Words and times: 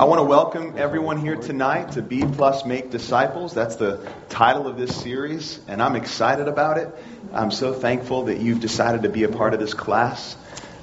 I 0.00 0.04
want 0.04 0.20
to 0.20 0.24
welcome 0.24 0.78
everyone 0.78 1.18
here 1.18 1.36
tonight 1.36 1.92
to 1.92 2.00
B 2.00 2.22
Plus 2.24 2.64
Make 2.64 2.90
Disciples. 2.90 3.52
That's 3.52 3.76
the 3.76 4.10
title 4.30 4.66
of 4.66 4.78
this 4.78 4.96
series, 4.96 5.60
and 5.68 5.82
I'm 5.82 5.94
excited 5.94 6.48
about 6.48 6.78
it. 6.78 6.88
I'm 7.34 7.50
so 7.50 7.74
thankful 7.74 8.22
that 8.24 8.38
you've 8.38 8.60
decided 8.60 9.02
to 9.02 9.10
be 9.10 9.24
a 9.24 9.28
part 9.28 9.52
of 9.52 9.60
this 9.60 9.74
class. 9.74 10.38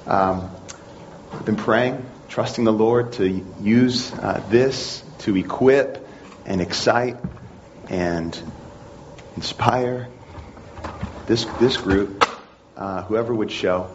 Um, 0.06 0.48
I've 1.32 1.44
been 1.44 1.56
praying, 1.56 2.06
trusting 2.28 2.62
the 2.62 2.72
Lord 2.72 3.14
to 3.14 3.44
use 3.60 4.12
uh, 4.12 4.40
this 4.50 5.02
to 5.22 5.36
equip 5.36 6.06
and 6.46 6.60
excite 6.60 7.16
and 7.88 8.40
inspire 9.34 10.06
this 11.26 11.44
this 11.58 11.76
group, 11.76 12.24
uh, 12.76 13.02
whoever 13.02 13.34
would 13.34 13.50
show. 13.50 13.92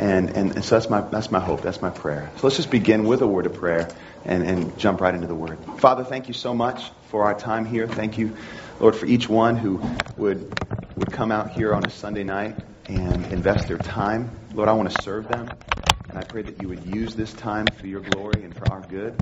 And, 0.00 0.30
and, 0.30 0.56
and 0.56 0.64
so 0.64 0.74
that's 0.74 0.90
my, 0.90 1.00
that's 1.02 1.30
my 1.30 1.38
hope. 1.38 1.62
That's 1.62 1.80
my 1.80 1.90
prayer. 1.90 2.28
So 2.38 2.48
let's 2.48 2.56
just 2.56 2.72
begin 2.72 3.04
with 3.04 3.22
a 3.22 3.28
word 3.28 3.46
of 3.46 3.54
prayer 3.54 3.88
and, 4.24 4.42
and 4.42 4.78
jump 4.78 5.00
right 5.00 5.14
into 5.14 5.26
the 5.26 5.34
word. 5.34 5.58
Father, 5.78 6.04
thank 6.04 6.28
you 6.28 6.34
so 6.34 6.54
much 6.54 6.90
for 7.10 7.24
our 7.24 7.38
time 7.38 7.64
here. 7.64 7.86
Thank 7.86 8.18
you, 8.18 8.36
Lord, 8.80 8.96
for 8.96 9.06
each 9.06 9.28
one 9.28 9.56
who 9.56 9.82
would, 10.16 10.56
would 10.96 11.10
come 11.12 11.30
out 11.30 11.52
here 11.52 11.74
on 11.74 11.84
a 11.84 11.90
Sunday 11.90 12.24
night 12.24 12.56
and 12.88 13.26
invest 13.26 13.68
their 13.68 13.78
time. 13.78 14.30
Lord, 14.52 14.68
I 14.68 14.72
want 14.72 14.90
to 14.90 14.96
serve 14.96 15.28
them. 15.28 15.52
And 16.08 16.18
I 16.18 16.22
pray 16.24 16.42
that 16.42 16.58
you 16.58 16.68
would 16.68 16.82
use 16.82 17.16
this 17.16 17.32
time 17.32 17.70
for 17.70 17.86
your 17.86 18.00
glory 18.00 18.44
and 18.44 18.54
for 18.54 18.66
our 18.68 18.80
good. 18.80 19.18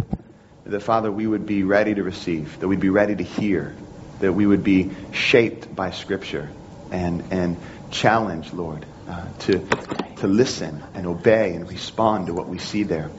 That, 0.65 0.81
Father, 0.81 1.11
we 1.11 1.27
would 1.27 1.47
be 1.47 1.65
ready 1.65 1.95
to 1.95 2.03
receive, 2.03 2.61
that 2.61 2.69
we'd 2.69 2.81
be 2.81 2.91
ready 2.91 3.17
to 3.17 3.25
hear, 3.25 3.77
that 4.21 4.33
we 4.33 4.47
would 4.47 4.63
be 4.63 4.93
shaped 5.13 5.75
by 5.75 5.91
Scripture 5.91 6.51
and, 6.91 7.33
and 7.33 7.59
challenged, 7.91 8.53
Lord, 8.53 8.87
uh, 9.09 9.31
to, 9.41 9.69
to 10.17 10.29
listen 10.29 10.83
and 10.95 11.07
obey 11.07 11.55
and 11.55 11.69
respond 11.69 12.27
to 12.29 12.35
what 12.35 12.49
we 12.49 12.59
see 12.59 12.85
there. 12.85 13.11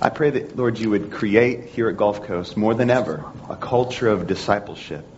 I 0.00 0.10
pray 0.10 0.30
that, 0.30 0.56
Lord, 0.56 0.78
you 0.78 0.90
would 0.90 1.10
create 1.10 1.70
here 1.70 1.88
at 1.88 1.96
Gulf 1.96 2.22
Coast 2.24 2.56
more 2.56 2.74
than 2.74 2.90
ever 2.90 3.24
a 3.48 3.56
culture 3.56 4.08
of 4.08 4.26
discipleship. 4.26 5.10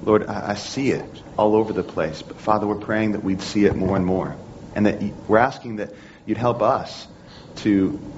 Lord, 0.00 0.26
I, 0.28 0.50
I 0.50 0.54
see 0.54 0.90
it 0.90 1.22
all 1.36 1.56
over 1.56 1.72
the 1.72 1.82
place, 1.82 2.22
but 2.22 2.38
Father, 2.40 2.66
we're 2.66 2.76
praying 2.76 3.12
that 3.12 3.24
we'd 3.24 3.42
see 3.42 3.64
it 3.64 3.76
more 3.76 3.96
and 3.96 4.06
more. 4.06 4.38
And 4.74 4.86
that 4.86 5.02
you, 5.02 5.24
we're 5.26 5.38
asking 5.38 5.76
that 5.76 5.94
you'd 6.26 6.38
help 6.38 6.62
us 6.62 7.08
to, 7.56 8.14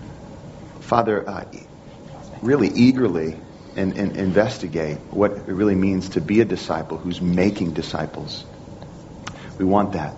Father, 0.80 1.28
uh, 1.28 1.44
really 2.42 2.68
eagerly 2.68 3.40
and, 3.76 3.96
and 3.96 4.16
investigate 4.16 4.98
what 5.10 5.32
it 5.32 5.46
really 5.48 5.74
means 5.76 6.10
to 6.10 6.20
be 6.20 6.40
a 6.40 6.44
disciple 6.44 6.98
who's 6.98 7.20
making 7.22 7.72
disciples. 7.72 8.44
We 9.58 9.64
want 9.64 9.92
that. 9.92 10.16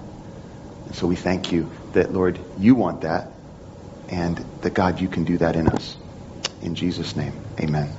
And 0.86 0.97
so 0.97 1.06
we 1.06 1.17
thank 1.17 1.52
you 1.52 1.73
that, 1.92 2.12
Lord, 2.12 2.41
you 2.56 2.75
want 2.75 3.02
that 3.02 3.39
and 4.11 4.36
that 4.62 4.75
God, 4.75 5.00
you 5.00 5.08
can 5.08 5.25
do 5.25 5.39
that 5.39 5.56
in 5.56 5.69
us. 5.69 5.97
In 6.61 6.75
Jesus' 6.75 7.16
name, 7.16 7.33
amen. 7.58 7.91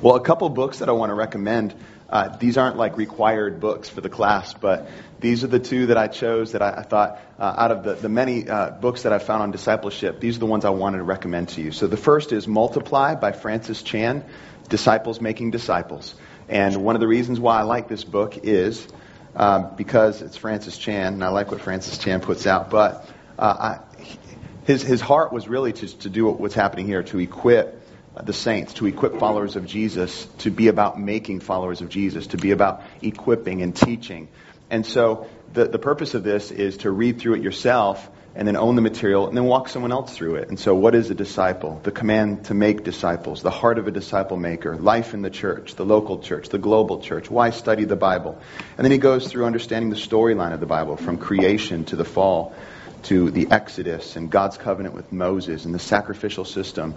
Well, 0.00 0.14
a 0.14 0.20
couple 0.20 0.48
books 0.48 0.78
that 0.78 0.88
I 0.88 0.92
want 0.92 1.10
to 1.10 1.14
recommend. 1.14 1.74
Uh, 2.08 2.36
these 2.36 2.56
aren't 2.56 2.76
like 2.76 2.96
required 2.96 3.60
books 3.60 3.88
for 3.88 4.00
the 4.00 4.08
class, 4.08 4.54
but 4.54 4.88
these 5.20 5.44
are 5.44 5.48
the 5.48 5.58
two 5.58 5.86
that 5.86 5.98
I 5.98 6.06
chose 6.06 6.52
that 6.52 6.62
I, 6.62 6.70
I 6.78 6.82
thought, 6.82 7.20
uh, 7.38 7.54
out 7.58 7.70
of 7.70 7.84
the, 7.84 7.94
the 7.94 8.08
many 8.08 8.48
uh, 8.48 8.70
books 8.70 9.02
that 9.02 9.12
I 9.12 9.18
found 9.18 9.42
on 9.42 9.50
discipleship, 9.50 10.20
these 10.20 10.36
are 10.36 10.38
the 10.38 10.46
ones 10.46 10.64
I 10.64 10.70
wanted 10.70 10.98
to 10.98 11.04
recommend 11.04 11.50
to 11.50 11.60
you. 11.60 11.72
So 11.72 11.86
the 11.86 11.96
first 11.96 12.32
is 12.32 12.46
Multiply 12.46 13.16
by 13.16 13.32
Francis 13.32 13.82
Chan, 13.82 14.24
Disciples 14.68 15.20
Making 15.20 15.50
Disciples. 15.50 16.14
And 16.48 16.76
one 16.82 16.94
of 16.94 17.00
the 17.00 17.08
reasons 17.08 17.40
why 17.40 17.58
I 17.58 17.62
like 17.62 17.88
this 17.88 18.04
book 18.04 18.38
is 18.44 18.86
um, 19.34 19.74
because 19.76 20.22
it's 20.22 20.36
Francis 20.36 20.78
Chan, 20.78 21.14
and 21.14 21.24
I 21.24 21.28
like 21.28 21.50
what 21.50 21.60
Francis 21.60 21.98
Chan 21.98 22.20
puts 22.20 22.46
out, 22.46 22.70
but 22.70 23.06
uh, 23.38 23.78
I, 23.78 23.87
his, 24.68 24.82
his 24.82 25.00
heart 25.00 25.32
was 25.32 25.48
really 25.48 25.72
to, 25.72 25.98
to 26.00 26.10
do 26.10 26.28
what's 26.28 26.54
happening 26.54 26.84
here, 26.84 27.02
to 27.04 27.18
equip 27.18 27.80
the 28.22 28.34
saints, 28.34 28.74
to 28.74 28.86
equip 28.86 29.18
followers 29.18 29.56
of 29.56 29.64
Jesus, 29.64 30.26
to 30.40 30.50
be 30.50 30.68
about 30.68 31.00
making 31.00 31.40
followers 31.40 31.80
of 31.80 31.88
Jesus, 31.88 32.26
to 32.28 32.36
be 32.36 32.50
about 32.50 32.82
equipping 33.00 33.62
and 33.62 33.74
teaching. 33.74 34.28
And 34.68 34.84
so 34.84 35.26
the, 35.54 35.64
the 35.64 35.78
purpose 35.78 36.12
of 36.12 36.22
this 36.22 36.50
is 36.50 36.76
to 36.78 36.90
read 36.90 37.18
through 37.18 37.36
it 37.36 37.42
yourself 37.42 38.10
and 38.34 38.46
then 38.46 38.56
own 38.56 38.76
the 38.76 38.82
material 38.82 39.26
and 39.26 39.34
then 39.34 39.44
walk 39.44 39.70
someone 39.70 39.90
else 39.90 40.14
through 40.14 40.34
it. 40.34 40.50
And 40.50 40.60
so 40.60 40.74
what 40.74 40.94
is 40.94 41.08
a 41.08 41.14
disciple? 41.14 41.80
The 41.82 41.90
command 41.90 42.44
to 42.46 42.54
make 42.54 42.84
disciples, 42.84 43.42
the 43.42 43.50
heart 43.50 43.78
of 43.78 43.88
a 43.88 43.90
disciple 43.90 44.36
maker, 44.36 44.76
life 44.76 45.14
in 45.14 45.22
the 45.22 45.30
church, 45.30 45.76
the 45.76 45.86
local 45.86 46.18
church, 46.18 46.50
the 46.50 46.58
global 46.58 47.00
church, 47.00 47.30
why 47.30 47.50
study 47.50 47.86
the 47.86 47.96
Bible? 47.96 48.38
And 48.76 48.84
then 48.84 48.92
he 48.92 48.98
goes 48.98 49.28
through 49.28 49.46
understanding 49.46 49.88
the 49.88 49.96
storyline 49.96 50.52
of 50.52 50.60
the 50.60 50.66
Bible 50.66 50.98
from 50.98 51.16
creation 51.16 51.86
to 51.86 51.96
the 51.96 52.04
fall 52.04 52.54
to 53.04 53.30
the 53.30 53.48
Exodus 53.50 54.16
and 54.16 54.30
God's 54.30 54.56
covenant 54.56 54.94
with 54.94 55.12
Moses 55.12 55.64
and 55.64 55.74
the 55.74 55.78
sacrificial 55.78 56.44
system. 56.44 56.94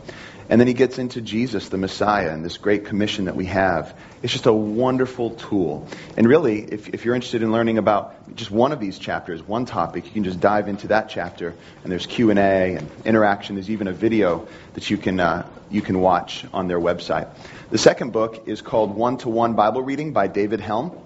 And 0.49 0.59
then 0.59 0.67
he 0.67 0.73
gets 0.73 0.97
into 0.97 1.21
Jesus, 1.21 1.69
the 1.69 1.77
Messiah, 1.77 2.29
and 2.31 2.43
this 2.43 2.57
great 2.57 2.85
commission 2.85 3.25
that 3.25 3.35
we 3.35 3.45
have. 3.45 3.97
It's 4.21 4.33
just 4.33 4.47
a 4.47 4.53
wonderful 4.53 5.31
tool. 5.31 5.87
And 6.17 6.27
really, 6.27 6.61
if, 6.61 6.89
if 6.89 7.05
you're 7.05 7.15
interested 7.15 7.43
in 7.43 7.51
learning 7.51 7.77
about 7.77 8.35
just 8.35 8.51
one 8.51 8.71
of 8.71 8.79
these 8.79 8.99
chapters, 8.99 9.41
one 9.41 9.65
topic, 9.65 10.05
you 10.05 10.11
can 10.11 10.23
just 10.23 10.39
dive 10.39 10.67
into 10.67 10.87
that 10.87 11.09
chapter. 11.09 11.53
And 11.83 11.91
there's 11.91 12.05
Q&A 12.05 12.75
and 12.75 12.89
interaction. 13.05 13.55
There's 13.55 13.69
even 13.69 13.87
a 13.87 13.93
video 13.93 14.47
that 14.73 14.89
you 14.89 14.97
can, 14.97 15.19
uh, 15.19 15.47
you 15.69 15.81
can 15.81 16.01
watch 16.01 16.45
on 16.53 16.67
their 16.67 16.79
website. 16.79 17.29
The 17.69 17.77
second 17.77 18.11
book 18.11 18.47
is 18.47 18.61
called 18.61 18.95
One-to-One 18.95 19.53
Bible 19.53 19.81
Reading 19.81 20.11
by 20.11 20.27
David 20.27 20.59
Helm. 20.59 20.97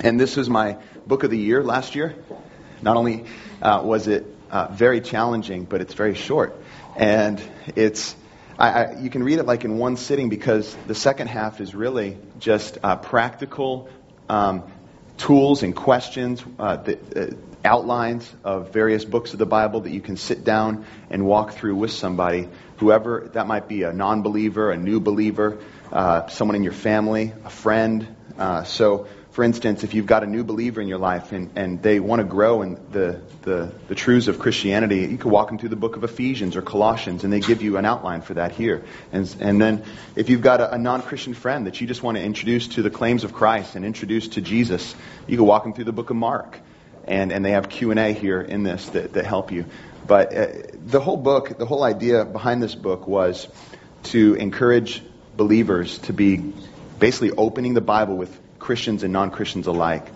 And 0.00 0.20
this 0.20 0.36
is 0.36 0.50
my 0.50 0.76
book 1.06 1.22
of 1.22 1.30
the 1.30 1.38
year 1.38 1.62
last 1.62 1.94
year. 1.94 2.14
Not 2.82 2.96
only 2.96 3.24
uh, 3.62 3.80
was 3.82 4.08
it 4.08 4.26
uh, 4.50 4.68
very 4.70 5.00
challenging, 5.00 5.64
but 5.64 5.80
it's 5.80 5.94
very 5.94 6.14
short. 6.14 6.54
And 6.96 7.42
it's, 7.74 8.14
I, 8.58 8.68
I, 8.68 9.00
you 9.00 9.08
can 9.08 9.22
read 9.22 9.38
it 9.38 9.46
like 9.46 9.64
in 9.64 9.78
one 9.78 9.96
sitting 9.96 10.28
because 10.28 10.76
the 10.86 10.94
second 10.94 11.28
half 11.28 11.60
is 11.60 11.74
really 11.74 12.18
just 12.38 12.78
uh, 12.82 12.96
practical 12.96 13.88
um, 14.28 14.64
tools 15.16 15.62
and 15.62 15.74
questions, 15.74 16.44
uh, 16.58 16.76
the, 16.76 16.98
uh, 17.16 17.34
outlines 17.64 18.30
of 18.42 18.72
various 18.72 19.04
books 19.04 19.32
of 19.32 19.38
the 19.38 19.46
Bible 19.46 19.82
that 19.82 19.92
you 19.92 20.00
can 20.00 20.16
sit 20.16 20.42
down 20.42 20.84
and 21.10 21.24
walk 21.24 21.52
through 21.52 21.76
with 21.76 21.92
somebody, 21.92 22.48
whoever 22.78 23.30
that 23.34 23.46
might 23.46 23.68
be 23.68 23.84
a 23.84 23.92
non 23.92 24.22
believer, 24.22 24.72
a 24.72 24.76
new 24.76 24.98
believer, 24.98 25.58
uh, 25.92 26.26
someone 26.26 26.56
in 26.56 26.64
your 26.64 26.72
family, 26.72 27.32
a 27.44 27.50
friend. 27.50 28.08
so, 28.64 29.06
for 29.32 29.42
instance, 29.42 29.82
if 29.82 29.94
you've 29.94 30.06
got 30.06 30.22
a 30.22 30.26
new 30.26 30.44
believer 30.44 30.82
in 30.82 30.88
your 30.88 30.98
life 30.98 31.32
and, 31.32 31.50
and 31.56 31.82
they 31.82 32.00
want 32.00 32.20
to 32.20 32.24
grow 32.24 32.60
in 32.60 32.78
the, 32.90 33.22
the, 33.40 33.72
the 33.88 33.94
truths 33.94 34.28
of 34.28 34.38
Christianity, 34.38 35.06
you 35.06 35.16
can 35.16 35.30
walk 35.30 35.48
them 35.48 35.56
through 35.56 35.70
the 35.70 35.76
book 35.76 35.96
of 35.96 36.04
Ephesians 36.04 36.54
or 36.54 36.60
Colossians, 36.60 37.24
and 37.24 37.32
they 37.32 37.40
give 37.40 37.62
you 37.62 37.78
an 37.78 37.86
outline 37.86 38.20
for 38.20 38.34
that 38.34 38.52
here. 38.52 38.84
And, 39.10 39.34
and 39.40 39.58
then 39.58 39.84
if 40.16 40.28
you've 40.28 40.42
got 40.42 40.60
a, 40.60 40.74
a 40.74 40.78
non 40.78 41.00
Christian 41.00 41.32
friend 41.32 41.66
that 41.66 41.80
you 41.80 41.86
just 41.86 42.02
want 42.02 42.18
to 42.18 42.22
introduce 42.22 42.68
to 42.68 42.82
the 42.82 42.90
claims 42.90 43.24
of 43.24 43.32
Christ 43.32 43.74
and 43.74 43.86
introduce 43.86 44.28
to 44.28 44.42
Jesus, 44.42 44.94
you 45.26 45.38
can 45.38 45.46
walk 45.46 45.62
them 45.62 45.72
through 45.72 45.84
the 45.84 45.92
book 45.92 46.10
of 46.10 46.16
Mark. 46.16 46.60
And, 47.06 47.32
and 47.32 47.42
they 47.42 47.52
have 47.52 47.70
Q&A 47.70 48.12
here 48.12 48.40
in 48.42 48.64
this 48.64 48.86
that, 48.90 49.14
that 49.14 49.24
help 49.24 49.50
you. 49.50 49.64
But 50.06 50.36
uh, 50.36 50.46
the 50.84 51.00
whole 51.00 51.16
book, 51.16 51.56
the 51.56 51.66
whole 51.66 51.84
idea 51.84 52.26
behind 52.26 52.62
this 52.62 52.74
book 52.74 53.08
was 53.08 53.48
to 54.04 54.34
encourage 54.34 55.02
believers 55.38 55.98
to 56.00 56.12
be 56.12 56.52
basically 56.98 57.30
opening 57.30 57.72
the 57.72 57.80
Bible 57.80 58.16
with 58.16 58.41
Christians 58.62 59.02
and 59.02 59.12
non 59.12 59.30
Christians 59.30 59.66
alike. 59.66 60.06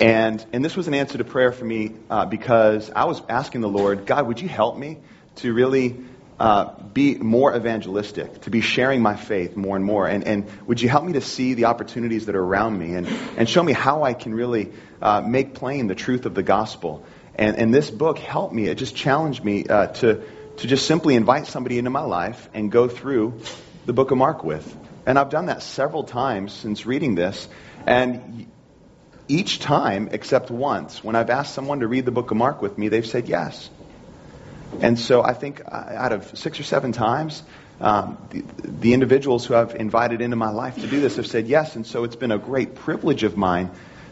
And, 0.00 0.44
and 0.52 0.64
this 0.64 0.74
was 0.76 0.88
an 0.88 0.94
answer 0.94 1.18
to 1.18 1.24
prayer 1.24 1.52
for 1.52 1.64
me 1.64 1.92
uh, 2.10 2.26
because 2.26 2.90
I 2.90 3.04
was 3.04 3.22
asking 3.28 3.60
the 3.60 3.68
Lord, 3.68 4.06
God, 4.06 4.26
would 4.26 4.40
you 4.40 4.48
help 4.48 4.76
me 4.76 4.98
to 5.36 5.52
really 5.52 5.96
uh, 6.40 6.72
be 6.82 7.14
more 7.16 7.54
evangelistic, 7.54 8.40
to 8.40 8.50
be 8.50 8.62
sharing 8.62 9.00
my 9.00 9.14
faith 9.14 9.54
more 9.54 9.76
and 9.76 9.84
more? 9.84 10.08
And, 10.08 10.24
and 10.24 10.50
would 10.66 10.80
you 10.80 10.88
help 10.88 11.04
me 11.04 11.12
to 11.12 11.20
see 11.20 11.54
the 11.54 11.66
opportunities 11.66 12.26
that 12.26 12.34
are 12.34 12.42
around 12.42 12.76
me 12.76 12.94
and, 12.94 13.06
and 13.36 13.48
show 13.48 13.62
me 13.62 13.72
how 13.72 14.02
I 14.02 14.14
can 14.14 14.34
really 14.34 14.72
uh, 15.00 15.20
make 15.20 15.54
plain 15.54 15.86
the 15.86 15.94
truth 15.94 16.26
of 16.26 16.34
the 16.34 16.42
gospel? 16.42 17.04
And, 17.36 17.56
and 17.56 17.72
this 17.72 17.90
book 17.90 18.18
helped 18.18 18.54
me. 18.54 18.66
It 18.66 18.76
just 18.76 18.96
challenged 18.96 19.44
me 19.44 19.66
uh, 19.66 19.88
to, 19.88 20.22
to 20.56 20.66
just 20.66 20.86
simply 20.86 21.14
invite 21.14 21.46
somebody 21.46 21.78
into 21.78 21.90
my 21.90 22.00
life 22.02 22.48
and 22.54 22.72
go 22.72 22.88
through 22.88 23.40
the 23.86 23.92
book 23.92 24.10
of 24.10 24.18
Mark 24.18 24.42
with. 24.42 24.76
And 25.04 25.18
I've 25.18 25.30
done 25.30 25.46
that 25.46 25.62
several 25.62 26.04
times 26.04 26.52
since 26.52 26.86
reading 26.86 27.14
this. 27.14 27.48
And 27.86 28.50
each 29.28 29.58
time, 29.60 30.08
except 30.12 30.50
once, 30.50 31.02
when 31.02 31.16
I've 31.16 31.30
asked 31.30 31.54
someone 31.54 31.80
to 31.80 31.86
read 31.86 32.04
the 32.04 32.10
book 32.10 32.30
of 32.30 32.36
Mark 32.36 32.62
with 32.62 32.76
me, 32.78 32.88
they've 32.88 33.06
said 33.06 33.28
yes. 33.28 33.70
And 34.80 34.98
so 34.98 35.22
I 35.22 35.34
think 35.34 35.62
uh, 35.66 35.70
out 35.70 36.12
of 36.12 36.36
six 36.36 36.58
or 36.58 36.62
seven 36.62 36.92
times, 36.92 37.42
um, 37.80 38.18
the, 38.30 38.44
the 38.62 38.94
individuals 38.94 39.44
who 39.44 39.54
I've 39.54 39.74
invited 39.74 40.20
into 40.20 40.36
my 40.36 40.50
life 40.50 40.76
to 40.76 40.86
do 40.86 41.00
this 41.00 41.16
have 41.16 41.26
said 41.26 41.46
yes. 41.46 41.76
And 41.76 41.86
so 41.86 42.04
it's 42.04 42.16
been 42.16 42.32
a 42.32 42.38
great 42.38 42.74
privilege 42.74 43.22
of 43.22 43.36
mine 43.36 43.70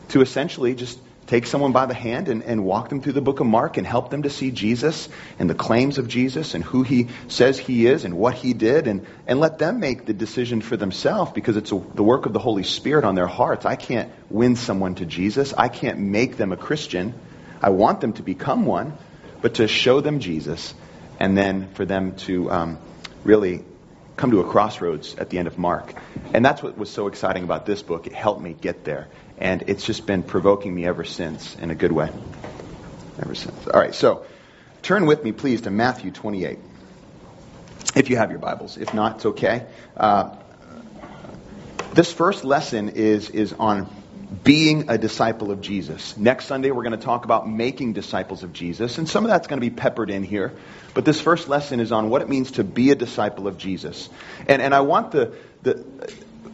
to 0.09 0.21
essentially 0.21 0.75
just 0.75 0.99
take 1.31 1.47
someone 1.47 1.71
by 1.71 1.87
the 1.87 1.95
hand 1.95 2.29
and, 2.29 2.43
and 2.43 2.65
walk 2.65 2.89
them 2.89 3.01
through 3.01 3.13
the 3.13 3.21
book 3.21 3.39
of 3.39 3.47
Mark 3.47 3.77
and 3.77 3.87
help 3.87 4.11
them 4.11 4.25
to 4.25 4.31
see 4.31 4.51
Jesus 4.51 5.09
and 5.39 5.49
the 5.49 5.55
claims 5.55 5.97
of 5.99 6.09
Jesus 6.09 6.55
and 6.57 6.65
who 6.65 6.83
he 6.83 7.07
says 7.29 7.57
he 7.57 7.87
is 7.87 8.05
and 8.05 8.19
what 8.19 8.35
he 8.35 8.53
did 8.53 8.89
and, 8.89 9.07
and 9.29 9.39
let 9.39 9.61
them 9.61 9.79
make 9.79 10.07
the 10.07 10.13
decision 10.13 10.61
for 10.61 10.77
themselves 10.77 11.31
because 11.31 11.57
it's 11.57 11.71
a, 11.71 11.81
the 11.95 12.03
work 12.03 12.27
of 12.27 12.33
the 12.33 12.41
Holy 12.41 12.65
Spirit 12.65 13.05
on 13.05 13.15
their 13.15 13.29
hearts. 13.29 13.65
I 13.65 13.77
can't 13.77 14.11
win 14.29 14.57
someone 14.57 14.97
to 14.97 15.07
Jesus. 15.07 15.55
I 15.57 15.69
can't 15.69 16.01
make 16.01 16.37
them 16.37 16.51
a 16.51 16.57
Christian. 16.57 17.15
I 17.63 17.71
want 17.71 18.01
them 18.01 18.15
to 18.15 18.25
become 18.25 18.67
one, 18.67 18.99
but 19.41 19.55
to 19.55 19.69
show 19.69 20.01
them 20.01 20.19
Jesus 20.19 20.75
and 21.21 21.39
then 21.39 21.73
for 21.75 21.85
them 21.85 22.17
to 22.27 22.51
um, 22.51 22.79
really 23.23 23.65
come 24.17 24.33
to 24.33 24.41
a 24.41 24.45
crossroads 24.45 25.15
at 25.15 25.31
the 25.31 25.39
end 25.39 25.47
of 25.47 25.59
Mark. 25.59 25.95
And 26.35 26.45
that's 26.45 26.61
what 26.61 26.77
was 26.77 26.91
so 26.91 27.07
exciting 27.07 27.45
about 27.45 27.67
this 27.67 27.83
book. 27.83 28.09
It 28.09 28.13
helped 28.13 28.41
me 28.41 28.53
get 28.53 28.85
there. 28.85 29.07
And 29.41 29.65
it's 29.67 29.85
just 29.85 30.07
been 30.07 30.23
provoking 30.23 30.75
me 30.75 30.87
ever 30.87 31.05
since 31.05 31.57
in 31.57 31.71
a 31.71 31.75
good 31.75 31.93
way. 31.93 32.11
Ever 33.21 33.35
since. 33.35 33.67
All 33.67 33.81
right, 33.81 33.95
so 33.95 34.25
turn 34.83 35.07
with 35.07 35.25
me, 35.25 35.33
please, 35.33 35.63
to 35.63 35.71
Matthew 35.71 36.11
28. 36.11 36.59
If 37.97 38.11
you 38.11 38.17
have 38.17 38.31
your 38.31 38.39
Bibles. 38.39 38.77
If 38.77 38.95
not, 38.95 39.17
it's 39.17 39.27
okay. 39.27 39.67
Uh, 39.97 40.37
this 41.95 42.13
first 42.13 42.45
lesson 42.45 42.91
is, 42.91 43.31
is 43.31 43.53
on 43.55 43.89
being 44.45 44.89
a 44.91 44.97
disciple 44.97 45.51
of 45.51 45.61
Jesus. 45.61 46.17
Next 46.17 46.47
Sunday, 46.47 46.71
we're 46.71 46.85
going 46.85 46.97
to 46.97 47.05
talk 47.05 47.25
about 47.25 47.49
making 47.49 47.95
disciples 47.95 48.43
of 48.43 48.53
Jesus, 48.53 48.99
and 48.99 49.09
some 49.09 49.25
of 49.25 49.31
that's 49.31 49.49
going 49.49 49.61
to 49.61 49.67
be 49.67 49.75
peppered 49.75 50.11
in 50.11 50.23
here. 50.23 50.53
But 50.95 51.05
this 51.05 51.21
first 51.21 51.49
lesson 51.49 51.81
is 51.81 51.91
on 51.91 52.11
what 52.11 52.23
it 52.23 52.29
means 52.29 52.53
to 52.53 52.65
be 52.65 52.91
a 52.91 52.95
disciple 52.95 53.49
of 53.49 53.59
Jesus. 53.59 54.09
And, 54.47 54.63
and 54.63 54.75
I 54.75 54.81
want 54.81 55.11
the, 55.11 55.35
the 55.63 55.85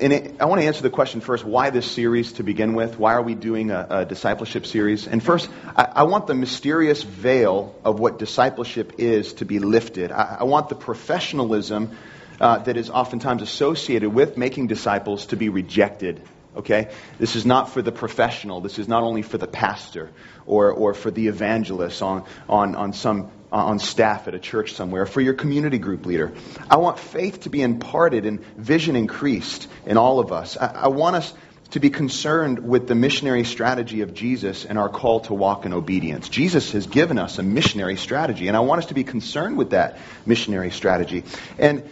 and 0.01 0.13
it, 0.13 0.41
I 0.41 0.47
want 0.47 0.61
to 0.61 0.67
answer 0.67 0.83
the 0.83 0.91
question 0.91 1.21
first 1.21 1.45
why 1.45 1.71
this 1.71 1.91
series 1.91 2.35
to 2.35 2.43
begin 2.43 2.75
with? 2.75 2.99
Why 2.99 3.15
are 3.15 3.23
we 3.23 3.35
doing 3.35 3.71
a, 3.71 3.87
a 3.91 4.05
discipleship 4.05 4.67
series? 4.67 5.07
And 5.07 5.23
first, 5.23 5.49
I, 5.77 5.89
I, 5.97 6.03
want 6.05 6.27
the 6.27 6.35
mysterious 6.35 7.03
veil 7.03 7.75
of 7.85 7.99
what 7.99 8.19
discipleship 8.19 8.95
is 8.99 9.35
to 9.35 9.45
be 9.45 9.59
lifted. 9.59 10.13
I, 10.13 10.39
I 10.41 10.45
want 10.45 10.69
the 10.69 10.75
professionalism 10.75 11.97
uh, 12.41 12.59
that 12.59 12.77
is 12.77 12.91
oftentimes 12.91 13.43
associated 13.43 14.11
with 14.11 14.37
making 14.37 14.67
disciples 14.67 15.27
to 15.27 15.37
be 15.37 15.49
rejected 15.49 16.21
Okay? 16.57 16.89
This 17.19 17.37
is 17.37 17.45
not 17.45 17.71
for 17.71 17.83
the 17.83 17.93
professional. 17.93 18.61
This 18.61 18.79
is 18.79 18.89
not 18.89 19.03
only 19.03 19.23
for 19.23 19.39
the 19.39 19.47
pastor 19.47 20.11
or, 20.47 20.73
or 20.73 20.95
for 20.95 21.11
the 21.11 21.29
evangelist 21.29 22.03
on, 22.03 22.25
on, 22.49 22.75
on 22.75 22.93
some 22.95 23.31
Uh, 23.53 23.67
on 23.67 23.79
staff 23.79 24.27
at 24.27 24.35
a 24.35 24.41
church 24.41 24.73
somewhere, 24.73 25.07
for 25.07 25.21
your 25.21 25.33
community 25.33 25.79
group 25.79 26.05
leader. 26.05 26.33
I 26.69 26.79
want 26.79 26.99
faith 26.99 27.43
to 27.43 27.49
be 27.49 27.63
imparted 27.63 28.27
and 28.27 28.45
vision 28.57 28.97
increased 28.97 29.69
in 29.87 29.97
all 29.97 30.19
of 30.19 30.33
us. 30.33 30.57
I, 30.57 30.67
I 30.67 30.89
want 30.89 31.15
us 31.15 31.33
to 31.71 31.79
be 31.79 31.89
concerned 31.89 32.59
with 32.59 32.89
the 32.89 32.97
missionary 32.97 33.45
strategy 33.45 34.01
of 34.01 34.15
Jesus 34.15 34.65
and 34.65 34.77
our 34.79 34.89
call 34.89 35.21
to 35.21 35.35
walk 35.35 35.65
in 35.65 35.73
obedience. 35.73 36.29
Jesus 36.29 36.73
has 36.73 36.89
given 36.89 37.19
us 37.19 37.39
a 37.39 37.45
missionary 37.45 37.97
strategy, 37.97 38.49
and 38.49 38.57
I 38.57 38.61
want 38.61 38.81
us 38.81 38.87
to 38.87 38.95
be 38.95 39.05
concerned 39.05 39.57
with 39.57 39.71
that 39.71 39.99
missionary 40.27 40.73
strategy. 40.73 41.23
And 41.57 41.89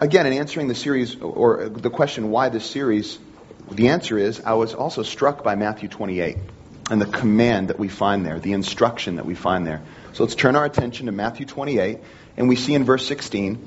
again, 0.00 0.26
in 0.26 0.32
answering 0.32 0.66
the 0.66 0.74
series 0.74 1.14
or 1.20 1.68
the 1.68 1.90
question 1.90 2.30
why 2.30 2.48
this 2.48 2.68
series, 2.68 3.20
the 3.70 3.90
answer 3.90 4.18
is 4.18 4.40
I 4.40 4.54
was 4.54 4.74
also 4.74 5.04
struck 5.04 5.44
by 5.44 5.54
Matthew 5.54 5.88
28 5.88 6.38
and 6.90 7.00
the 7.00 7.06
command 7.06 7.68
that 7.68 7.78
we 7.78 7.88
find 7.88 8.24
there, 8.24 8.38
the 8.38 8.52
instruction 8.52 9.16
that 9.16 9.26
we 9.26 9.34
find 9.34 9.66
there. 9.66 9.82
So 10.12 10.24
let's 10.24 10.34
turn 10.34 10.56
our 10.56 10.64
attention 10.64 11.06
to 11.06 11.12
Matthew 11.12 11.46
28, 11.46 11.98
and 12.36 12.48
we 12.48 12.56
see 12.56 12.74
in 12.74 12.84
verse 12.84 13.06
16 13.06 13.66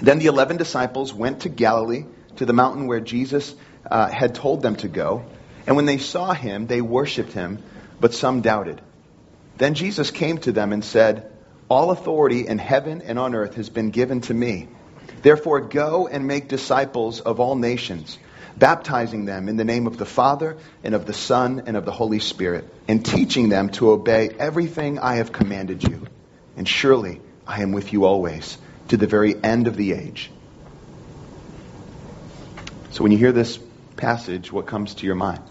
Then 0.00 0.18
the 0.18 0.26
eleven 0.26 0.56
disciples 0.56 1.12
went 1.12 1.40
to 1.40 1.48
Galilee, 1.48 2.04
to 2.36 2.46
the 2.46 2.52
mountain 2.52 2.86
where 2.86 3.00
Jesus 3.00 3.54
uh, 3.90 4.08
had 4.08 4.34
told 4.34 4.62
them 4.62 4.76
to 4.76 4.88
go. 4.88 5.24
And 5.66 5.74
when 5.74 5.86
they 5.86 5.98
saw 5.98 6.32
him, 6.32 6.66
they 6.66 6.80
worshipped 6.80 7.32
him, 7.32 7.62
but 8.00 8.14
some 8.14 8.40
doubted. 8.40 8.80
Then 9.56 9.74
Jesus 9.74 10.10
came 10.10 10.38
to 10.38 10.52
them 10.52 10.72
and 10.72 10.84
said, 10.84 11.32
All 11.68 11.90
authority 11.90 12.46
in 12.46 12.58
heaven 12.58 13.02
and 13.02 13.18
on 13.18 13.34
earth 13.34 13.54
has 13.54 13.70
been 13.70 13.90
given 13.90 14.20
to 14.22 14.34
me. 14.34 14.68
Therefore, 15.22 15.60
go 15.60 16.06
and 16.06 16.26
make 16.26 16.46
disciples 16.46 17.20
of 17.20 17.40
all 17.40 17.56
nations 17.56 18.18
baptizing 18.58 19.24
them 19.24 19.48
in 19.48 19.56
the 19.56 19.64
name 19.64 19.86
of 19.86 19.98
the 19.98 20.06
Father 20.06 20.56
and 20.82 20.94
of 20.94 21.06
the 21.06 21.12
Son 21.12 21.64
and 21.66 21.76
of 21.76 21.84
the 21.84 21.92
Holy 21.92 22.20
Spirit, 22.20 22.72
and 22.88 23.04
teaching 23.04 23.48
them 23.48 23.70
to 23.70 23.90
obey 23.90 24.30
everything 24.38 24.98
I 24.98 25.16
have 25.16 25.32
commanded 25.32 25.82
you. 25.82 26.06
And 26.56 26.66
surely 26.66 27.20
I 27.46 27.62
am 27.62 27.72
with 27.72 27.92
you 27.92 28.04
always 28.04 28.58
to 28.88 28.96
the 28.96 29.06
very 29.06 29.34
end 29.42 29.66
of 29.66 29.76
the 29.76 29.92
age. 29.92 30.30
So 32.90 33.02
when 33.02 33.12
you 33.12 33.18
hear 33.18 33.32
this 33.32 33.58
passage, 33.96 34.50
what 34.50 34.66
comes 34.66 34.94
to 34.96 35.06
your 35.06 35.16
mind? 35.16 35.42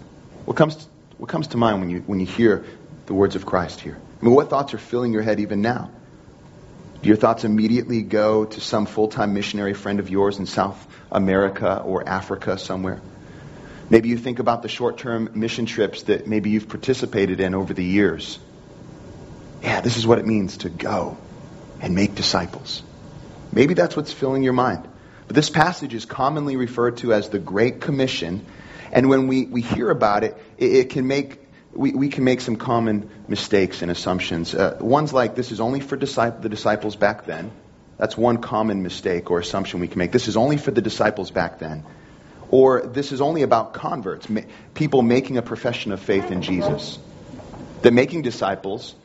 What 0.46 0.58
comes 0.58 0.88
what 1.18 1.30
comes 1.30 1.48
to 1.48 1.58
mind 1.58 1.80
when 1.80 1.90
you 1.90 2.00
when 2.00 2.20
you 2.20 2.26
hear 2.26 2.66
the 3.06 3.14
words 3.14 3.36
of 3.36 3.46
Christ 3.46 3.82
here? 3.82 4.00
I 4.22 4.26
mean, 4.26 4.34
what 4.34 4.50
thoughts 4.50 4.74
are 4.74 4.80
filling 4.80 5.14
your 5.14 5.22
head 5.22 5.40
even 5.40 5.62
now? 5.62 5.92
Do 7.06 7.10
your 7.10 7.18
thoughts 7.18 7.44
immediately 7.44 8.02
go 8.02 8.46
to 8.46 8.60
some 8.60 8.88
full-time 8.88 9.36
missionary 9.36 9.76
friend 9.76 10.00
of 10.00 10.10
yours 10.10 10.40
in 10.40 10.48
South 10.48 10.76
America 11.12 11.84
or 11.86 12.10
Africa 12.10 12.58
somewhere. 12.58 13.00
Maybe 13.92 14.10
you 14.10 14.18
think 14.18 14.40
about 14.40 14.64
the 14.64 14.70
short 14.70 14.98
term 14.98 15.30
mission 15.36 15.68
trips 15.68 16.02
that 16.10 16.26
maybe 16.26 16.50
you've 16.50 16.68
participated 16.68 17.42
in 17.42 17.54
over 17.54 17.76
the 17.76 17.84
years. 17.84 18.40
Yeah, 19.62 19.82
this 19.82 19.98
is 19.98 20.08
what 20.08 20.18
it 20.18 20.26
means 20.26 20.58
to 20.66 20.70
go 20.70 21.16
and 21.80 21.94
make 21.94 22.16
disciples. 22.16 22.82
Maybe 23.52 23.76
that's 23.76 23.96
what's 23.96 24.12
filling 24.12 24.42
your 24.42 24.54
mind. 24.54 24.88
But 25.28 25.36
this 25.36 25.52
passage 25.52 25.94
is 25.94 26.06
commonly 26.06 26.56
referred 26.56 26.98
to 26.98 27.14
as 27.14 27.30
the 27.30 27.38
Great 27.38 27.82
Commission. 27.82 28.44
And 28.92 29.10
when 29.10 29.28
we, 29.28 29.46
we 29.46 29.62
hear 29.62 29.92
about 29.92 30.24
it, 30.24 30.36
it, 30.58 30.72
it 30.74 30.90
can 30.90 31.06
make, 31.06 31.45
we, 31.76 31.92
we 31.92 32.10
can 32.10 32.24
make 32.24 32.42
some 32.42 32.56
common 32.56 33.10
mistakes 33.28 33.82
and 33.82 33.92
assumptions. 33.92 34.56
Uh, 34.56 34.78
ones 34.80 35.14
like 35.14 35.36
this 35.36 35.52
is 35.52 35.60
only 35.60 35.82
for 35.82 35.98
disciple, 35.98 36.42
the 36.42 36.50
disciples 36.50 36.96
back 36.96 37.26
then. 37.26 37.52
That's 37.98 38.18
one 38.18 38.38
common 38.38 38.82
mistake 38.84 39.30
or 39.32 39.40
assumption 39.40 39.80
we 39.80 39.88
can 39.88 40.00
make. 40.00 40.12
This 40.12 40.28
is 40.28 40.38
only 40.38 40.58
for 40.58 40.72
the 40.72 40.82
disciples 40.82 41.32
back 41.32 41.60
then. 41.60 41.84
Or 42.50 42.82
this 42.82 43.12
is 43.12 43.22
only 43.22 43.42
about 43.42 43.74
converts, 43.74 44.28
people 44.74 45.02
making 45.02 45.38
a 45.38 45.42
profession 45.42 45.92
of 45.92 46.00
faith 46.00 46.32
in 46.32 46.42
Jesus. 46.42 47.00
That 47.82 47.92
making 47.92 48.22
disciples 48.22 48.96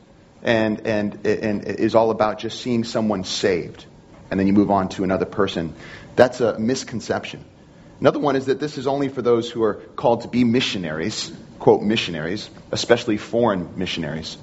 and, 0.41 0.85
and, 0.87 1.25
and 1.25 1.63
is 1.63 1.95
all 1.95 2.11
about 2.11 2.39
just 2.39 2.61
seeing 2.61 2.83
someone 2.83 3.23
saved. 3.23 3.85
And 4.29 4.39
then 4.39 4.47
you 4.47 4.53
move 4.53 4.71
on 4.71 4.89
to 4.89 5.03
another 5.03 5.25
person. 5.25 5.75
That's 6.15 6.39
a 6.41 6.57
misconception. 6.57 7.43
Another 7.99 8.19
one 8.19 8.35
is 8.35 8.47
that 8.47 8.59
this 8.59 8.77
is 8.77 8.87
only 8.87 9.09
for 9.09 9.21
those 9.21 9.49
who 9.49 9.63
are 9.63 9.75
called 9.95 10.21
to 10.21 10.27
be 10.27 10.43
missionaries, 10.43 11.31
quote, 11.61 11.81
missionaries, 11.81 12.49
especially 12.71 13.15
foreign 13.15 13.77
missionaries. 13.77 14.37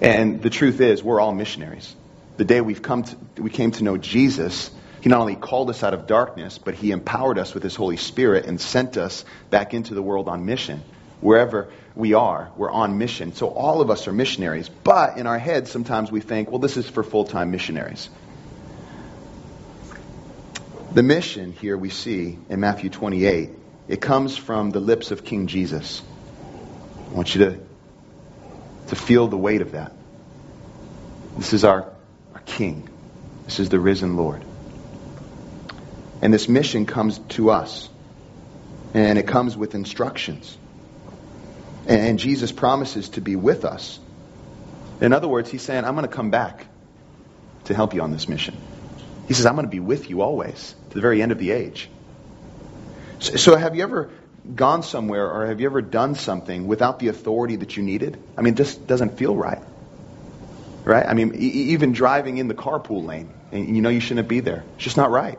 And 0.00 0.40
the 0.40 0.48
truth 0.48 0.80
is, 0.80 1.02
we're 1.02 1.20
all 1.20 1.34
missionaries 1.34 1.94
the 2.38 2.44
day 2.44 2.60
we've 2.60 2.82
come 2.82 3.02
to, 3.02 3.16
we 3.42 3.50
came 3.50 3.72
to 3.72 3.84
know 3.84 3.98
Jesus, 3.98 4.70
he 5.00 5.08
not 5.10 5.20
only 5.20 5.34
called 5.34 5.70
us 5.70 5.82
out 5.82 5.92
of 5.92 6.06
darkness, 6.06 6.56
but 6.56 6.74
he 6.74 6.92
empowered 6.92 7.36
us 7.36 7.52
with 7.52 7.62
his 7.62 7.74
Holy 7.74 7.96
Spirit 7.96 8.46
and 8.46 8.60
sent 8.60 8.96
us 8.96 9.24
back 9.50 9.74
into 9.74 9.94
the 9.94 10.02
world 10.02 10.28
on 10.28 10.46
mission. 10.46 10.82
Wherever 11.20 11.68
we 11.96 12.14
are, 12.14 12.50
we're 12.56 12.70
on 12.70 12.96
mission. 12.96 13.34
So 13.34 13.48
all 13.48 13.80
of 13.80 13.90
us 13.90 14.06
are 14.06 14.12
missionaries. 14.12 14.68
But 14.68 15.18
in 15.18 15.26
our 15.26 15.38
heads, 15.38 15.70
sometimes 15.70 16.12
we 16.12 16.20
think, 16.20 16.48
well, 16.48 16.60
this 16.60 16.76
is 16.76 16.88
for 16.88 17.02
full 17.02 17.24
time 17.24 17.50
missionaries. 17.50 18.08
The 20.92 21.02
mission 21.02 21.52
here 21.52 21.76
we 21.76 21.90
see 21.90 22.38
in 22.48 22.60
Matthew 22.60 22.88
28, 22.88 23.50
it 23.88 24.00
comes 24.00 24.36
from 24.36 24.70
the 24.70 24.80
lips 24.80 25.10
of 25.10 25.24
King 25.24 25.48
Jesus. 25.48 26.02
I 27.08 27.14
want 27.14 27.34
you 27.34 27.44
to, 27.44 27.58
to 28.88 28.96
feel 28.96 29.28
the 29.28 29.36
weight 29.36 29.62
of 29.62 29.72
that. 29.72 29.92
This 31.36 31.52
is 31.52 31.64
our 31.64 31.92
our 32.34 32.40
King. 32.46 32.88
This 33.44 33.60
is 33.60 33.68
the 33.68 33.80
risen 33.80 34.16
Lord. 34.16 34.44
And 36.20 36.34
this 36.34 36.48
mission 36.48 36.86
comes 36.86 37.18
to 37.30 37.50
us. 37.50 37.88
And 38.94 39.18
it 39.18 39.26
comes 39.26 39.56
with 39.56 39.74
instructions. 39.74 40.56
And 41.86 42.18
Jesus 42.18 42.52
promises 42.52 43.10
to 43.10 43.20
be 43.20 43.36
with 43.36 43.64
us. 43.64 43.98
In 45.00 45.12
other 45.12 45.28
words, 45.28 45.50
he's 45.50 45.62
saying, 45.62 45.84
I'm 45.84 45.94
going 45.94 46.06
to 46.06 46.14
come 46.14 46.30
back 46.30 46.66
to 47.64 47.74
help 47.74 47.94
you 47.94 48.02
on 48.02 48.10
this 48.10 48.28
mission. 48.28 48.56
He 49.28 49.34
says, 49.34 49.46
I'm 49.46 49.54
going 49.54 49.66
to 49.66 49.70
be 49.70 49.80
with 49.80 50.10
you 50.10 50.22
always 50.22 50.74
to 50.88 50.94
the 50.94 51.00
very 51.00 51.22
end 51.22 51.32
of 51.32 51.38
the 51.38 51.50
age. 51.50 51.88
So, 53.20 53.36
so, 53.36 53.56
have 53.56 53.76
you 53.76 53.82
ever 53.82 54.10
gone 54.54 54.82
somewhere 54.82 55.30
or 55.30 55.46
have 55.46 55.60
you 55.60 55.66
ever 55.66 55.82
done 55.82 56.14
something 56.14 56.66
without 56.66 56.98
the 56.98 57.08
authority 57.08 57.56
that 57.56 57.76
you 57.76 57.82
needed? 57.82 58.18
I 58.36 58.42
mean, 58.42 58.54
just 58.54 58.86
doesn't 58.86 59.18
feel 59.18 59.36
right. 59.36 59.62
Right? 60.84 61.06
I 61.06 61.14
mean, 61.14 61.34
e- 61.34 61.72
even 61.72 61.92
driving 61.92 62.38
in 62.38 62.48
the 62.48 62.54
carpool 62.54 63.04
lane, 63.04 63.30
and 63.52 63.76
you 63.76 63.82
know 63.82 63.90
you 63.90 64.00
shouldn't 64.00 64.28
be 64.28 64.40
there. 64.40 64.64
It's 64.76 64.84
just 64.84 64.96
not 64.96 65.10
right. 65.10 65.38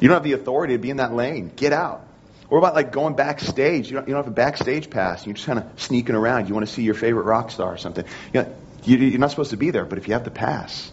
You 0.00 0.08
don't 0.08 0.16
have 0.16 0.24
the 0.24 0.32
authority 0.32 0.74
to 0.74 0.78
be 0.78 0.90
in 0.90 0.96
that 0.96 1.12
lane. 1.12 1.52
Get 1.54 1.72
out. 1.72 2.06
Or 2.48 2.58
about 2.58 2.74
like 2.74 2.90
going 2.90 3.14
backstage? 3.14 3.88
You 3.90 3.96
don't, 3.96 4.08
you 4.08 4.14
don't 4.14 4.24
have 4.24 4.32
a 4.32 4.34
backstage 4.34 4.90
pass. 4.90 5.24
You're 5.26 5.34
just 5.34 5.46
kind 5.46 5.58
of 5.58 5.80
sneaking 5.80 6.14
around. 6.14 6.48
You 6.48 6.54
want 6.54 6.66
to 6.66 6.72
see 6.72 6.82
your 6.82 6.94
favorite 6.94 7.24
rock 7.24 7.50
star 7.50 7.74
or 7.74 7.76
something. 7.76 8.04
You 8.32 8.42
know, 8.42 8.56
you, 8.84 8.96
you're 8.96 9.20
not 9.20 9.30
supposed 9.30 9.50
to 9.50 9.56
be 9.56 9.70
there, 9.70 9.84
but 9.84 9.98
if 9.98 10.08
you 10.08 10.14
have 10.14 10.24
the 10.24 10.30
pass, 10.30 10.90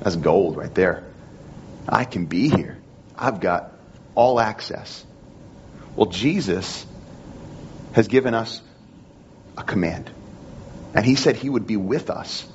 that's 0.00 0.16
gold 0.16 0.56
right 0.56 0.74
there. 0.74 1.04
I 1.88 2.04
can 2.04 2.26
be 2.26 2.48
here. 2.48 2.78
I've 3.16 3.38
got 3.40 3.71
all 4.14 4.40
access. 4.40 5.04
Well, 5.96 6.10
Jesus 6.10 6.86
has 7.92 8.08
given 8.08 8.34
us 8.34 8.62
a 9.56 9.62
command. 9.62 10.10
And 10.94 11.04
he 11.04 11.14
said 11.14 11.36
he 11.36 11.48
would 11.48 11.66
be 11.66 11.76
with 11.76 12.10
us. 12.10 12.46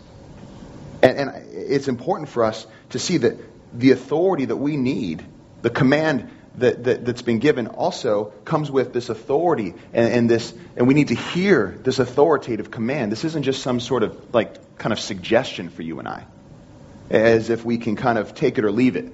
And, 1.02 1.18
and, 1.18 1.54
it's 1.54 1.88
important 1.88 2.30
for 2.30 2.44
us 2.44 2.66
to 2.92 3.00
see 3.00 3.18
that 3.18 3.38
the 3.74 3.92
authority 3.92 4.46
that 4.46 4.56
we 4.56 4.78
need, 4.78 5.24
the 5.62 5.70
command 5.70 6.30
that, 6.56 6.86
that, 6.86 7.06
has 7.06 7.22
been 7.22 7.40
given, 7.40 7.68
also 7.68 8.34
comes 8.46 8.72
with 8.72 8.94
this 8.94 9.10
authority 9.10 9.74
and, 9.94 10.14
and, 10.14 10.30
this, 10.30 10.54
and 10.76 10.88
we 10.88 10.94
need 10.94 11.10
to 11.10 11.16
hear 11.16 11.78
this 11.84 12.00
authoritative 12.00 12.72
command. 12.72 13.12
This 13.12 13.26
isn't 13.26 13.44
just 13.44 13.62
some 13.62 13.80
sort 13.80 14.04
of 14.04 14.34
like 14.34 14.78
kind 14.78 14.94
of 14.94 15.00
suggestion 15.00 15.70
for 15.70 15.82
you 15.82 16.00
and 16.00 16.08
I. 16.08 16.26
as 17.10 17.50
if 17.50 17.66
we 17.66 17.78
can 17.78 17.96
kind 17.96 18.18
of 18.18 18.34
take 18.34 18.58
it 18.58 18.66
or 18.66 18.72
leave 18.72 18.96
it. 18.96 19.12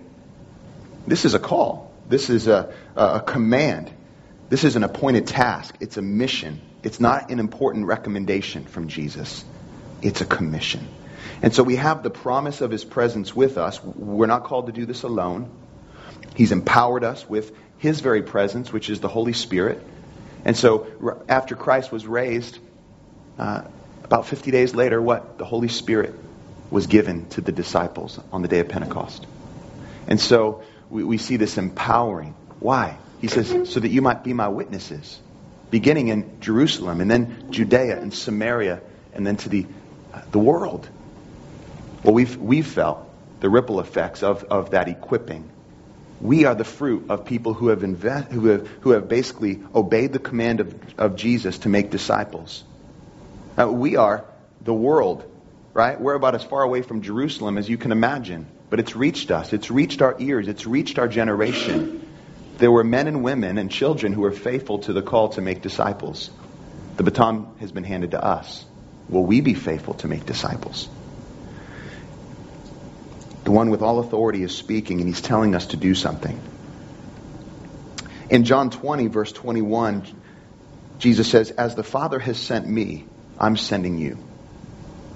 This 1.08 1.26
is 1.26 1.34
a 1.34 1.40
call. 1.40 1.93
This 2.08 2.30
is 2.30 2.48
a, 2.48 2.74
a 2.96 3.22
command. 3.22 3.92
This 4.50 4.64
is 4.64 4.76
an 4.76 4.84
appointed 4.84 5.28
task. 5.28 5.76
It's 5.80 5.98
a 5.98 6.02
mission. 6.02 6.62
It's 6.84 7.00
not 7.00 7.32
an 7.32 7.40
important 7.40 7.86
recommendation 7.86 8.66
from 8.66 8.88
Jesus. 8.88 9.44
It's 10.02 10.22
a 10.22 10.26
commission. 10.26 10.88
And 11.42 11.54
so 11.54 11.64
we 11.64 11.78
have 11.78 12.04
the 12.04 12.10
promise 12.10 12.62
of 12.62 12.72
his 12.72 12.84
presence 12.84 13.36
with 13.36 13.58
us. 13.58 13.84
We're 13.84 14.28
not 14.28 14.44
called 14.44 14.68
to 14.68 14.72
do 14.72 14.86
this 14.86 15.04
alone. 15.04 15.50
He's 16.36 16.52
empowered 16.52 17.04
us 17.04 17.28
with 17.28 17.56
his 17.78 18.02
very 18.02 18.24
presence, 18.24 18.72
which 18.72 18.90
is 18.90 19.00
the 19.00 19.08
Holy 19.08 19.34
Spirit. 19.34 19.82
And 20.46 20.56
so 20.56 20.88
after 21.30 21.56
Christ 21.56 21.92
was 21.92 22.06
raised, 22.06 22.60
uh, 23.38 23.64
about 24.04 24.28
50 24.28 24.52
days 24.52 24.76
later, 24.76 25.02
what? 25.02 25.38
The 25.38 25.46
Holy 25.46 25.70
Spirit 25.70 26.16
was 26.70 26.88
given 26.88 27.28
to 27.30 27.42
the 27.42 27.52
disciples 27.52 28.20
on 28.32 28.42
the 28.42 28.48
day 28.48 28.60
of 28.60 28.70
Pentecost. 28.70 29.26
And 30.08 30.20
so 30.20 30.64
we, 30.94 31.04
we 31.04 31.18
see 31.18 31.38
this 31.38 31.58
empowering. 31.58 32.36
Why? 32.60 32.98
He 33.20 33.28
says, 33.28 33.72
so 33.72 33.80
that 33.80 33.90
you 33.90 34.02
might 34.02 34.24
be 34.24 34.34
my 34.34 34.48
witnesses, 34.50 35.20
beginning 35.72 36.10
in 36.10 36.40
Jerusalem, 36.40 37.02
and 37.02 37.10
then 37.10 37.48
Judea 37.50 38.00
and 38.00 38.14
Samaria, 38.14 38.80
and 39.14 39.26
then 39.26 39.38
to 39.38 39.50
the, 39.50 39.66
uh, 40.14 40.22
the 40.32 40.40
world. 40.40 40.88
Well, 42.04 42.14
we've, 42.14 42.38
we've 42.38 42.68
felt 42.68 43.10
the 43.40 43.50
ripple 43.50 43.80
effects 43.80 44.22
of, 44.22 44.44
of 44.44 44.72
that 44.72 44.88
equipping. 44.88 45.50
We 46.22 46.46
are 46.46 46.54
the 46.54 46.64
fruit 46.64 47.08
of 47.10 47.26
people 47.26 47.54
who 47.54 47.70
have, 47.70 47.84
invest, 47.84 48.32
who 48.32 48.46
have, 48.48 48.68
who 48.82 48.92
have 48.92 49.10
basically 49.10 49.64
obeyed 49.74 50.14
the 50.14 50.20
command 50.20 50.60
of, 50.60 51.00
of 51.00 51.16
Jesus 51.16 51.58
to 51.60 51.70
make 51.70 51.90
disciples. 51.90 52.64
Uh, 53.60 53.68
we 53.68 53.96
are 53.96 54.26
the 54.62 54.74
world, 54.74 55.30
right? 55.74 56.00
We're 56.00 56.14
about 56.14 56.36
as 56.36 56.44
far 56.44 56.62
away 56.62 56.84
from 56.84 57.02
Jerusalem 57.02 57.58
as 57.58 57.68
you 57.68 57.78
can 57.78 57.92
imagine. 57.92 58.48
But 58.74 58.80
it's 58.80 58.96
reached 58.96 59.30
us. 59.30 59.54
It's 59.54 59.70
reached 59.70 60.02
our 60.02 60.16
ears. 60.18 60.48
It's 60.48 60.66
reached 60.66 60.98
our 60.98 61.08
generation. 61.08 62.10
There 62.58 62.72
were 62.72 62.84
men 62.84 63.06
and 63.06 63.24
women 63.24 63.60
and 63.60 63.70
children 63.70 64.14
who 64.14 64.22
were 64.22 64.32
faithful 64.32 64.80
to 64.80 64.94
the 64.94 65.04
call 65.04 65.30
to 65.34 65.42
make 65.42 65.62
disciples. 65.62 66.32
The 66.98 67.04
baton 67.04 67.54
has 67.60 67.72
been 67.72 67.84
handed 67.84 68.10
to 68.12 68.26
us. 68.26 68.66
Will 69.10 69.26
we 69.26 69.42
be 69.42 69.54
faithful 69.54 69.94
to 70.02 70.08
make 70.08 70.26
disciples? 70.26 70.90
The 73.44 73.52
one 73.52 73.70
with 73.70 73.84
all 73.84 74.00
authority 74.00 74.42
is 74.42 74.58
speaking, 74.58 75.02
and 75.02 75.08
he's 75.08 75.22
telling 75.22 75.54
us 75.54 75.68
to 75.68 75.78
do 75.78 75.94
something. 75.94 76.42
In 78.32 78.44
John 78.44 78.72
20, 78.72 79.06
verse 79.06 79.32
21, 79.34 80.08
Jesus 80.98 81.30
says, 81.30 81.52
As 81.52 81.76
the 81.76 81.84
Father 81.84 82.18
has 82.18 82.40
sent 82.40 82.68
me, 82.68 83.06
I'm 83.38 83.56
sending 83.56 84.00
you. 84.00 84.18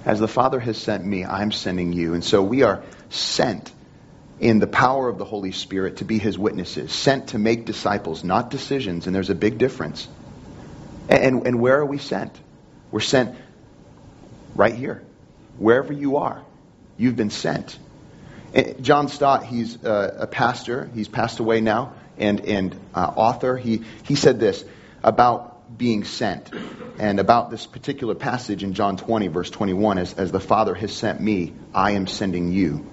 As 0.06 0.20
the 0.20 0.28
Father 0.28 0.60
has 0.60 0.78
sent 0.78 1.04
me, 1.04 1.26
I'm 1.26 1.52
sending 1.52 1.92
you. 1.92 2.14
And 2.14 2.24
so 2.24 2.44
we 2.44 2.62
are 2.62 2.84
sent 3.10 3.72
in 4.40 4.60
the 4.60 4.68
power 4.68 5.10
of 5.10 5.18
the 5.18 5.26
Holy 5.26 5.52
Spirit 5.52 5.98
to 5.98 6.06
be 6.06 6.20
his 6.20 6.38
witnesses, 6.38 6.92
sent 6.92 7.30
to 7.30 7.40
make 7.40 7.66
disciples, 7.66 8.24
not 8.24 8.50
decisions. 8.50 9.08
And 9.08 9.16
there's 9.16 9.30
a 9.30 9.36
big 9.36 9.58
difference. 9.58 10.08
And, 11.10 11.48
and 11.48 11.60
where 11.60 11.80
are 11.80 11.86
we 11.86 11.98
sent? 11.98 12.40
We're 12.92 13.00
sent 13.00 13.36
right 14.56 14.76
here. 14.76 15.04
Wherever 15.58 15.92
you 15.92 16.18
are, 16.18 16.44
you've 16.98 17.16
been 17.16 17.32
sent. 17.32 17.78
John 18.82 19.08
Stott, 19.08 19.46
he's 19.46 19.84
uh, 19.84 20.18
a 20.20 20.28
pastor. 20.28 20.90
He's 20.94 21.08
passed 21.08 21.40
away 21.40 21.62
now, 21.62 21.94
and, 22.18 22.40
and 22.42 22.80
uh, 22.94 23.12
author. 23.16 23.58
He, 23.58 23.84
he 24.04 24.16
said 24.16 24.40
this 24.40 24.64
about 25.04 25.78
being 25.78 26.04
sent 26.04 26.52
and 26.98 27.20
about 27.20 27.52
this 27.52 27.66
particular 27.66 28.16
passage 28.16 28.64
in 28.64 28.74
John 28.74 28.98
20, 28.98 29.28
verse 29.28 29.50
21, 29.50 29.98
as, 29.98 30.14
as 30.14 30.32
the 30.32 30.40
Father 30.40 30.74
has 30.74 30.94
sent 30.94 31.20
me, 31.20 31.54
I 31.74 31.92
am 31.92 32.08
sending 32.08 32.52
you. 32.52 32.86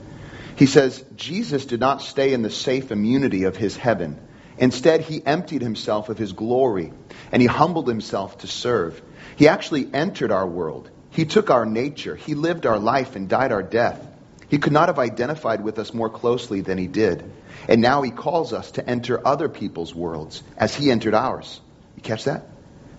He 0.57 0.67
says, 0.67 1.05
Jesus 1.17 1.67
did 1.67 1.81
not 1.81 2.03
stay 2.03 2.33
in 2.33 2.43
the 2.43 2.51
safe 2.51 2.93
immunity 2.93 3.45
of 3.45 3.57
his 3.57 3.77
heaven. 3.77 4.21
Instead, 4.57 5.01
he 5.01 5.25
emptied 5.25 5.63
himself 5.63 6.09
of 6.09 6.19
his 6.19 6.33
glory 6.33 6.93
and 7.33 7.43
he 7.43 7.49
humbled 7.49 7.89
himself 7.89 8.39
to 8.39 8.47
serve. 8.47 9.01
He 9.37 9.49
actually 9.49 9.89
entered 9.93 10.31
our 10.31 10.47
world. 10.47 10.91
He 11.11 11.25
took 11.25 11.51
our 11.51 11.67
nature. 11.67 12.15
He 12.15 12.35
lived 12.35 12.67
our 12.67 12.79
life 12.79 13.17
and 13.17 13.29
died 13.29 13.53
our 13.53 13.63
death. 13.63 14.07
He 14.49 14.59
could 14.59 14.73
not 14.73 14.89
have 14.89 14.99
identified 14.99 15.65
with 15.65 15.79
us 15.79 15.93
more 15.93 16.11
closely 16.11 16.61
than 16.61 16.79
he 16.79 16.87
did. 16.87 17.29
And 17.69 17.81
now 17.81 18.03
he 18.03 18.11
calls 18.11 18.53
us 18.53 18.73
to 18.73 18.89
enter 18.89 19.27
other 19.27 19.49
people's 19.49 19.95
worlds 19.95 20.43
as 20.57 20.75
he 20.75 20.91
entered 20.91 21.15
ours. 21.15 21.61
You 21.97 22.03
catch 22.03 22.25
that? 22.25 22.49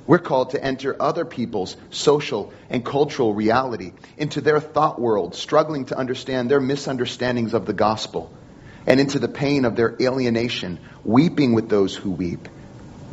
We're 0.08 0.20
called 0.20 0.52
to 0.52 0.64
enter 0.64 0.96
other 1.00 1.26
people's 1.26 1.76
social 1.90 2.54
and 2.70 2.86
cultural 2.86 3.34
reality, 3.34 3.94
into 4.18 4.40
their 4.40 4.60
thought 4.60 5.02
world, 5.02 5.34
struggling 5.34 5.86
to 5.86 5.98
understand 5.98 6.50
their 6.50 6.62
misunderstandings 6.62 7.56
of 7.56 7.66
the 7.66 7.74
gospel, 7.74 8.32
and 8.86 9.00
into 9.00 9.18
the 9.18 9.28
pain 9.28 9.66
of 9.66 9.76
their 9.76 9.96
alienation, 10.00 10.80
weeping 11.04 11.54
with 11.54 11.70
those 11.70 11.96
who 11.96 12.12
weep. 12.12 12.48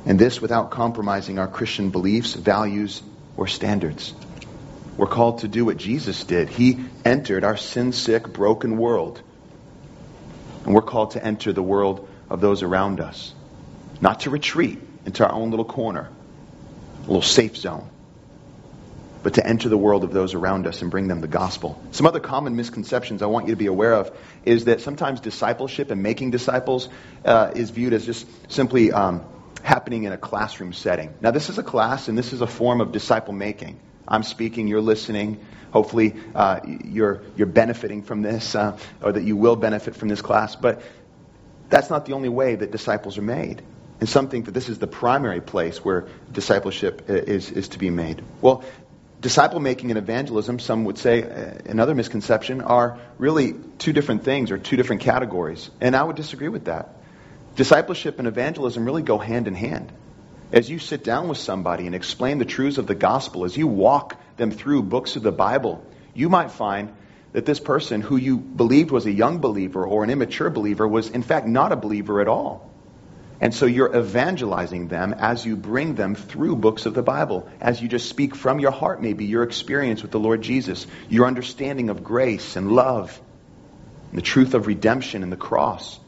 And 0.05 0.19
this 0.19 0.43
without 0.43 0.71
compromising 0.71 1.39
our 1.39 1.49
Christian 1.49 1.91
beliefs, 1.91 2.35
values, 2.35 3.03
or 3.39 3.47
standards. 3.47 4.13
We're 4.99 5.07
called 5.07 5.39
to 5.39 5.49
do 5.49 5.65
what 5.65 5.79
Jesus 5.79 6.25
did. 6.25 6.51
He 6.51 6.85
entered 7.07 7.45
our 7.45 7.57
sin 7.57 7.93
sick, 7.93 8.31
broken 8.31 8.77
world. 8.77 9.23
And 10.67 10.75
we're 10.75 10.83
called 10.83 11.13
to 11.13 11.25
enter 11.25 11.55
the 11.55 11.63
world 11.63 12.07
of 12.29 12.43
those 12.43 12.63
around 12.63 13.01
us, 13.01 13.33
not 14.03 14.21
to 14.21 14.31
retreat 14.31 14.79
into 15.07 15.27
our 15.27 15.33
own 15.33 15.51
little 15.51 15.65
corner 15.65 16.11
a 17.03 17.07
little 17.07 17.23
safe 17.23 17.57
zone, 17.57 17.89
but 19.23 19.35
to 19.35 19.47
enter 19.47 19.69
the 19.69 19.77
world 19.77 20.05
of 20.05 20.13
those 20.13 20.35
around 20.35 20.67
us 20.67 20.83
and 20.83 20.91
bring 20.91 21.09
them 21.09 21.21
the 21.21 21.29
gospel. 21.29 21.81
Some 21.91 22.07
other 22.07 22.21
common 22.21 22.57
misconceptions 22.57 23.23
I 23.23 23.27
want 23.27 23.47
you 23.47 23.53
to 23.53 23.59
be 23.59 23.67
aware 23.67 23.95
of 23.95 24.17
is 24.45 24.65
that 24.67 24.81
sometimes 24.81 25.21
discipleship 25.21 25.91
and 25.91 26.03
making 26.03 26.31
disciples 26.31 26.89
uh, 27.25 27.53
is 27.55 27.71
viewed 27.71 27.93
as 27.93 28.07
just 28.07 28.27
simply 28.51 28.93
um, 28.93 29.25
happening 29.63 30.05
in 30.05 30.13
a 30.13 30.19
classroom 30.19 30.73
setting. 30.73 31.15
Now, 31.21 31.31
this 31.31 31.49
is 31.49 31.59
a 31.59 31.63
class 31.63 32.09
and 32.09 32.17
this 32.17 32.33
is 32.33 32.41
a 32.41 32.47
form 32.47 32.81
of 32.81 32.93
disciple 32.93 33.33
making. 33.33 33.79
I'm 34.07 34.23
speaking, 34.23 34.67
you're 34.69 34.81
listening. 34.81 35.45
Hopefully, 35.73 36.15
uh, 36.35 36.61
you're, 36.85 37.23
you're 37.37 37.47
benefiting 37.47 38.03
from 38.03 38.23
this, 38.23 38.55
uh, 38.55 38.77
or 39.01 39.13
that 39.13 39.23
you 39.23 39.37
will 39.37 39.57
benefit 39.57 39.97
from 39.97 40.09
this 40.09 40.21
class. 40.21 40.55
But 40.55 40.83
that's 41.71 41.89
not 41.89 42.05
the 42.05 42.13
only 42.13 42.29
way 42.29 42.57
that 42.57 42.71
disciples 42.71 43.17
are 43.17 43.23
made 43.23 43.63
and 44.03 44.09
some 44.09 44.27
think 44.27 44.47
that 44.47 44.51
this 44.51 44.69
is 44.69 44.81
the 44.81 44.89
primary 44.89 45.41
place 45.41 45.85
where 45.85 46.09
discipleship 46.33 47.09
is, 47.09 47.53
is 47.53 47.69
to 47.69 47.79
be 47.79 47.89
made. 47.89 48.21
Well, 48.41 48.65
disciple 49.21 49.61
making 49.61 49.93
and 49.93 49.99
evangelism, 49.99 50.59
some 50.59 50.87
would 50.87 50.99
say, 50.99 51.23
uh, 51.23 51.59
another 51.67 51.95
misconception, 51.95 52.63
are 52.63 52.99
really 53.19 53.55
two 53.79 53.93
different 53.93 54.25
things 54.25 54.51
or 54.51 54.59
two 54.59 54.77
different 54.77 55.03
categories. 55.03 55.71
And 55.81 55.95
I 55.95 56.03
would 56.03 56.17
disagree 56.17 56.49
with 56.49 56.65
that. 56.65 56.97
Discipleship 57.55 58.19
and 58.19 58.27
evangelism 58.27 58.85
really 58.85 59.03
go 59.03 59.19
hand 59.19 59.47
in 59.47 59.55
hand. 59.55 59.93
As 60.51 60.69
you 60.69 60.81
sit 60.81 61.05
down 61.05 61.29
with 61.29 61.39
somebody 61.39 61.87
and 61.87 61.95
explain 61.95 62.39
the 62.39 62.45
truths 62.45 62.79
of 62.79 62.89
the 62.89 62.97
gospel, 62.97 63.45
as 63.45 63.57
you 63.57 63.69
walk 63.69 64.21
them 64.37 64.51
through 64.51 64.83
books 64.83 65.15
of 65.15 65.23
the 65.23 65.31
Bible, 65.31 65.87
you 66.13 66.29
might 66.29 66.51
find 66.51 66.93
that 67.35 67.47
this 67.47 67.61
person 67.61 68.01
who 68.01 68.17
you 68.17 68.37
believed 68.37 68.91
was 68.91 69.07
a 69.07 69.13
young 69.13 69.39
believer 69.39 69.87
or 69.87 70.03
an 70.03 70.11
immature 70.11 70.51
believer 70.51 70.89
was 70.89 71.09
in 71.09 71.23
fact 71.23 71.47
not 71.47 71.71
a 71.71 71.77
believer 71.77 72.21
at 72.21 72.27
all. 72.27 72.72
And 73.43 73.53
so 73.53 73.67
you're 73.67 73.95
evangelizing 73.95 74.87
them 74.87 75.13
as 75.15 75.45
you 75.45 75.57
bring 75.57 75.97
them 75.97 76.15
through 76.15 76.55
books 76.55 76.87
of 76.87 76.95
the 76.95 77.03
Bible, 77.03 77.51
as 77.61 77.83
you 77.83 77.89
just 77.89 78.09
speak 78.09 78.37
from 78.37 78.61
your 78.61 78.71
heart, 78.71 79.03
maybe 79.03 79.25
your 79.25 79.43
experience 79.43 80.01
with 80.01 80.13
the 80.13 80.21
Lord 80.21 80.43
Jesus, 80.43 80.87
your 81.09 81.27
understanding 81.27 81.91
of 81.91 82.05
grace 82.05 82.55
and 82.55 82.71
love, 82.71 83.21
and 84.11 84.19
the 84.19 84.23
truth 84.23 84.55
of 84.55 84.69
redemption 84.69 85.25
and 85.25 85.33
the 85.33 85.37
cross. 85.37 85.99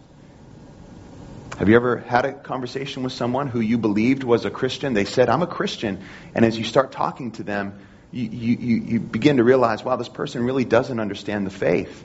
Have 1.59 1.69
you 1.69 1.75
ever 1.75 1.97
had 1.97 2.25
a 2.25 2.33
conversation 2.33 3.03
with 3.03 3.13
someone 3.13 3.49
who 3.49 3.59
you 3.59 3.79
believed 3.79 4.23
was 4.23 4.45
a 4.45 4.51
Christian? 4.51 4.95
They 4.95 5.05
said, 5.05 5.29
I'm 5.29 5.43
a 5.43 5.49
Christian. 5.49 6.05
And 6.37 6.45
as 6.45 6.57
you 6.57 6.63
start 6.63 6.93
talking 6.93 7.33
to 7.33 7.43
them, 7.43 7.81
you, 8.13 8.29
you, 8.29 8.77
you 8.77 9.01
begin 9.01 9.39
to 9.39 9.45
realize, 9.45 9.83
wow, 9.83 9.97
this 9.97 10.09
person 10.09 10.45
really 10.45 10.65
doesn't 10.65 11.01
understand 11.01 11.47
the 11.47 11.51
faith. 11.51 12.05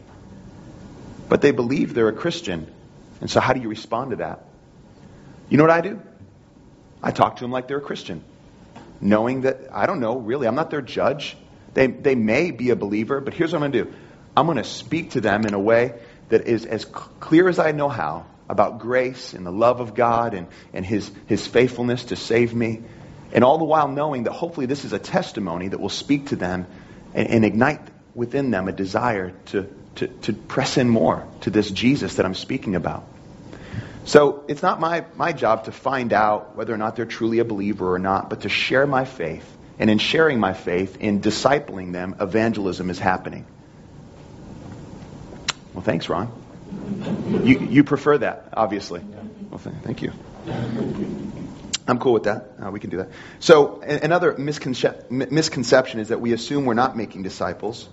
But 1.28 1.44
they 1.44 1.52
believe 1.52 1.94
they're 1.94 2.10
a 2.10 2.14
Christian. 2.14 2.66
And 3.22 3.30
so, 3.30 3.40
how 3.40 3.54
do 3.54 3.62
you 3.62 3.70
respond 3.70 4.10
to 4.10 4.16
that? 4.18 4.49
You 5.50 5.58
know 5.58 5.64
what 5.64 5.72
I 5.72 5.82
do? 5.82 6.02
I 7.02 7.12
talk 7.12 7.38
to 7.38 7.44
them 7.44 7.52
like 7.52 7.68
they're 7.68 7.78
a 7.78 7.82
Christian, 7.82 8.24
knowing 9.02 9.42
that, 9.42 9.70
I 9.72 9.86
don't 9.86 10.00
know, 10.00 10.18
really, 10.18 10.48
I'm 10.48 10.56
not 10.56 10.70
their 10.70 10.82
judge. 10.82 11.36
They, 11.74 11.88
they 11.88 12.16
may 12.16 12.52
be 12.52 12.72
a 12.72 12.76
believer, 12.76 13.22
but 13.22 13.34
here's 13.34 13.54
what 13.54 13.64
I'm 13.64 13.72
going 13.72 13.86
to 13.86 13.92
do 13.92 13.98
I'm 14.36 14.46
going 14.46 14.58
to 14.58 14.64
speak 14.64 15.12
to 15.12 15.22
them 15.22 15.46
in 15.46 15.54
a 15.54 15.60
way 15.60 15.94
that 16.30 16.48
is 16.48 16.66
as 16.66 16.86
clear 16.86 17.50
as 17.50 17.60
I 17.60 17.72
know 17.72 17.90
how 17.90 18.26
about 18.48 18.80
grace 18.80 19.34
and 19.34 19.46
the 19.46 19.52
love 19.52 19.80
of 19.80 19.94
God 19.94 20.34
and, 20.34 20.48
and 20.74 20.86
his, 20.86 21.10
his 21.28 21.46
faithfulness 21.46 22.06
to 22.06 22.16
save 22.16 22.54
me. 22.54 22.82
And 23.32 23.44
all 23.44 23.60
the 23.60 23.66
while 23.66 23.88
knowing 23.88 24.24
that 24.24 24.32
hopefully 24.32 24.66
this 24.66 24.86
is 24.86 24.94
a 24.94 25.00
testimony 25.00 25.68
that 25.68 25.80
will 25.80 25.90
speak 25.90 26.28
to 26.28 26.36
them 26.36 26.66
and, 27.14 27.28
and 27.28 27.46
ignite 27.46 27.82
within 28.16 28.50
them 28.50 28.68
a 28.68 28.72
desire 28.72 29.34
to, 29.48 29.70
to, 29.96 30.08
to 30.08 30.34
press 30.34 30.78
in 30.78 30.90
more 30.90 31.28
to 31.42 31.52
this 31.52 31.70
Jesus 31.70 32.16
that 32.16 32.26
I'm 32.26 32.34
speaking 32.34 32.76
about. 32.76 33.06
So 34.10 34.44
it's 34.48 34.64
not 34.64 34.80
my, 34.80 35.06
my 35.16 35.34
job 35.34 35.66
to 35.66 35.72
find 35.72 36.14
out 36.14 36.56
whether 36.56 36.74
or 36.74 36.78
not 36.78 36.96
they're 36.96 37.06
truly 37.06 37.38
a 37.38 37.46
believer 37.46 37.94
or 37.94 38.00
not, 38.00 38.28
but 38.28 38.42
to 38.42 38.50
share 38.50 38.88
my 38.88 39.06
faith. 39.06 39.46
And 39.78 39.88
in 39.88 40.00
sharing 40.00 40.40
my 40.40 40.54
faith, 40.54 40.98
in 41.00 41.22
discipling 41.22 41.94
them, 41.94 42.16
evangelism 42.20 42.90
is 42.90 42.98
happening. 42.98 43.46
Well, 45.76 45.84
thanks, 45.84 46.10
Ron. 46.10 46.32
You, 47.44 47.60
you 47.60 47.84
prefer 47.84 48.18
that, 48.18 48.50
obviously. 48.54 49.02
Well, 49.52 49.60
th- 49.60 49.76
thank 49.84 50.02
you. 50.02 50.12
I'm 51.88 52.00
cool 52.00 52.14
with 52.14 52.24
that. 52.24 52.50
Uh, 52.60 52.72
we 52.72 52.80
can 52.80 52.90
do 52.90 52.98
that. 52.98 53.10
So, 53.40 53.80
another 53.82 54.34
misconce- 54.34 55.12
misconception 55.12 56.00
is 56.00 56.08
that 56.08 56.20
we 56.20 56.34
assume 56.34 56.66
we're 56.66 56.74
not 56.74 56.98
making 56.98 57.22
disciples. 57.22 57.88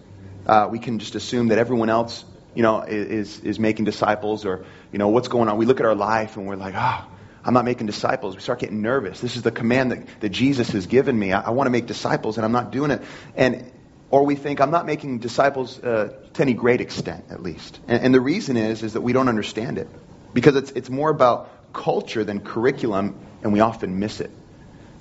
Uh, 0.46 0.68
we 0.70 0.78
can 0.78 0.98
just 0.98 1.14
assume 1.14 1.48
that 1.48 1.58
everyone 1.58 1.90
else, 1.90 2.24
you 2.56 2.62
know, 2.62 2.80
is 2.82 3.40
is 3.40 3.58
making 3.58 3.84
disciples, 3.84 4.44
or 4.44 4.64
you 4.90 4.98
know, 4.98 5.08
what's 5.08 5.28
going 5.28 5.48
on. 5.48 5.58
We 5.58 5.66
look 5.66 5.78
at 5.78 5.86
our 5.86 5.94
life 5.94 6.36
and 6.36 6.46
we're 6.46 6.56
like, 6.56 6.74
ah, 6.74 7.06
oh, 7.06 7.16
I'm 7.44 7.54
not 7.54 7.64
making 7.64 7.86
disciples. 7.86 8.34
We 8.34 8.40
start 8.40 8.58
getting 8.58 8.82
nervous. 8.82 9.20
This 9.20 9.36
is 9.36 9.42
the 9.42 9.52
command 9.52 9.92
that, 9.92 10.20
that 10.20 10.30
Jesus 10.30 10.70
has 10.70 10.86
given 10.86 11.16
me. 11.16 11.32
I, 11.32 11.42
I 11.42 11.50
want 11.50 11.66
to 11.66 11.70
make 11.70 11.86
disciples, 11.86 12.38
and 12.38 12.44
I'm 12.44 12.52
not 12.52 12.72
doing 12.72 12.90
it. 12.90 13.02
And 13.36 13.70
or 14.10 14.24
we 14.24 14.36
think 14.36 14.60
I'm 14.60 14.70
not 14.70 14.86
making 14.86 15.18
disciples 15.18 15.78
uh, 15.78 16.12
to 16.32 16.42
any 16.42 16.54
great 16.54 16.80
extent, 16.80 17.26
at 17.30 17.42
least. 17.42 17.78
And, 17.88 18.02
and, 18.04 18.14
the 18.14 18.20
reason 18.20 18.56
is 18.56 18.82
is 18.82 18.94
that 18.94 19.00
we 19.00 19.12
don't 19.12 19.28
understand 19.28 19.78
it 19.78 19.88
because 20.32 20.56
it's 20.56 20.70
it's 20.72 20.90
more 20.90 21.10
about 21.10 21.72
culture 21.72 22.24
than 22.24 22.40
curriculum, 22.40 23.18
and 23.42 23.52
we 23.52 23.60
often 23.60 23.98
miss 23.98 24.20
it. 24.20 24.30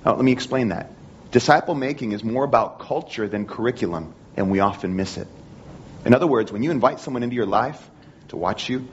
Now, 0.04 0.14
let 0.14 0.24
me 0.24 0.32
explain 0.32 0.68
that. 0.68 0.90
Disciple 1.32 1.74
making 1.74 2.12
is 2.12 2.22
more 2.22 2.44
about 2.44 2.80
culture 2.80 3.26
than 3.26 3.46
curriculum, 3.46 4.14
and 4.36 4.50
we 4.50 4.60
often 4.60 4.94
miss 4.94 5.16
it. 5.16 5.26
In 6.06 6.14
other 6.14 6.26
words, 6.26 6.52
when 6.52 6.62
you 6.62 6.70
invite 6.70 7.00
someone 7.00 7.24
into 7.24 7.34
your 7.34 7.46
life 7.46 7.90
to 8.28 8.36
watch 8.36 8.68
you, 8.68 8.86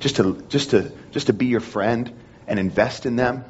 just 0.00 0.16
to 0.16 0.44
just 0.48 0.70
to 0.70 0.92
just 1.12 1.28
to 1.28 1.32
be 1.32 1.46
your 1.46 1.60
friend 1.60 2.12
and 2.48 2.58
invest 2.58 3.06
in 3.06 3.14
them, 3.14 3.44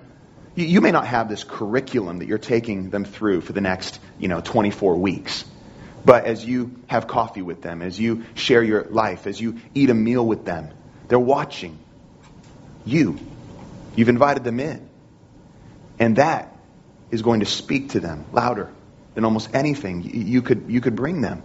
you, 0.54 0.66
you 0.66 0.80
may 0.82 0.90
not 0.90 1.06
have 1.06 1.26
this 1.26 1.42
curriculum 1.42 2.18
that 2.18 2.28
you're 2.28 2.37
taking 2.37 2.90
them 2.90 3.06
through 3.06 3.40
for 3.40 3.54
the 3.54 3.62
next 3.62 3.99
you 4.18 4.28
know 4.28 4.42
24 4.42 4.96
weeks. 4.96 5.46
But 6.04 6.26
as 6.26 6.44
you 6.44 6.76
have 6.88 7.06
coffee 7.06 7.40
with 7.40 7.62
them, 7.62 7.80
as 7.80 7.99
you 7.99 8.25
share 8.35 8.62
your 8.62 8.85
life, 8.85 9.26
as 9.26 9.40
you 9.40 9.61
eat 9.75 9.88
a 9.88 9.94
meal 9.94 10.25
with 10.25 10.44
them, 10.44 10.70
they're 11.08 11.18
watching 11.18 11.78
you. 12.85 13.18
You've 13.96 14.11
invited 14.11 14.44
them 14.44 14.61
in. 14.61 14.88
And 15.99 16.16
that 16.16 16.54
is 17.11 17.23
going 17.23 17.40
to 17.40 17.46
speak 17.46 17.90
to 17.90 18.00
them 18.00 18.26
louder 18.30 18.70
than 19.14 19.25
almost 19.25 19.54
anything 19.54 20.02
you 20.02 20.42
could, 20.42 20.66
you 20.68 20.82
could 20.82 20.94
bring 20.94 21.23
them. 21.23 21.42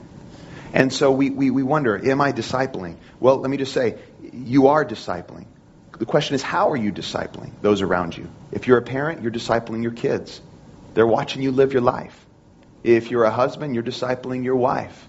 And 0.74 0.92
so 0.92 1.12
we, 1.12 1.30
we, 1.30 1.52
we 1.52 1.64
wonder, 1.64 2.10
am 2.10 2.22
I 2.22 2.32
discipling? 2.32 2.96
Well, 3.20 3.38
let 3.38 3.50
me 3.50 3.58
just 3.58 3.74
say, 3.74 3.98
you 4.34 4.68
are 4.68 4.86
discipling. 4.86 5.46
The 5.98 6.06
question 6.06 6.36
is, 6.36 6.42
how 6.42 6.72
are 6.72 6.78
you 6.78 6.92
discipling 6.92 7.52
those 7.62 7.82
around 7.82 8.18
you? 8.18 8.30
If 8.52 8.68
you're 8.68 8.78
a 8.78 8.82
parent, 8.82 9.22
you're 9.22 9.32
discipling 9.32 9.84
your 9.84 9.92
kids. 9.92 10.42
They're 10.94 11.08
watching 11.08 11.42
you 11.42 11.52
live 11.52 11.74
your 11.74 11.82
life. 11.82 12.26
If 12.84 13.12
you're 13.12 13.26
a 13.26 13.32
husband, 13.32 13.76
you're 13.76 13.84
discipling 13.84 14.44
your 14.44 14.56
wife. 14.56 15.08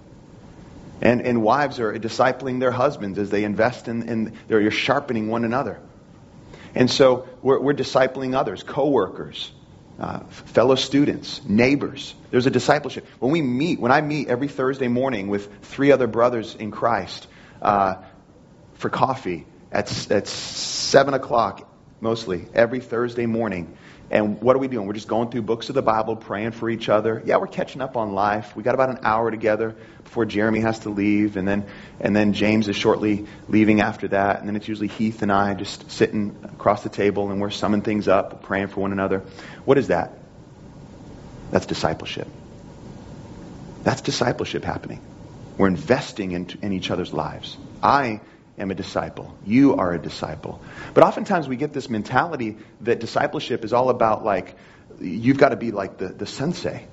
And, 1.00 1.22
and 1.22 1.42
wives 1.42 1.80
are 1.80 1.92
discipling 1.94 2.60
their 2.60 2.70
husbands 2.70 3.18
as 3.18 3.30
they 3.30 3.44
invest 3.44 3.88
in, 3.88 4.08
in 4.08 4.38
you're 4.48 4.70
sharpening 4.70 5.28
one 5.28 5.44
another. 5.44 5.80
And 6.74 6.90
so 6.90 7.28
we're, 7.42 7.60
we're 7.60 7.74
discipling 7.74 8.36
others, 8.36 8.62
coworkers, 8.62 9.50
uh, 9.98 10.20
fellow 10.20 10.74
students, 10.74 11.40
neighbors. 11.44 12.14
There's 12.30 12.46
a 12.46 12.50
discipleship. 12.50 13.06
When 13.18 13.32
we 13.32 13.42
meet, 13.42 13.78
when 13.78 13.92
I 13.92 14.00
meet 14.00 14.28
every 14.28 14.48
Thursday 14.48 14.88
morning 14.88 15.28
with 15.28 15.62
three 15.62 15.92
other 15.92 16.06
brothers 16.06 16.54
in 16.54 16.70
Christ 16.70 17.26
uh, 17.60 17.96
for 18.74 18.90
coffee 18.90 19.46
at, 19.70 20.10
at 20.10 20.26
7 20.26 21.14
o'clock, 21.14 21.68
mostly, 22.00 22.46
every 22.54 22.80
Thursday 22.80 23.26
morning, 23.26 23.76
and 24.12 24.42
what 24.42 24.54
are 24.54 24.58
we 24.58 24.68
doing? 24.68 24.86
We're 24.86 24.92
just 24.92 25.08
going 25.08 25.30
through 25.30 25.42
books 25.42 25.70
of 25.70 25.74
the 25.74 25.80
Bible, 25.80 26.16
praying 26.16 26.50
for 26.50 26.68
each 26.68 26.90
other. 26.90 27.22
Yeah, 27.24 27.38
we're 27.38 27.46
catching 27.46 27.80
up 27.80 27.96
on 27.96 28.12
life. 28.12 28.54
We 28.54 28.62
got 28.62 28.74
about 28.74 28.90
an 28.90 28.98
hour 29.04 29.30
together 29.30 29.74
before 30.04 30.26
Jeremy 30.26 30.60
has 30.60 30.80
to 30.80 30.90
leave, 30.90 31.38
and 31.38 31.48
then 31.48 31.64
and 31.98 32.14
then 32.14 32.34
James 32.34 32.68
is 32.68 32.76
shortly 32.76 33.26
leaving 33.48 33.80
after 33.80 34.08
that, 34.08 34.40
and 34.40 34.46
then 34.46 34.54
it's 34.54 34.68
usually 34.68 34.88
Heath 34.88 35.22
and 35.22 35.32
I 35.32 35.54
just 35.54 35.90
sitting 35.90 36.36
across 36.44 36.82
the 36.82 36.90
table, 36.90 37.30
and 37.30 37.40
we're 37.40 37.48
summing 37.48 37.80
things 37.80 38.06
up, 38.06 38.42
praying 38.42 38.68
for 38.68 38.80
one 38.80 38.92
another. 38.92 39.20
What 39.64 39.78
is 39.78 39.88
that? 39.88 40.12
That's 41.50 41.64
discipleship. 41.64 42.28
That's 43.82 44.02
discipleship 44.02 44.62
happening. 44.62 45.00
We're 45.56 45.68
investing 45.68 46.32
in, 46.32 46.50
in 46.60 46.74
each 46.74 46.90
other's 46.90 47.14
lives. 47.14 47.56
I 47.82 48.20
am 48.58 48.70
a 48.70 48.74
disciple. 48.74 49.36
You 49.44 49.76
are 49.76 49.94
a 49.94 49.98
disciple. 49.98 50.62
But 50.94 51.04
oftentimes 51.04 51.48
we 51.48 51.56
get 51.56 51.72
this 51.72 51.88
mentality 51.88 52.58
that 52.82 53.00
discipleship 53.00 53.64
is 53.64 53.72
all 53.72 53.90
about 53.90 54.24
like, 54.24 54.56
you've 55.00 55.38
got 55.38 55.50
to 55.50 55.56
be 55.56 55.70
like 55.70 55.98
the, 55.98 56.08
the 56.08 56.26
sensei. 56.26 56.86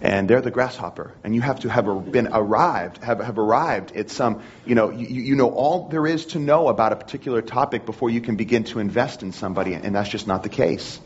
And 0.00 0.28
they're 0.28 0.42
the 0.42 0.50
grasshopper. 0.50 1.14
And 1.22 1.34
you 1.34 1.40
have 1.40 1.60
to 1.60 1.70
have 1.70 2.12
been 2.12 2.28
arrived, 2.30 3.02
have, 3.02 3.20
have 3.20 3.38
arrived 3.38 3.96
at 3.96 4.10
some, 4.10 4.42
you 4.66 4.74
know, 4.74 4.90
you, 4.90 5.06
you 5.06 5.34
know 5.34 5.50
all 5.50 5.88
there 5.88 6.06
is 6.06 6.26
to 6.26 6.38
know 6.38 6.68
about 6.68 6.92
a 6.92 6.96
particular 6.96 7.40
topic 7.40 7.86
before 7.86 8.10
you 8.10 8.20
can 8.20 8.36
begin 8.36 8.64
to 8.64 8.80
invest 8.80 9.22
in 9.22 9.32
somebody. 9.32 9.72
And 9.74 9.94
that's 9.94 10.10
just 10.10 10.26
not 10.26 10.42
the 10.42 10.48
case. 10.50 11.00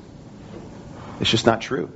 It's 1.21 1.31
just 1.31 1.47
not 1.47 1.61
true. 1.61 1.93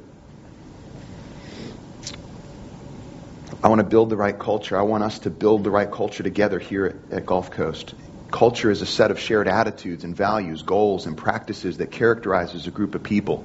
I 3.63 3.69
want 3.69 3.79
to 3.79 3.87
build 3.87 4.11
the 4.11 4.17
right 4.17 4.37
culture. 4.37 4.77
I 4.77 4.83
want 4.83 5.05
us 5.05 5.21
to 5.21 5.31
build 5.31 5.63
the 5.63 5.71
right 5.71 5.91
culture 5.91 6.25
together 6.25 6.59
here 6.59 6.99
at, 7.13 7.25
Gulf 7.25 7.53
Coast. 7.53 7.95
Culture 8.31 8.71
is 8.73 8.83
a 8.83 8.87
set 8.87 9.13
of 9.13 9.21
shared 9.21 9.47
attitudes 9.47 10.03
and 10.03 10.17
values, 10.17 10.63
goals, 10.63 11.07
and 11.07 11.17
practices 11.17 11.79
that 11.79 11.93
characterizes 11.93 12.67
a 12.67 12.73
group 12.73 12.97
of 12.97 13.05
people. 13.05 13.45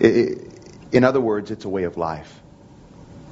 In 0.00 1.04
other 1.04 1.20
words, 1.20 1.52
it's 1.52 1.64
a 1.64 1.68
way 1.68 1.84
of 1.84 1.96
life. 1.96 2.40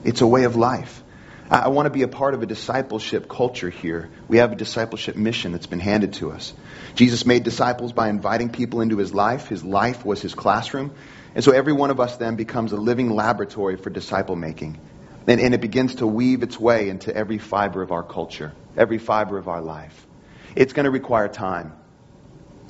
It's 0.05 0.21
a 0.21 0.27
way 0.27 0.45
of 0.45 0.55
life. 0.55 1.03
I 1.51 1.69
want 1.69 1.87
to 1.87 1.91
be 1.91 2.03
a 2.03 2.09
part 2.09 2.35
of 2.35 2.43
a 2.43 2.47
discipleship 2.47 3.29
culture 3.29 3.71
here. 3.71 4.09
We 4.29 4.37
have 4.37 4.53
a 4.53 4.57
discipleship 4.57 5.17
mission 5.17 5.53
that's 5.53 5.67
been 5.67 5.81
handed 5.81 6.15
to 6.15 6.31
us. 6.31 6.53
Jesus 6.95 7.27
made 7.27 7.43
disciples 7.43 7.93
by 7.93 8.09
inviting 8.09 8.51
people 8.51 8.83
into 8.83 8.99
his 8.99 9.13
life. 9.13 9.49
His 9.49 9.65
life 9.65 10.05
was 10.05 10.23
his 10.23 10.35
classroom. 10.35 10.93
And 11.35 11.43
so 11.43 11.51
every 11.51 11.73
one 11.73 11.91
of 11.91 11.99
us 11.99 12.17
then 12.19 12.37
becomes 12.37 12.73
a 12.73 12.77
living 12.77 13.11
laboratory 13.11 13.77
for 13.77 13.91
disciple 13.91 14.37
making. 14.37 14.79
And, 15.27 15.41
and 15.41 15.55
it 15.55 15.61
begins 15.61 15.97
to 15.97 16.07
weave 16.07 16.43
its 16.43 16.59
way 16.59 16.89
into 16.89 17.15
every 17.15 17.39
fiber 17.39 17.83
of 17.83 17.93
our 17.93 18.03
culture, 18.03 18.53
every 18.77 18.99
fiber 18.99 19.39
of 19.39 19.49
our 19.49 19.63
life. 19.63 20.07
It's 20.55 20.73
going 20.73 20.85
to 20.85 20.91
require 20.91 21.29
time. 21.29 21.73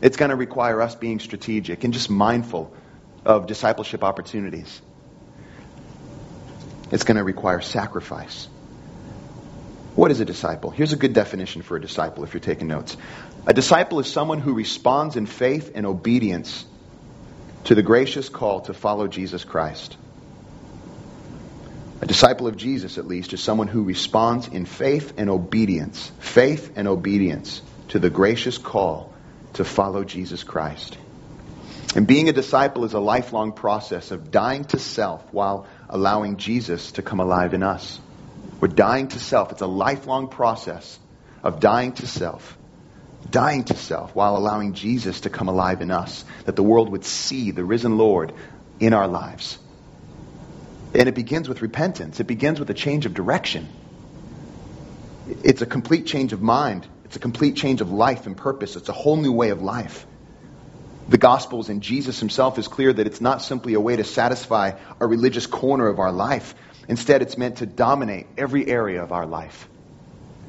It's 0.01 0.17
going 0.17 0.31
to 0.31 0.37
require 0.37 0.81
us 0.81 0.95
being 0.95 1.19
strategic 1.19 1.85
and 1.85 1.93
just 1.93 2.11
mindful 2.11 2.73
of 3.25 3.47
discipleship 3.47 4.05
opportunities. 4.05 4.81
It's 6.91 7.05
going 7.05 7.17
to 7.17 7.25
require 7.25 7.61
sacrifice. 7.61 8.49
What 9.95 10.11
is 10.11 10.21
a 10.21 10.25
disciple? 10.25 10.71
Here's 10.71 10.93
a 10.93 10.97
good 10.97 11.13
definition 11.13 11.63
for 11.63 11.77
a 11.77 11.81
disciple 11.81 12.25
if 12.25 12.35
you're 12.35 12.41
taking 12.41 12.67
notes. 12.67 12.97
A 13.47 13.55
disciple 13.55 14.01
is 14.01 14.11
someone 14.11 14.41
who 14.41 14.55
responds 14.55 15.17
in 15.17 15.27
faith 15.27 15.73
and 15.75 15.87
obedience 15.87 16.65
to 17.65 17.75
the 17.75 17.83
gracious 17.83 18.29
call 18.29 18.63
to 18.63 18.75
follow 18.75 19.07
Jesus 19.07 19.45
Christ. 19.45 19.97
A 22.05 22.07
disciple 22.07 22.47
of 22.47 22.59
Jesus, 22.59 22.99
at 22.99 23.07
least, 23.07 23.33
is 23.33 23.43
someone 23.43 23.67
who 23.67 23.83
responds 23.83 24.47
in 24.49 24.67
faith 24.67 25.15
and 25.17 25.31
obedience, 25.31 26.13
faith 26.19 26.75
and 26.77 26.87
obedience 26.87 27.63
to 27.89 27.99
the 27.99 28.11
gracious 28.11 28.59
call 28.59 29.15
to 29.55 29.65
follow 29.65 30.05
Jesus 30.05 30.45
Christ. 30.45 30.99
And 31.97 32.07
being 32.07 32.29
a 32.29 32.35
disciple 32.35 32.85
is 32.85 32.93
a 32.93 32.99
lifelong 32.99 33.53
process 33.53 34.11
of 34.11 34.31
dying 34.31 34.67
to 34.67 34.79
self 34.79 35.25
while 35.33 35.67
allowing 35.89 36.37
Jesus 36.37 36.93
to 36.93 37.03
come 37.03 37.21
alive 37.21 37.55
in 37.55 37.63
us. 37.63 37.99
We're 38.61 38.69
dying 38.69 39.09
to 39.09 39.19
self. 39.19 39.53
It's 39.53 39.63
a 39.63 39.67
lifelong 39.67 40.29
process 40.29 40.99
of 41.43 41.59
dying 41.59 41.93
to 41.93 42.07
self. 42.07 42.59
Dying 43.31 43.65
to 43.65 43.77
self 43.79 44.15
while 44.15 44.37
allowing 44.37 44.75
Jesus 44.75 45.21
to 45.21 45.31
come 45.31 45.49
alive 45.49 45.81
in 45.81 45.91
us. 45.91 46.27
That 46.45 46.55
the 46.55 46.63
world 46.63 46.91
would 46.91 47.07
see 47.07 47.51
the 47.51 47.65
risen 47.65 47.97
Lord 47.97 48.35
in 48.79 48.93
our 48.93 49.09
lives. 49.09 49.57
And 50.95 51.09
it 51.09 51.15
begins 51.15 51.49
with 51.49 51.61
repentance. 51.61 52.21
It 52.21 52.27
begins 52.27 52.61
with 52.61 52.71
a 52.71 52.75
change 52.75 53.05
of 53.05 53.15
direction. 53.15 53.69
It's 55.43 55.61
a 55.61 55.67
complete 55.67 56.07
change 56.07 56.33
of 56.33 56.41
mind. 56.41 56.87
It's 57.05 57.17
a 57.17 57.19
complete 57.19 57.57
change 57.57 57.81
of 57.81 57.91
life 57.91 58.27
and 58.27 58.37
purpose. 58.37 58.77
It's 58.77 58.89
a 58.89 58.93
whole 58.93 59.17
new 59.17 59.33
way 59.33 59.51
of 59.51 59.61
life. 59.61 60.07
The 61.09 61.19
Gospels 61.19 61.69
and 61.69 61.83
Jesus 61.83 62.19
himself 62.21 62.59
is 62.59 62.69
clear 62.69 62.93
that 62.93 63.07
it's 63.07 63.21
not 63.21 63.43
simply 63.43 63.75
a 63.75 63.81
way 63.81 63.97
to 63.97 64.05
satisfy 64.05 64.73
a 65.01 65.07
religious 65.07 65.47
corner 65.47 65.89
of 65.89 65.99
our 65.99 66.13
life. 66.13 66.55
Instead, 66.89 67.23
it's 67.23 67.37
meant 67.37 67.59
to 67.59 67.67
dominate 67.67 68.27
every 68.39 68.67
area 68.67 69.03
of 69.03 69.13
our 69.13 69.27
life. 69.27 69.69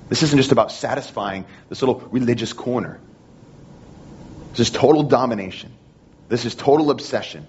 This 0.08 0.22
isn't 0.24 0.38
just 0.38 0.52
about 0.52 0.72
satisfying 0.72 1.46
this 1.70 1.82
little 1.82 2.00
religious 2.12 2.54
corner. 2.54 3.00
This 4.52 4.60
is 4.62 4.70
total 4.70 5.04
domination. 5.04 5.74
This 6.30 6.46
is 6.46 6.56
total 6.56 6.92
obsession. 6.92 7.48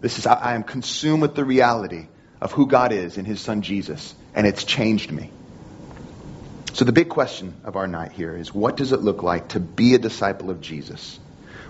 This 0.00 0.18
is, 0.18 0.26
I 0.26 0.54
am 0.54 0.64
consumed 0.64 1.22
with 1.22 1.34
the 1.34 1.44
reality 1.44 2.08
of 2.42 2.50
who 2.50 2.66
God 2.66 2.90
is 2.90 3.18
in 3.18 3.24
his 3.24 3.40
son 3.40 3.62
Jesus, 3.62 4.14
and 4.34 4.48
it's 4.48 4.64
changed 4.64 5.12
me. 5.12 5.30
So 6.72 6.84
the 6.84 6.92
big 6.92 7.08
question 7.08 7.54
of 7.62 7.76
our 7.76 7.86
night 7.86 8.10
here 8.10 8.36
is 8.36 8.52
what 8.52 8.76
does 8.76 8.90
it 8.90 9.00
look 9.00 9.22
like 9.22 9.50
to 9.50 9.60
be 9.60 9.94
a 9.94 9.98
disciple 9.98 10.50
of 10.50 10.60
Jesus? 10.60 11.20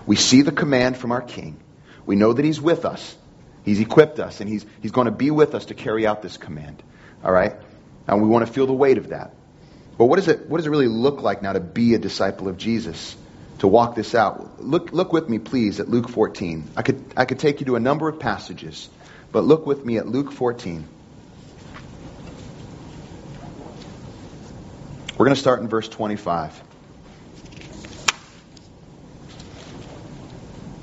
We 0.07 0.15
see 0.15 0.41
the 0.41 0.51
command 0.51 0.97
from 0.97 1.11
our 1.11 1.21
King. 1.21 1.59
We 2.07 2.15
know 2.15 2.33
that 2.33 2.43
he's 2.43 2.59
with 2.59 2.85
us. 2.85 3.15
He's 3.63 3.79
equipped 3.79 4.19
us, 4.19 4.41
and 4.41 4.49
he's, 4.49 4.65
he's 4.81 4.91
going 4.91 5.05
to 5.05 5.11
be 5.11 5.29
with 5.29 5.53
us 5.53 5.65
to 5.65 5.75
carry 5.75 6.07
out 6.07 6.23
this 6.23 6.37
command. 6.37 6.81
All 7.23 7.31
right? 7.31 7.53
And 8.07 8.23
we 8.23 8.27
want 8.27 8.47
to 8.47 8.51
feel 8.51 8.65
the 8.65 8.73
weight 8.73 8.97
of 8.97 9.09
that. 9.09 9.35
But 9.99 10.05
what, 10.05 10.17
is 10.17 10.27
it, 10.27 10.49
what 10.49 10.57
does 10.57 10.65
it 10.65 10.71
really 10.71 10.87
look 10.87 11.21
like 11.21 11.43
now 11.43 11.53
to 11.53 11.59
be 11.59 11.93
a 11.93 11.99
disciple 11.99 12.47
of 12.47 12.57
Jesus? 12.57 13.15
To 13.59 13.67
walk 13.67 13.93
this 13.93 14.15
out? 14.15 14.63
Look, 14.63 14.91
look 14.91 15.13
with 15.13 15.29
me, 15.29 15.37
please, 15.37 15.79
at 15.79 15.87
Luke 15.87 16.09
14. 16.09 16.71
I 16.75 16.81
could, 16.81 17.05
I 17.15 17.25
could 17.25 17.37
take 17.37 17.59
you 17.59 17.67
to 17.67 17.75
a 17.75 17.79
number 17.79 18.09
of 18.09 18.19
passages, 18.19 18.89
but 19.33 19.43
look 19.43 19.65
with 19.65 19.83
me 19.83 19.97
at 19.97 20.07
Luke 20.07 20.31
14. 20.31 20.87
We're 25.17 25.25
going 25.25 25.35
to 25.35 25.41
start 25.41 25.59
in 25.59 25.67
verse 25.67 25.89
25. 25.89 26.63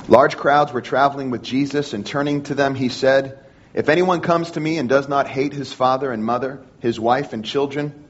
Large 0.09 0.37
crowds 0.37 0.73
were 0.73 0.81
traveling 0.81 1.31
with 1.31 1.43
Jesus, 1.43 1.93
and 1.93 2.05
turning 2.05 2.43
to 2.45 2.57
them, 2.57 2.75
he 2.75 2.89
said, 2.89 3.39
If 3.73 3.89
anyone 3.89 4.21
comes 4.21 4.51
to 4.53 4.61
me 4.61 4.79
and 4.79 4.89
does 4.89 5.09
not 5.09 5.29
hate 5.29 5.53
his 5.53 5.73
father 5.73 6.11
and 6.11 6.25
mother, 6.25 6.61
his 6.81 6.99
wife 6.99 7.33
and 7.33 7.45
children, 7.45 8.09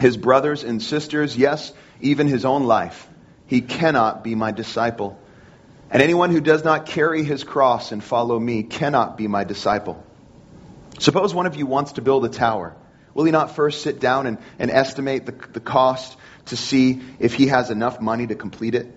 his 0.00 0.16
brothers 0.16 0.64
and 0.64 0.82
sisters, 0.82 1.36
yes, 1.36 1.72
even 2.00 2.26
his 2.26 2.44
own 2.44 2.64
life, 2.64 3.08
he 3.46 3.60
cannot 3.60 4.24
be 4.24 4.34
my 4.34 4.50
disciple. 4.50 5.20
And 5.90 6.02
anyone 6.02 6.30
who 6.30 6.40
does 6.40 6.64
not 6.64 6.86
carry 6.86 7.22
his 7.22 7.44
cross 7.44 7.92
and 7.92 8.02
follow 8.02 8.38
me 8.38 8.62
cannot 8.62 9.16
be 9.16 9.28
my 9.28 9.44
disciple. 9.44 10.02
Suppose 10.98 11.34
one 11.34 11.46
of 11.46 11.56
you 11.56 11.66
wants 11.66 11.92
to 11.92 12.02
build 12.02 12.24
a 12.24 12.28
tower. 12.28 12.74
Will 13.14 13.24
he 13.24 13.32
not 13.32 13.54
first 13.54 13.82
sit 13.82 14.00
down 14.00 14.26
and, 14.26 14.38
and 14.58 14.70
estimate 14.70 15.26
the, 15.26 15.32
the 15.52 15.60
cost 15.60 16.16
to 16.46 16.56
see 16.56 17.02
if 17.18 17.34
he 17.34 17.48
has 17.48 17.70
enough 17.70 18.00
money 18.00 18.26
to 18.26 18.34
complete 18.34 18.74
it? 18.74 18.92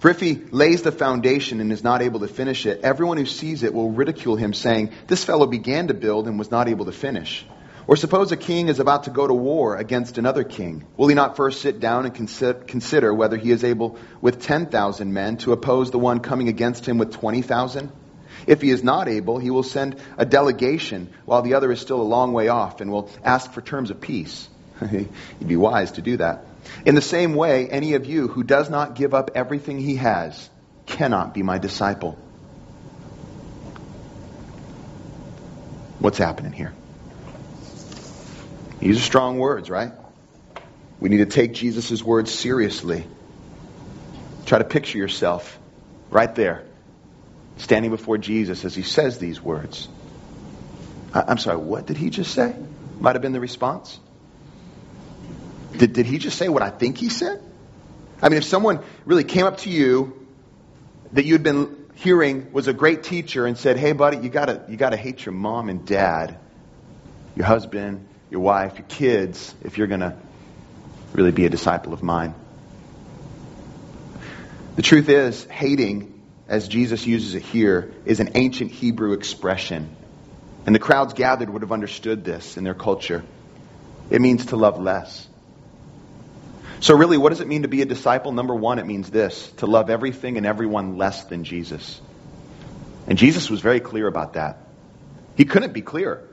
For 0.00 0.10
if 0.10 0.20
he 0.20 0.34
lays 0.34 0.82
the 0.82 0.92
foundation 0.92 1.60
and 1.60 1.72
is 1.72 1.82
not 1.82 2.02
able 2.02 2.20
to 2.20 2.28
finish 2.28 2.66
it, 2.66 2.80
everyone 2.82 3.16
who 3.16 3.24
sees 3.24 3.62
it 3.62 3.72
will 3.72 3.90
ridicule 3.90 4.36
him, 4.36 4.52
saying, 4.52 4.90
This 5.06 5.24
fellow 5.24 5.46
began 5.46 5.88
to 5.88 5.94
build 5.94 6.28
and 6.28 6.38
was 6.38 6.50
not 6.50 6.68
able 6.68 6.84
to 6.84 6.92
finish. 6.92 7.46
Or 7.86 7.96
suppose 7.96 8.32
a 8.32 8.36
king 8.36 8.68
is 8.68 8.80
about 8.80 9.04
to 9.04 9.10
go 9.10 9.26
to 9.26 9.34
war 9.34 9.76
against 9.76 10.16
another 10.16 10.42
king. 10.42 10.84
Will 10.96 11.08
he 11.08 11.14
not 11.14 11.36
first 11.36 11.60
sit 11.60 11.80
down 11.80 12.06
and 12.06 12.14
consider 12.14 13.12
whether 13.12 13.36
he 13.36 13.50
is 13.50 13.62
able 13.62 13.98
with 14.22 14.42
10,000 14.42 15.12
men 15.12 15.36
to 15.38 15.52
oppose 15.52 15.90
the 15.90 15.98
one 15.98 16.20
coming 16.20 16.48
against 16.48 16.86
him 16.86 16.96
with 16.96 17.12
20,000? 17.12 17.92
If 18.46 18.62
he 18.62 18.70
is 18.70 18.82
not 18.82 19.08
able, 19.08 19.38
he 19.38 19.50
will 19.50 19.62
send 19.62 19.96
a 20.16 20.24
delegation 20.24 21.10
while 21.26 21.42
the 21.42 21.54
other 21.54 21.70
is 21.70 21.80
still 21.80 22.00
a 22.00 22.02
long 22.02 22.32
way 22.32 22.48
off 22.48 22.80
and 22.80 22.90
will 22.90 23.10
ask 23.22 23.52
for 23.52 23.60
terms 23.60 23.90
of 23.90 24.00
peace. 24.00 24.48
He'd 24.90 25.08
be 25.46 25.56
wise 25.56 25.92
to 25.92 26.02
do 26.02 26.16
that. 26.16 26.46
In 26.86 26.94
the 26.94 27.02
same 27.02 27.34
way, 27.34 27.68
any 27.68 27.94
of 27.94 28.06
you 28.06 28.28
who 28.28 28.42
does 28.42 28.70
not 28.70 28.94
give 28.94 29.12
up 29.12 29.32
everything 29.34 29.78
he 29.78 29.96
has 29.96 30.48
cannot 30.86 31.34
be 31.34 31.42
my 31.42 31.58
disciple. 31.58 32.18
What's 35.98 36.18
happening 36.18 36.52
here? 36.52 36.72
These 38.84 38.98
are 38.98 39.02
strong 39.02 39.38
words, 39.38 39.70
right? 39.70 39.92
We 41.00 41.08
need 41.08 41.16
to 41.16 41.26
take 41.26 41.54
Jesus' 41.54 42.02
words 42.02 42.30
seriously. 42.30 43.06
Try 44.44 44.58
to 44.58 44.64
picture 44.64 44.98
yourself 44.98 45.58
right 46.10 46.32
there, 46.34 46.66
standing 47.56 47.90
before 47.90 48.18
Jesus 48.18 48.62
as 48.66 48.74
he 48.74 48.82
says 48.82 49.16
these 49.16 49.40
words. 49.40 49.88
I'm 51.14 51.38
sorry, 51.38 51.56
what 51.56 51.86
did 51.86 51.96
he 51.96 52.10
just 52.10 52.34
say? 52.34 52.54
Might 53.00 53.14
have 53.14 53.22
been 53.22 53.32
the 53.32 53.40
response. 53.40 53.98
Did, 55.78 55.94
did 55.94 56.04
he 56.04 56.18
just 56.18 56.36
say 56.36 56.50
what 56.50 56.62
I 56.62 56.68
think 56.68 56.98
he 56.98 57.08
said? 57.08 57.40
I 58.20 58.28
mean, 58.28 58.36
if 58.36 58.44
someone 58.44 58.80
really 59.06 59.24
came 59.24 59.46
up 59.46 59.56
to 59.60 59.70
you 59.70 60.26
that 61.12 61.24
you'd 61.24 61.42
been 61.42 61.86
hearing 61.94 62.52
was 62.52 62.68
a 62.68 62.74
great 62.74 63.02
teacher 63.02 63.46
and 63.46 63.56
said, 63.56 63.78
hey, 63.78 63.92
buddy, 63.92 64.18
you 64.18 64.28
gotta, 64.28 64.62
you 64.68 64.76
gotta 64.76 64.98
hate 64.98 65.24
your 65.24 65.32
mom 65.32 65.70
and 65.70 65.86
dad, 65.86 66.36
your 67.34 67.46
husband, 67.46 68.08
your 68.34 68.42
wife, 68.42 68.78
your 68.78 68.88
kids, 68.88 69.54
if 69.62 69.78
you're 69.78 69.86
gonna 69.86 70.16
really 71.12 71.30
be 71.30 71.46
a 71.46 71.48
disciple 71.48 71.92
of 71.92 72.02
mine. 72.02 72.34
The 74.74 74.82
truth 74.82 75.08
is, 75.08 75.44
hating, 75.44 76.20
as 76.48 76.66
Jesus 76.66 77.06
uses 77.06 77.36
it 77.36 77.44
here, 77.44 77.94
is 78.04 78.18
an 78.18 78.32
ancient 78.34 78.72
Hebrew 78.72 79.12
expression. 79.12 79.94
And 80.66 80.74
the 80.74 80.80
crowds 80.80 81.14
gathered 81.14 81.48
would 81.48 81.62
have 81.62 81.70
understood 81.70 82.24
this 82.24 82.56
in 82.56 82.64
their 82.64 82.74
culture. 82.74 83.22
It 84.10 84.20
means 84.20 84.46
to 84.46 84.56
love 84.56 84.80
less. 84.80 85.28
So, 86.80 86.96
really, 86.96 87.16
what 87.16 87.28
does 87.28 87.40
it 87.40 87.46
mean 87.46 87.62
to 87.62 87.68
be 87.68 87.82
a 87.82 87.86
disciple? 87.86 88.32
Number 88.32 88.54
one, 88.54 88.80
it 88.80 88.86
means 88.86 89.10
this 89.10 89.48
to 89.58 89.66
love 89.66 89.90
everything 89.90 90.38
and 90.38 90.44
everyone 90.44 90.98
less 90.98 91.22
than 91.22 91.44
Jesus. 91.44 92.00
And 93.06 93.16
Jesus 93.16 93.48
was 93.48 93.60
very 93.60 93.78
clear 93.78 94.08
about 94.08 94.32
that. 94.32 94.58
He 95.36 95.44
couldn't 95.44 95.72
be 95.72 95.82
clearer. 95.82 96.28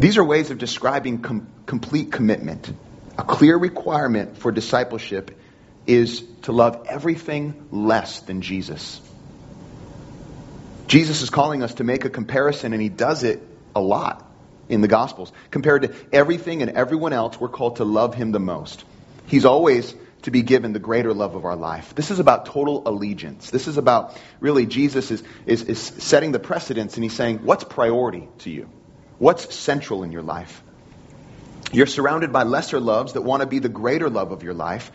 These 0.00 0.16
are 0.16 0.24
ways 0.24 0.50
of 0.50 0.56
describing 0.56 1.20
com- 1.20 1.46
complete 1.66 2.10
commitment. 2.10 2.72
A 3.18 3.22
clear 3.22 3.54
requirement 3.54 4.38
for 4.38 4.50
discipleship 4.50 5.38
is 5.86 6.22
to 6.42 6.52
love 6.52 6.86
everything 6.88 7.68
less 7.70 8.20
than 8.20 8.40
Jesus. 8.40 8.98
Jesus 10.86 11.20
is 11.20 11.28
calling 11.28 11.62
us 11.62 11.74
to 11.74 11.84
make 11.84 12.06
a 12.06 12.08
comparison, 12.08 12.72
and 12.72 12.80
he 12.80 12.88
does 12.88 13.24
it 13.24 13.42
a 13.76 13.80
lot 13.82 14.26
in 14.70 14.80
the 14.80 14.88
Gospels. 14.88 15.32
Compared 15.50 15.82
to 15.82 15.94
everything 16.14 16.62
and 16.62 16.70
everyone 16.70 17.12
else, 17.12 17.38
we're 17.38 17.50
called 17.50 17.76
to 17.76 17.84
love 17.84 18.14
him 18.14 18.32
the 18.32 18.40
most. 18.40 18.82
He's 19.26 19.44
always 19.44 19.94
to 20.22 20.30
be 20.30 20.40
given 20.40 20.72
the 20.72 20.78
greater 20.78 21.12
love 21.12 21.34
of 21.34 21.44
our 21.44 21.56
life. 21.56 21.94
This 21.94 22.10
is 22.10 22.20
about 22.20 22.46
total 22.46 22.88
allegiance. 22.88 23.50
This 23.50 23.68
is 23.68 23.76
about 23.76 24.18
really 24.40 24.64
Jesus 24.64 25.10
is, 25.10 25.22
is, 25.44 25.62
is 25.64 25.78
setting 25.78 26.32
the 26.32 26.38
precedence 26.38 26.94
and 26.94 27.04
he's 27.04 27.12
saying, 27.12 27.40
what's 27.44 27.64
priority 27.64 28.26
to 28.38 28.50
you? 28.50 28.70
What's 29.20 29.54
central 29.54 30.02
in 30.02 30.12
your 30.12 30.22
life? 30.22 30.62
You're 31.72 31.84
surrounded 31.84 32.32
by 32.32 32.44
lesser 32.44 32.80
loves 32.80 33.12
that 33.12 33.20
want 33.20 33.42
to 33.42 33.46
be 33.46 33.58
the 33.58 33.68
greater 33.68 34.08
love 34.08 34.32
of 34.32 34.42
your 34.42 34.54
life. 34.54 34.90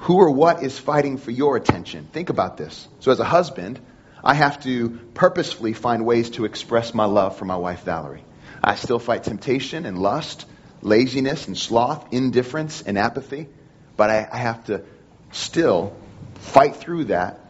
Who 0.00 0.18
or 0.18 0.30
what 0.30 0.62
is 0.62 0.78
fighting 0.78 1.16
for 1.16 1.30
your 1.30 1.56
attention? 1.56 2.06
Think 2.12 2.28
about 2.28 2.58
this. 2.58 2.86
So, 3.00 3.10
as 3.10 3.20
a 3.20 3.24
husband, 3.24 3.80
I 4.22 4.34
have 4.34 4.62
to 4.64 4.90
purposefully 5.14 5.72
find 5.72 6.04
ways 6.04 6.28
to 6.32 6.44
express 6.44 6.92
my 6.92 7.06
love 7.06 7.38
for 7.38 7.46
my 7.46 7.56
wife, 7.56 7.84
Valerie. 7.84 8.22
I 8.62 8.74
still 8.74 8.98
fight 8.98 9.24
temptation 9.24 9.86
and 9.86 9.98
lust, 9.98 10.44
laziness 10.82 11.46
and 11.46 11.56
sloth, 11.56 12.12
indifference 12.12 12.82
and 12.82 12.98
apathy. 12.98 13.48
But 13.96 14.10
I, 14.10 14.28
I 14.30 14.36
have 14.36 14.62
to 14.66 14.84
still 15.32 15.96
fight 16.34 16.76
through 16.76 17.04
that 17.04 17.40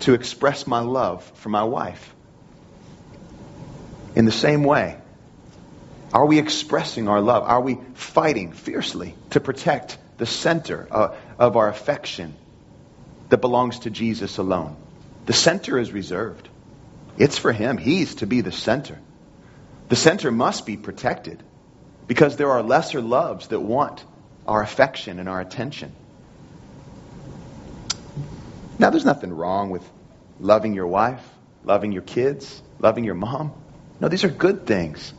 to 0.00 0.14
express 0.14 0.68
my 0.68 0.78
love 0.78 1.24
for 1.34 1.48
my 1.48 1.64
wife. 1.64 2.14
In 4.14 4.26
the 4.26 4.32
same 4.32 4.62
way, 4.62 4.98
are 6.14 6.26
we 6.26 6.38
expressing 6.38 7.08
our 7.08 7.20
love? 7.20 7.42
Are 7.42 7.60
we 7.60 7.76
fighting 7.94 8.52
fiercely 8.52 9.16
to 9.30 9.40
protect 9.40 9.98
the 10.16 10.26
center 10.26 10.86
uh, 10.88 11.16
of 11.40 11.56
our 11.56 11.68
affection 11.68 12.36
that 13.30 13.38
belongs 13.38 13.80
to 13.80 13.90
Jesus 13.90 14.38
alone? 14.38 14.76
The 15.26 15.32
center 15.32 15.76
is 15.76 15.90
reserved. 15.90 16.48
It's 17.18 17.36
for 17.36 17.50
Him. 17.50 17.78
He's 17.78 18.14
to 18.16 18.28
be 18.28 18.42
the 18.42 18.52
center. 18.52 18.96
The 19.88 19.96
center 19.96 20.30
must 20.30 20.66
be 20.66 20.76
protected 20.76 21.42
because 22.06 22.36
there 22.36 22.52
are 22.52 22.62
lesser 22.62 23.00
loves 23.00 23.48
that 23.48 23.58
want 23.58 24.04
our 24.46 24.62
affection 24.62 25.18
and 25.18 25.28
our 25.28 25.40
attention. 25.40 25.92
Now, 28.78 28.90
there's 28.90 29.04
nothing 29.04 29.32
wrong 29.32 29.70
with 29.70 29.82
loving 30.38 30.74
your 30.74 30.86
wife, 30.86 31.28
loving 31.64 31.90
your 31.90 32.02
kids, 32.02 32.62
loving 32.78 33.02
your 33.02 33.14
mom. 33.14 33.52
No, 33.98 34.08
these 34.08 34.22
are 34.22 34.28
good 34.28 34.64
things. 34.64 35.12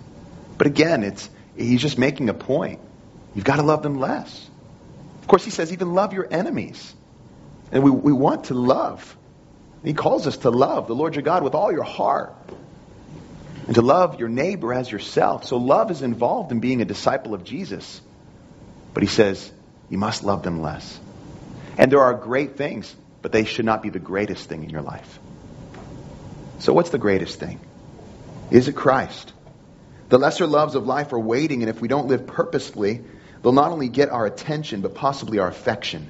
But 0.58 0.68
again, 0.68 1.04
it's 1.04 1.30
he's 1.58 1.82
just 1.82 1.98
making 1.98 2.30
a 2.30 2.34
point. 2.34 2.80
You've 3.34 3.46
got 3.46 3.58
to 3.58 3.64
love 3.64 3.84
them 3.84 4.00
less. 4.00 4.50
Of 5.22 5.28
course, 5.28 5.44
he 5.44 5.52
says 5.52 5.74
even 5.74 5.94
love 5.94 6.14
your 6.14 6.28
enemies. 6.30 6.94
And 7.72 7.84
we, 7.84 7.92
we 7.92 8.14
want 8.14 8.46
to 8.46 8.54
love. 8.54 9.18
He 9.84 9.94
calls 9.94 10.28
us 10.28 10.38
to 10.38 10.50
love 10.50 10.88
the 10.88 10.96
Lord 10.96 11.16
your 11.16 11.24
God 11.24 11.44
with 11.44 11.56
all 11.56 11.72
your 11.72 11.84
heart, 11.84 12.34
and 13.68 13.76
to 13.76 13.82
love 13.82 14.20
your 14.20 14.30
neighbor 14.30 14.74
as 14.74 14.92
yourself. 14.92 15.46
So 15.46 15.58
love 15.58 15.92
is 15.92 16.02
involved 16.02 16.52
in 16.52 16.60
being 16.60 16.82
a 16.82 16.86
disciple 16.86 17.34
of 17.34 17.44
Jesus. 17.44 18.02
But 18.94 19.04
he 19.04 19.10
says, 19.10 19.52
you 19.90 19.98
must 19.98 20.24
love 20.24 20.44
them 20.44 20.62
less. 20.62 21.00
And 21.78 21.92
there 21.92 22.02
are 22.02 22.14
great 22.14 22.56
things, 22.58 22.96
but 23.22 23.32
they 23.32 23.44
should 23.44 23.66
not 23.66 23.82
be 23.82 23.90
the 23.90 24.00
greatest 24.00 24.48
thing 24.48 24.64
in 24.64 24.70
your 24.70 24.82
life. 24.82 25.20
So 26.60 26.74
what's 26.74 26.92
the 26.92 26.98
greatest 26.98 27.40
thing? 27.40 27.60
Is 28.52 28.68
it 28.68 28.76
Christ? 28.76 29.34
The 30.08 30.20
lesser 30.20 30.46
loves 30.46 30.76
of 30.76 30.86
life 30.86 31.14
are 31.14 31.20
waiting, 31.20 31.64
and 31.64 31.70
if 31.70 31.82
we 31.82 31.88
don't 31.88 32.08
live 32.08 32.28
purposefully, 32.28 33.02
they'll 33.42 33.52
not 33.52 33.72
only 33.72 33.90
get 33.90 34.10
our 34.10 34.26
attention, 34.26 34.82
but 34.82 34.94
possibly 34.94 35.40
our 35.40 35.48
affection. 35.48 36.10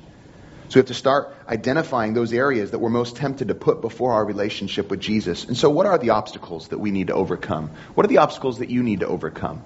So 0.67 0.75
we 0.75 0.79
have 0.79 0.87
to 0.87 0.93
start 0.93 1.33
identifying 1.47 2.13
those 2.13 2.33
areas 2.33 2.71
that 2.71 2.79
we're 2.79 2.89
most 2.89 3.15
tempted 3.15 3.49
to 3.49 3.55
put 3.55 3.81
before 3.81 4.13
our 4.13 4.25
relationship 4.25 4.89
with 4.89 4.99
Jesus. 4.99 5.45
And 5.45 5.55
so, 5.55 5.69
what 5.69 5.85
are 5.85 5.97
the 5.97 6.09
obstacles 6.09 6.69
that 6.69 6.79
we 6.79 6.91
need 6.91 7.07
to 7.07 7.13
overcome? 7.13 7.69
What 7.93 8.05
are 8.05 8.09
the 8.09 8.17
obstacles 8.17 8.59
that 8.59 8.69
you 8.69 8.83
need 8.83 9.01
to 9.01 9.07
overcome? 9.07 9.63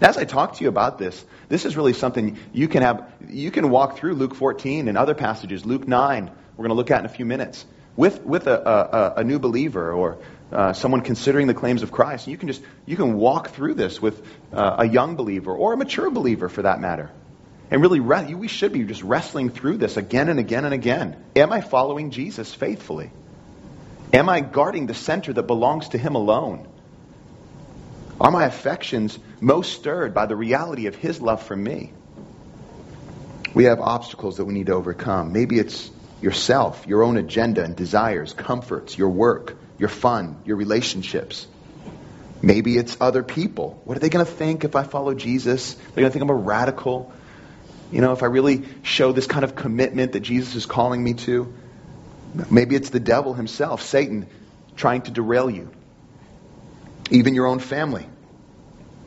Now, 0.00 0.08
as 0.08 0.18
I 0.18 0.24
talk 0.24 0.56
to 0.56 0.64
you 0.64 0.68
about 0.68 0.98
this, 0.98 1.24
this 1.48 1.64
is 1.64 1.76
really 1.76 1.92
something 1.92 2.38
you 2.52 2.66
can 2.66 2.82
have. 2.82 3.12
You 3.28 3.50
can 3.50 3.70
walk 3.70 3.96
through 3.96 4.14
Luke 4.14 4.34
14 4.34 4.88
and 4.88 4.98
other 4.98 5.14
passages, 5.14 5.64
Luke 5.64 5.86
9. 5.86 6.30
We're 6.56 6.62
going 6.62 6.68
to 6.68 6.74
look 6.74 6.90
at 6.90 7.00
in 7.00 7.06
a 7.06 7.08
few 7.08 7.24
minutes 7.24 7.64
with 7.96 8.22
with 8.22 8.46
a, 8.48 9.14
a, 9.16 9.20
a 9.20 9.24
new 9.24 9.38
believer 9.38 9.92
or 9.92 10.18
uh, 10.54 10.72
someone 10.72 11.00
considering 11.00 11.46
the 11.46 11.54
claims 11.54 11.82
of 11.82 11.90
Christ. 11.90 12.26
And 12.26 12.32
you 12.32 12.38
can 12.38 12.48
just 12.48 12.62
you 12.86 12.96
can 12.96 13.14
walk 13.14 13.50
through 13.50 13.74
this 13.74 14.00
with 14.00 14.24
uh, 14.52 14.76
a 14.78 14.88
young 14.88 15.16
believer 15.16 15.52
or 15.54 15.72
a 15.72 15.76
mature 15.76 16.10
believer, 16.10 16.48
for 16.48 16.62
that 16.62 16.80
matter, 16.80 17.10
and 17.70 17.82
really 17.82 18.00
re- 18.00 18.34
we 18.34 18.48
should 18.48 18.72
be 18.72 18.84
just 18.84 19.02
wrestling 19.02 19.50
through 19.50 19.78
this 19.78 19.96
again 19.96 20.28
and 20.28 20.38
again 20.38 20.64
and 20.64 20.72
again. 20.72 21.16
Am 21.34 21.52
I 21.52 21.60
following 21.60 22.10
Jesus 22.10 22.54
faithfully? 22.54 23.10
Am 24.12 24.28
I 24.28 24.40
guarding 24.40 24.86
the 24.86 24.94
center 24.94 25.32
that 25.32 25.42
belongs 25.42 25.88
to 25.88 25.98
Him 25.98 26.14
alone? 26.14 26.68
Are 28.20 28.30
my 28.30 28.44
affections 28.44 29.18
most 29.40 29.72
stirred 29.72 30.14
by 30.14 30.26
the 30.26 30.36
reality 30.36 30.86
of 30.86 30.94
His 30.94 31.20
love 31.20 31.42
for 31.42 31.56
me? 31.56 31.92
We 33.54 33.64
have 33.64 33.80
obstacles 33.80 34.36
that 34.36 34.44
we 34.44 34.54
need 34.54 34.66
to 34.66 34.74
overcome. 34.74 35.32
Maybe 35.32 35.58
it's 35.58 35.90
yourself, 36.20 36.86
your 36.86 37.02
own 37.02 37.16
agenda 37.16 37.64
and 37.64 37.74
desires, 37.74 38.32
comforts, 38.32 38.96
your 38.96 39.10
work, 39.10 39.56
your 39.78 39.88
fun, 39.88 40.40
your 40.44 40.56
relationships. 40.56 41.46
Maybe 42.42 42.76
it's 42.76 42.96
other 43.00 43.22
people. 43.22 43.80
What 43.84 43.96
are 43.96 44.00
they 44.00 44.10
going 44.10 44.24
to 44.24 44.30
think 44.30 44.64
if 44.64 44.76
I 44.76 44.82
follow 44.82 45.14
Jesus? 45.14 45.74
They're 45.74 46.02
going 46.02 46.06
to 46.06 46.10
think 46.10 46.22
I'm 46.22 46.30
a 46.30 46.34
radical. 46.34 47.12
You 47.90 48.00
know, 48.00 48.12
if 48.12 48.22
I 48.22 48.26
really 48.26 48.64
show 48.82 49.12
this 49.12 49.26
kind 49.26 49.44
of 49.44 49.54
commitment 49.54 50.12
that 50.12 50.20
Jesus 50.20 50.54
is 50.54 50.66
calling 50.66 51.02
me 51.02 51.14
to. 51.14 51.52
Maybe 52.50 52.74
it's 52.74 52.90
the 52.90 53.00
devil 53.00 53.32
himself, 53.32 53.82
Satan, 53.82 54.26
trying 54.76 55.02
to 55.02 55.10
derail 55.10 55.48
you. 55.48 55.70
Even 57.10 57.34
your 57.34 57.46
own 57.46 57.60
family. 57.60 58.06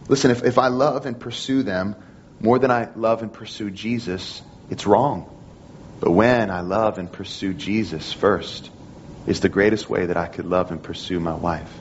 Listen, 0.08 0.32
if, 0.32 0.44
if 0.44 0.58
I 0.58 0.70
love 0.70 1.06
and 1.06 1.20
pursue 1.20 1.64
them 1.64 1.96
more 2.40 2.60
than 2.60 2.72
I 2.72 2.90
love 2.96 3.24
and 3.24 3.34
pursue 3.34 3.70
Jesus, 3.70 4.42
it's 4.70 4.86
wrong. 4.86 5.30
But 6.00 6.12
when 6.12 6.50
I 6.50 6.62
love 6.62 6.98
and 6.98 7.12
pursue 7.12 7.54
Jesus 7.54 8.14
first, 8.14 8.70
is 9.28 9.42
the 9.42 9.50
greatest 9.50 9.90
way 9.90 10.06
that 10.06 10.18
I 10.18 10.26
could 10.26 10.46
love 10.46 10.72
and 10.72 10.82
pursue 10.82 11.20
my 11.20 11.36
wife. 11.36 11.72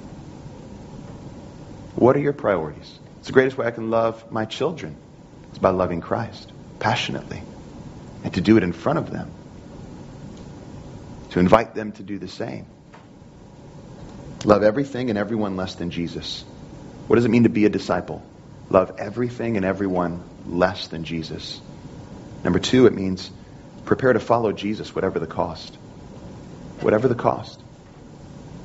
What 1.94 2.16
are 2.16 2.20
your 2.20 2.32
priorities? 2.32 2.98
It's 3.18 3.28
the 3.28 3.32
greatest 3.32 3.56
way 3.56 3.66
I 3.66 3.70
can 3.70 3.90
love 3.90 4.30
my 4.30 4.44
children. 4.44 4.96
It's 5.50 5.58
by 5.58 5.70
loving 5.70 6.00
Christ 6.00 6.52
passionately 6.80 7.42
and 8.24 8.34
to 8.34 8.40
do 8.40 8.56
it 8.56 8.62
in 8.62 8.72
front 8.72 8.98
of 8.98 9.10
them. 9.10 9.30
To 11.30 11.40
invite 11.40 11.74
them 11.74 11.92
to 11.92 12.02
do 12.02 12.18
the 12.18 12.28
same. 12.28 12.66
Love 14.44 14.62
everything 14.62 15.08
and 15.08 15.18
everyone 15.18 15.56
less 15.56 15.76
than 15.76 15.90
Jesus. 15.90 16.44
What 17.06 17.16
does 17.16 17.24
it 17.24 17.30
mean 17.30 17.44
to 17.44 17.48
be 17.48 17.64
a 17.64 17.68
disciple? 17.68 18.22
Love 18.68 18.96
everything 18.98 19.56
and 19.56 19.64
everyone 19.64 20.22
less 20.46 20.88
than 20.88 21.04
Jesus. 21.04 21.60
Number 22.42 22.58
two, 22.58 22.86
it 22.86 22.94
means 22.94 23.30
prepare 23.84 24.12
to 24.12 24.20
follow 24.20 24.52
Jesus, 24.52 24.94
whatever 24.94 25.18
the 25.18 25.26
cost. 25.26 25.76
Whatever 26.80 27.08
the 27.08 27.14
cost. 27.14 27.62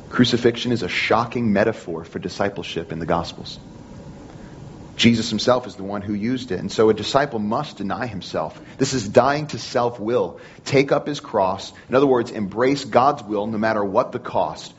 Crucifixion 0.10 0.72
is 0.72 0.84
a 0.84 0.90
shocking 0.90 1.54
metaphor 1.54 2.04
for 2.04 2.20
discipleship 2.20 2.92
in 2.92 3.00
the 3.00 3.06
Gospels. 3.06 3.60
Jesus 4.98 5.30
himself 5.30 5.66
is 5.66 5.76
the 5.76 5.84
one 5.84 6.02
who 6.02 6.14
used 6.14 6.52
it. 6.52 6.60
And 6.60 6.72
so 6.72 6.90
a 6.90 6.94
disciple 6.94 7.40
must 7.40 7.78
deny 7.78 8.06
himself. 8.06 8.62
This 8.78 8.94
is 8.94 9.08
dying 9.08 9.48
to 9.48 9.58
self 9.58 10.00
will. 10.00 10.40
Take 10.66 10.92
up 10.92 11.08
his 11.08 11.20
cross. 11.20 11.74
In 11.90 11.96
other 11.96 12.06
words, 12.06 12.30
embrace 12.30 12.86
God's 12.86 13.24
will 13.24 13.48
no 13.48 13.58
matter 13.58 13.84
what 13.84 14.12
the 14.12 14.20
cost 14.20 14.74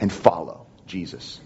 and 0.00 0.10
follow 0.10 0.66
Jesus. 0.86 1.40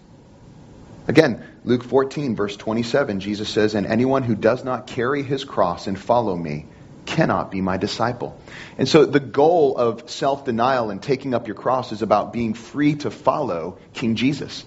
Again, 1.08 1.44
Luke 1.64 1.82
14, 1.82 2.36
verse 2.36 2.56
27, 2.56 3.18
Jesus 3.18 3.48
says, 3.48 3.74
And 3.74 3.86
anyone 3.86 4.22
who 4.22 4.36
does 4.36 4.62
not 4.62 4.86
carry 4.86 5.22
his 5.24 5.44
cross 5.44 5.88
and 5.88 5.98
follow 5.98 6.36
me 6.36 6.66
cannot 7.06 7.50
be 7.50 7.60
my 7.60 7.76
disciple. 7.76 8.38
And 8.78 8.88
so 8.88 9.04
the 9.04 9.20
goal 9.20 9.76
of 9.76 10.10
self 10.10 10.44
denial 10.44 10.90
and 10.90 11.02
taking 11.02 11.34
up 11.34 11.46
your 11.46 11.56
cross 11.56 11.92
is 11.92 12.02
about 12.02 12.32
being 12.32 12.54
free 12.54 12.94
to 12.96 13.10
follow 13.10 13.78
King 13.92 14.14
Jesus. 14.16 14.64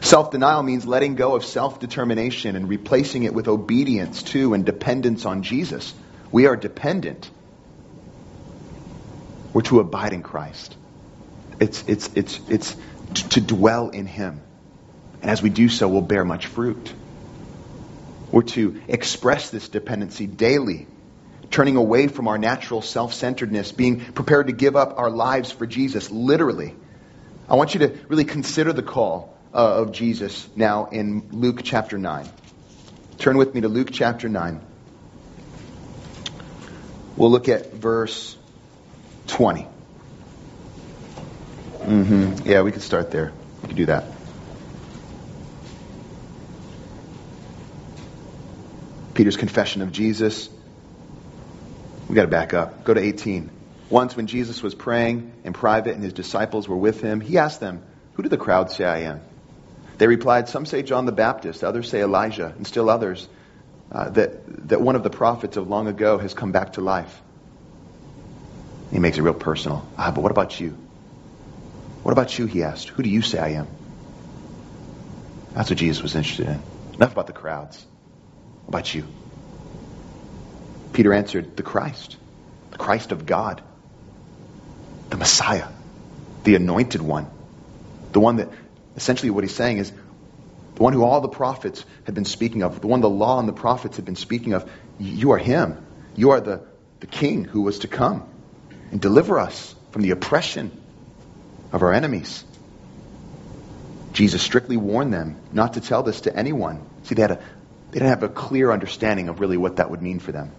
Self 0.00 0.30
denial 0.30 0.62
means 0.62 0.86
letting 0.86 1.14
go 1.14 1.36
of 1.36 1.44
self 1.44 1.78
determination 1.78 2.56
and 2.56 2.68
replacing 2.68 3.22
it 3.22 3.34
with 3.34 3.48
obedience 3.48 4.22
to 4.24 4.54
and 4.54 4.64
dependence 4.64 5.26
on 5.26 5.42
Jesus. 5.42 5.94
We 6.30 6.46
are 6.46 6.56
dependent. 6.56 7.30
We're 9.52 9.62
to 9.62 9.80
abide 9.80 10.12
in 10.12 10.22
Christ. 10.22 10.76
It's, 11.60 11.84
it's, 11.86 12.10
it's, 12.14 12.40
it's 12.48 12.76
to 13.30 13.40
dwell 13.40 13.90
in 13.90 14.06
Him. 14.06 14.40
And 15.20 15.30
as 15.30 15.42
we 15.42 15.50
do 15.50 15.68
so, 15.68 15.88
we'll 15.88 16.02
bear 16.02 16.24
much 16.24 16.46
fruit. 16.46 16.92
We're 18.32 18.42
to 18.42 18.80
express 18.88 19.50
this 19.50 19.68
dependency 19.68 20.26
daily, 20.26 20.86
turning 21.52 21.76
away 21.76 22.08
from 22.08 22.26
our 22.26 22.38
natural 22.38 22.82
self 22.82 23.14
centeredness, 23.14 23.70
being 23.70 24.00
prepared 24.00 24.48
to 24.48 24.52
give 24.52 24.74
up 24.74 24.98
our 24.98 25.10
lives 25.10 25.52
for 25.52 25.66
Jesus, 25.66 26.10
literally. 26.10 26.74
I 27.48 27.54
want 27.54 27.74
you 27.74 27.80
to 27.80 27.98
really 28.08 28.24
consider 28.24 28.72
the 28.72 28.82
call 28.82 29.38
uh, 29.54 29.82
of 29.82 29.92
Jesus 29.92 30.48
now 30.56 30.86
in 30.86 31.28
Luke 31.30 31.60
chapter 31.62 31.98
9. 31.98 32.30
Turn 33.18 33.36
with 33.36 33.54
me 33.54 33.60
to 33.60 33.68
Luke 33.68 33.90
chapter 33.92 34.28
9. 34.28 34.60
We'll 37.16 37.30
look 37.30 37.48
at 37.48 37.74
verse 37.74 38.36
20. 39.26 39.68
Mm-hmm. 41.82 42.48
Yeah, 42.48 42.62
we 42.62 42.72
could 42.72 42.82
start 42.82 43.10
there. 43.10 43.32
We 43.60 43.68
could 43.68 43.76
do 43.76 43.86
that. 43.86 44.06
Peter's 49.14 49.36
confession 49.36 49.82
of 49.82 49.92
Jesus. 49.92 50.48
We 52.12 52.16
got 52.16 52.22
to 52.24 52.28
back 52.28 52.52
up. 52.52 52.84
Go 52.84 52.92
to 52.92 53.00
18. 53.00 53.48
Once, 53.88 54.14
when 54.14 54.26
Jesus 54.26 54.62
was 54.62 54.74
praying 54.74 55.32
in 55.44 55.54
private 55.54 55.94
and 55.94 56.04
his 56.04 56.12
disciples 56.12 56.68
were 56.68 56.76
with 56.76 57.00
him, 57.00 57.22
he 57.22 57.38
asked 57.38 57.58
them, 57.58 57.82
Who 58.12 58.22
do 58.22 58.28
the 58.28 58.36
crowd 58.36 58.70
say 58.70 58.84
I 58.84 58.98
am? 59.04 59.22
They 59.96 60.06
replied, 60.06 60.50
Some 60.50 60.66
say 60.66 60.82
John 60.82 61.06
the 61.06 61.12
Baptist, 61.12 61.64
others 61.64 61.88
say 61.88 62.02
Elijah, 62.02 62.52
and 62.54 62.66
still 62.66 62.90
others 62.90 63.26
uh, 63.90 64.10
that, 64.10 64.68
that 64.68 64.82
one 64.82 64.94
of 64.94 65.04
the 65.04 65.08
prophets 65.08 65.56
of 65.56 65.70
long 65.70 65.88
ago 65.88 66.18
has 66.18 66.34
come 66.34 66.52
back 66.52 66.74
to 66.74 66.82
life. 66.82 67.18
He 68.90 68.98
makes 68.98 69.16
it 69.16 69.22
real 69.22 69.32
personal. 69.32 69.88
Ah, 69.96 70.10
but 70.14 70.20
what 70.20 70.32
about 70.32 70.60
you? 70.60 70.76
What 72.02 72.12
about 72.12 72.38
you? 72.38 72.44
He 72.44 72.62
asked. 72.62 72.90
Who 72.90 73.02
do 73.02 73.08
you 73.08 73.22
say 73.22 73.38
I 73.38 73.52
am? 73.52 73.68
That's 75.54 75.70
what 75.70 75.78
Jesus 75.78 76.02
was 76.02 76.14
interested 76.14 76.48
in. 76.48 76.60
Enough 76.96 77.12
about 77.12 77.26
the 77.26 77.32
crowds. 77.32 77.82
What 78.66 78.80
about 78.80 78.94
you? 78.94 79.06
Peter 80.92 81.12
answered, 81.12 81.56
The 81.56 81.62
Christ, 81.62 82.16
the 82.70 82.78
Christ 82.78 83.12
of 83.12 83.26
God, 83.26 83.62
the 85.10 85.16
Messiah, 85.16 85.68
the 86.44 86.54
anointed 86.54 87.02
one, 87.02 87.28
the 88.12 88.20
one 88.20 88.36
that 88.36 88.48
essentially 88.96 89.30
what 89.30 89.44
he's 89.44 89.54
saying 89.54 89.78
is 89.78 89.90
the 89.90 90.82
one 90.82 90.92
who 90.92 91.04
all 91.04 91.20
the 91.20 91.28
prophets 91.28 91.84
had 92.04 92.14
been 92.14 92.24
speaking 92.24 92.62
of, 92.62 92.80
the 92.80 92.86
one 92.86 93.00
the 93.00 93.10
law 93.10 93.38
and 93.38 93.48
the 93.48 93.52
prophets 93.52 93.96
had 93.96 94.04
been 94.04 94.16
speaking 94.16 94.52
of. 94.54 94.68
You 94.98 95.32
are 95.32 95.38
him. 95.38 95.84
You 96.16 96.30
are 96.30 96.40
the, 96.40 96.62
the 97.00 97.06
king 97.06 97.44
who 97.44 97.62
was 97.62 97.80
to 97.80 97.88
come 97.88 98.26
and 98.90 99.00
deliver 99.00 99.38
us 99.38 99.74
from 99.90 100.02
the 100.02 100.10
oppression 100.10 100.70
of 101.72 101.82
our 101.82 101.92
enemies. 101.92 102.44
Jesus 104.12 104.42
strictly 104.42 104.76
warned 104.76 105.12
them 105.12 105.36
not 105.52 105.74
to 105.74 105.80
tell 105.80 106.02
this 106.02 106.22
to 106.22 106.36
anyone. 106.36 106.84
See, 107.04 107.14
they, 107.14 107.22
had 107.22 107.30
a, 107.32 107.36
they 107.90 107.98
didn't 107.98 108.08
have 108.08 108.22
a 108.22 108.28
clear 108.28 108.70
understanding 108.70 109.28
of 109.28 109.40
really 109.40 109.56
what 109.56 109.76
that 109.76 109.90
would 109.90 110.02
mean 110.02 110.18
for 110.20 110.32
them. 110.32 110.52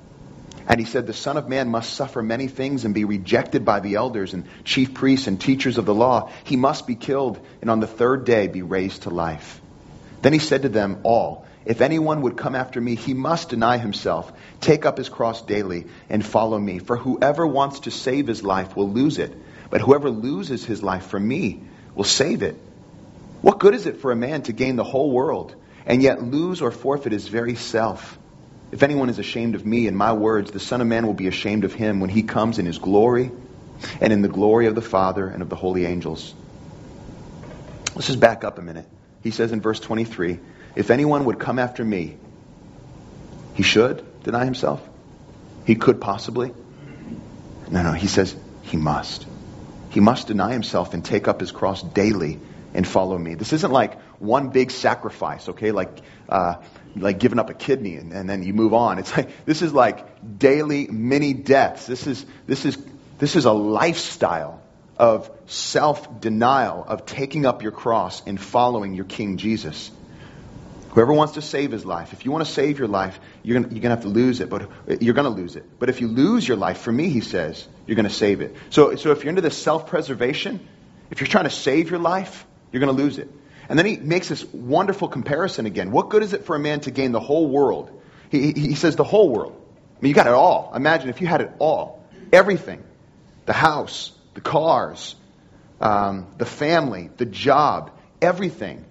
And 0.67 0.80
he 0.80 0.86
said, 0.86 1.08
The 1.08 1.13
Son 1.13 1.38
of 1.38 1.49
Man 1.49 1.69
must 1.69 1.93
suffer 1.93 2.21
many 2.21 2.47
things 2.47 2.86
and 2.86 2.93
be 2.93 3.06
rejected 3.06 3.65
by 3.65 3.80
the 3.80 3.95
elders 3.95 4.34
and 4.34 4.45
chief 4.63 4.93
priests 4.93 5.28
and 5.28 5.39
teachers 5.39 5.78
of 5.78 5.86
the 5.86 5.93
law. 5.93 6.32
He 6.43 6.56
must 6.56 6.88
be 6.88 6.95
killed 6.95 7.39
and 7.62 7.69
on 7.69 7.80
the 7.80 7.88
third 7.88 8.26
day 8.26 8.47
be 8.47 8.62
raised 8.62 9.04
to 9.04 9.10
life. 9.10 9.62
Then 10.21 10.34
he 10.34 10.39
said 10.39 10.62
to 10.62 10.69
them 10.69 11.02
all, 11.04 11.45
If 11.65 11.82
anyone 11.82 12.21
would 12.21 12.38
come 12.38 12.56
after 12.56 12.80
me, 12.80 12.95
he 12.95 13.13
must 13.13 13.49
deny 13.49 13.78
himself, 13.78 14.32
take 14.62 14.86
up 14.86 14.97
his 14.97 15.10
cross 15.10 15.41
daily, 15.41 15.86
and 16.10 16.26
follow 16.26 16.58
me. 16.58 16.80
For 16.80 16.95
whoever 16.95 17.45
wants 17.45 17.82
to 17.82 17.91
save 17.91 18.28
his 18.28 18.43
life 18.43 18.76
will 18.76 18.89
lose 18.89 19.17
it 19.17 19.36
but 19.73 19.82
whoever 19.82 20.12
loses 20.12 20.63
his 20.63 20.84
life 20.84 21.08
for 21.08 21.19
me 21.19 21.60
will 21.95 22.04
save 22.04 22.43
it. 22.43 22.56
What 23.41 23.58
good 23.58 23.73
is 23.73 23.88
it 23.88 24.02
for 24.02 24.12
a 24.12 24.15
man 24.15 24.43
to 24.43 24.54
gain 24.54 24.76
the 24.76 24.84
whole 24.84 25.10
world 25.10 25.56
and 25.88 25.99
yet 25.99 26.21
lose 26.21 26.62
or 26.62 26.69
forfeit 26.69 27.12
his 27.12 27.28
very 27.28 27.56
self? 27.56 28.19
If 28.73 28.81
anyone 28.81 29.12
is 29.12 29.19
ashamed 29.19 29.53
of 29.53 29.63
me 29.63 29.86
and 29.88 29.95
my 29.95 30.13
words, 30.13 30.49
the 30.49 30.59
Son 30.59 30.81
of 30.81 30.88
Man 30.88 31.05
will 31.05 31.13
be 31.13 31.27
ashamed 31.27 31.63
of 31.63 31.73
him 31.73 31.99
when 31.99 32.09
he 32.09 32.23
comes 32.23 32.57
in 32.57 32.65
his 32.65 32.79
glory 32.79 33.29
and 34.01 34.12
in 34.12 34.23
the 34.23 34.27
glory 34.27 34.65
of 34.65 34.73
the 34.73 34.81
Father 34.81 35.27
and 35.27 35.43
of 35.43 35.49
the 35.49 35.55
holy 35.55 35.86
angels. 35.86 36.33
Let's 37.93 38.07
just 38.07 38.19
back 38.19 38.43
up 38.43 38.57
a 38.57 38.63
minute. 38.63 38.88
He 39.21 39.29
says 39.29 39.51
in 39.51 39.62
verse 39.62 39.79
23 39.79 40.39
If 40.75 40.89
anyone 40.89 41.25
would 41.25 41.38
come 41.38 41.59
after 41.59 41.86
me, 41.86 42.17
he 43.53 43.62
should 43.62 44.23
deny 44.23 44.43
himself. 44.43 44.81
He 45.67 45.75
could 45.75 46.01
possibly. 46.01 46.51
No, 47.69 47.83
no, 47.83 47.91
he 47.91 48.07
says 48.07 48.36
he 48.63 48.77
must. 48.77 49.27
He 49.91 49.99
must 49.99 50.25
deny 50.25 50.51
himself 50.51 50.95
and 50.95 51.05
take 51.05 51.27
up 51.27 51.41
his 51.41 51.51
cross 51.51 51.83
daily 51.83 52.39
and 52.73 52.88
follow 52.88 53.19
me. 53.19 53.36
This 53.36 53.53
isn't 53.53 53.71
like 53.71 54.01
one 54.17 54.49
big 54.49 54.71
sacrifice, 54.71 55.47
okay? 55.49 55.71
Like, 55.71 56.01
uh, 56.27 56.55
like 56.95 57.19
giving 57.19 57.39
up 57.39 57.49
a 57.49 57.53
kidney 57.53 57.95
and, 57.95 58.13
and 58.13 58.29
then 58.29 58.43
you 58.43 58.53
move 58.53 58.73
on. 58.73 58.99
It's 58.99 59.15
like, 59.15 59.45
this 59.45 59.62
is 59.62 59.73
like 59.73 60.38
daily 60.39 60.88
mini 60.88 61.34
deaths. 61.34 61.86
This 61.86 62.08
is, 62.08 62.25
this 62.45 62.65
is, 62.65 62.77
this 63.19 63.36
is 63.36 63.45
a 63.45 63.51
lifestyle 63.51 64.62
of 64.97 65.29
self 65.47 66.21
denial, 66.21 66.84
of 66.88 67.06
taking 67.06 67.45
up 67.45 67.63
your 67.63 67.71
cross 67.71 68.21
and 68.25 68.39
following 68.39 68.93
your 68.93 69.06
King 69.06 69.38
Jesus. 69.38 69.91
Whoever 70.91 71.12
wants 71.12 71.34
to 71.34 71.41
save 71.41 71.71
his 71.71 71.86
life, 71.86 72.13
if 72.13 72.23
you 72.23 72.32
want 72.32 72.45
to 72.45 72.51
save 72.51 72.77
your 72.77 72.88
life, 72.88 73.19
you're 73.41 73.60
going 73.60 73.82
to 73.82 73.89
have 73.89 74.01
to 74.01 74.10
lose 74.10 74.41
it, 74.41 74.49
but 74.49 74.69
you're 75.01 75.15
going 75.15 75.25
to 75.25 75.41
lose 75.41 75.56
it. 75.56 75.65
But 75.79 75.89
if 75.89 76.01
you 76.01 76.08
lose 76.08 76.47
your 76.47 76.58
life, 76.58 76.77
for 76.77 76.91
me, 76.91 77.10
he 77.10 77.21
says, 77.21 77.67
you're 77.88 77.95
going 77.95 78.08
to 78.08 78.13
save 78.13 78.41
it. 78.41 78.56
So, 78.69 78.95
so 78.95 79.12
if 79.12 79.23
you're 79.23 79.29
into 79.29 79.41
this 79.41 79.58
self 79.58 79.88
preservation, 79.88 80.60
if 81.10 81.19
you're 81.19 81.27
trying 81.27 81.45
to 81.45 81.49
save 81.49 81.89
your 81.89 81.99
life, 81.99 82.45
you're 82.71 82.79
going 82.79 82.95
to 82.95 83.03
lose 83.03 83.17
it. 83.17 83.29
And 83.73 83.79
then 83.79 83.88
he 83.88 83.97
makes 83.97 84.29
this 84.29 84.45
wonderful 84.53 85.07
comparison 85.07 85.65
again. 85.65 85.89
What 85.89 86.09
good 86.09 86.21
is 86.21 86.33
it 86.33 86.45
for 86.45 86.55
a 86.55 86.59
man 86.59 86.81
to 86.81 86.91
gain 86.91 87.12
the 87.12 87.19
whole 87.19 87.49
world? 87.49 87.89
He, 88.29 88.51
he 88.51 88.75
says 88.75 88.95
the 88.95 89.03
whole 89.03 89.29
world. 89.29 89.59
I 89.97 89.99
mean, 89.99 90.09
you 90.09 90.13
got 90.13 90.27
it 90.27 90.33
all. 90.33 90.71
Imagine 90.75 91.09
if 91.09 91.21
you 91.21 91.25
had 91.25 91.41
it 91.41 91.51
all. 91.57 92.07
Everything. 92.31 92.83
The 93.47 93.53
house, 93.53 94.12
the 94.36 94.41
cars, 94.41 95.15
um, 95.81 96.27
the 96.38 96.45
family, 96.45 97.09
the 97.17 97.25
job, 97.25 97.89
everything. 98.21 98.86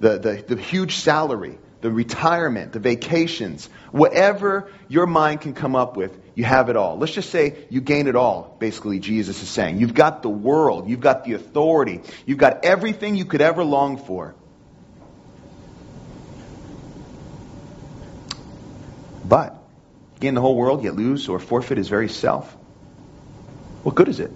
The, 0.00 0.18
the, 0.18 0.44
the 0.54 0.62
huge 0.62 0.96
salary, 0.96 1.58
the 1.82 1.90
retirement, 1.90 2.72
the 2.72 2.80
vacations, 2.80 3.68
whatever 3.92 4.72
your 4.88 5.06
mind 5.06 5.42
can 5.42 5.52
come 5.52 5.76
up 5.76 5.94
with, 5.94 6.18
you 6.36 6.44
have 6.44 6.68
it 6.68 6.76
all. 6.76 6.98
Let's 6.98 7.12
just 7.12 7.30
say 7.30 7.64
you 7.70 7.80
gain 7.80 8.06
it 8.06 8.14
all, 8.14 8.56
basically, 8.60 9.00
Jesus 9.00 9.42
is 9.42 9.48
saying. 9.48 9.80
You've 9.80 9.94
got 9.94 10.22
the 10.22 10.28
world, 10.28 10.88
you've 10.88 11.00
got 11.00 11.24
the 11.24 11.32
authority, 11.32 12.02
you've 12.26 12.38
got 12.38 12.64
everything 12.64 13.16
you 13.16 13.24
could 13.24 13.40
ever 13.40 13.64
long 13.64 13.96
for. 13.96 14.34
But, 19.24 19.56
gain 20.20 20.34
the 20.34 20.42
whole 20.42 20.54
world, 20.54 20.84
yet 20.84 20.94
lose 20.94 21.28
or 21.28 21.38
forfeit 21.38 21.78
his 21.78 21.88
very 21.88 22.10
self. 22.10 22.52
What 23.82 23.94
good 23.94 24.08
is 24.08 24.20
it? 24.20 24.30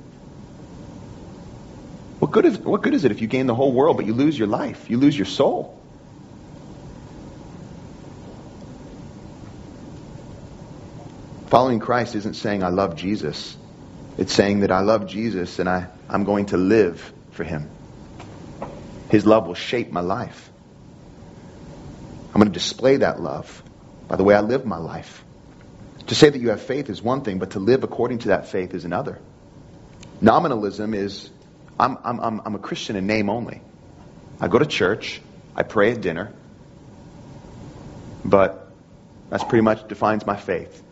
What 2.18 2.32
good, 2.32 2.46
is, 2.46 2.58
what 2.58 2.82
good 2.82 2.94
is 2.94 3.04
it 3.04 3.12
if 3.12 3.20
you 3.20 3.28
gain 3.28 3.46
the 3.46 3.54
whole 3.54 3.72
world 3.72 3.98
but 3.98 4.06
you 4.06 4.14
lose 4.14 4.38
your 4.38 4.48
life? 4.48 4.88
You 4.88 4.96
lose 4.96 5.16
your 5.16 5.26
soul. 5.26 5.79
Following 11.50 11.80
Christ 11.80 12.14
isn't 12.14 12.34
saying 12.34 12.62
I 12.62 12.68
love 12.68 12.94
Jesus. 12.94 13.56
It's 14.16 14.32
saying 14.32 14.60
that 14.60 14.70
I 14.70 14.80
love 14.80 15.08
Jesus 15.08 15.58
and 15.58 15.68
I, 15.68 15.88
I'm 16.08 16.22
going 16.22 16.46
to 16.46 16.56
live 16.56 17.12
for 17.32 17.42
him. 17.42 17.68
His 19.10 19.26
love 19.26 19.48
will 19.48 19.54
shape 19.54 19.90
my 19.90 20.00
life. 20.00 20.48
I'm 22.32 22.40
going 22.40 22.52
to 22.52 22.54
display 22.54 22.98
that 22.98 23.20
love 23.20 23.64
by 24.06 24.14
the 24.14 24.22
way 24.22 24.36
I 24.36 24.42
live 24.42 24.64
my 24.64 24.76
life. 24.76 25.24
To 26.06 26.14
say 26.14 26.28
that 26.28 26.40
you 26.40 26.50
have 26.50 26.62
faith 26.62 26.88
is 26.88 27.02
one 27.02 27.22
thing, 27.22 27.40
but 27.40 27.50
to 27.50 27.58
live 27.58 27.82
according 27.82 28.18
to 28.20 28.28
that 28.28 28.46
faith 28.46 28.72
is 28.72 28.84
another. 28.84 29.18
Nominalism 30.20 30.94
is 30.94 31.30
I'm, 31.80 31.98
I'm, 32.04 32.40
I'm 32.44 32.54
a 32.54 32.58
Christian 32.60 32.94
in 32.94 33.08
name 33.08 33.28
only. 33.28 33.60
I 34.40 34.46
go 34.46 34.60
to 34.60 34.66
church, 34.66 35.20
I 35.56 35.64
pray 35.64 35.90
at 35.90 36.00
dinner, 36.00 36.32
but 38.24 38.68
that's 39.30 39.42
pretty 39.42 39.62
much 39.62 39.88
defines 39.88 40.24
my 40.24 40.36
faith. 40.36 40.84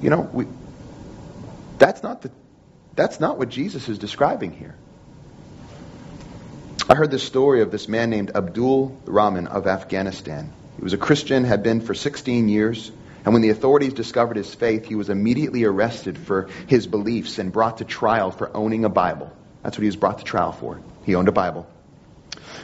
You 0.00 0.10
know, 0.10 0.20
we, 0.32 0.46
that's 1.78 2.02
not 2.02 2.22
the, 2.22 2.30
that's 2.94 3.20
not 3.20 3.38
what 3.38 3.48
Jesus 3.48 3.88
is 3.88 3.98
describing 3.98 4.52
here. 4.52 4.76
I 6.88 6.94
heard 6.94 7.10
this 7.10 7.22
story 7.22 7.60
of 7.62 7.70
this 7.70 7.88
man 7.88 8.08
named 8.10 8.30
Abdul 8.34 8.96
Rahman 9.04 9.46
of 9.46 9.66
Afghanistan. 9.66 10.52
He 10.76 10.82
was 10.82 10.94
a 10.94 10.98
Christian, 10.98 11.44
had 11.44 11.62
been 11.62 11.80
for 11.80 11.94
16 11.94 12.48
years, 12.48 12.90
and 13.24 13.34
when 13.34 13.42
the 13.42 13.50
authorities 13.50 13.92
discovered 13.92 14.36
his 14.36 14.54
faith, 14.54 14.86
he 14.86 14.94
was 14.94 15.10
immediately 15.10 15.64
arrested 15.64 16.16
for 16.16 16.48
his 16.66 16.86
beliefs 16.86 17.38
and 17.38 17.52
brought 17.52 17.78
to 17.78 17.84
trial 17.84 18.30
for 18.30 18.56
owning 18.56 18.84
a 18.84 18.88
Bible. 18.88 19.30
That's 19.62 19.76
what 19.76 19.82
he 19.82 19.88
was 19.88 19.96
brought 19.96 20.18
to 20.18 20.24
trial 20.24 20.52
for. 20.52 20.80
He 21.04 21.14
owned 21.14 21.28
a 21.28 21.32
Bible. 21.32 21.68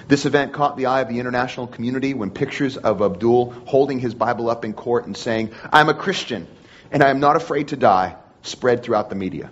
This 0.08 0.24
event 0.24 0.52
caught 0.52 0.76
the 0.76 0.86
eye 0.86 1.00
of 1.00 1.08
the 1.08 1.18
international 1.18 1.66
community 1.66 2.14
when 2.14 2.30
pictures 2.30 2.76
of 2.76 3.02
Abdul 3.02 3.50
holding 3.66 3.98
his 3.98 4.14
Bible 4.14 4.48
up 4.48 4.64
in 4.64 4.72
court 4.72 5.06
and 5.06 5.16
saying, 5.16 5.50
I'm 5.72 5.88
a 5.88 5.94
Christian 5.94 6.46
and 6.94 7.02
I 7.02 7.10
am 7.10 7.18
not 7.18 7.34
afraid 7.34 7.68
to 7.68 7.76
die, 7.76 8.14
spread 8.42 8.84
throughout 8.84 9.10
the 9.10 9.16
media. 9.16 9.50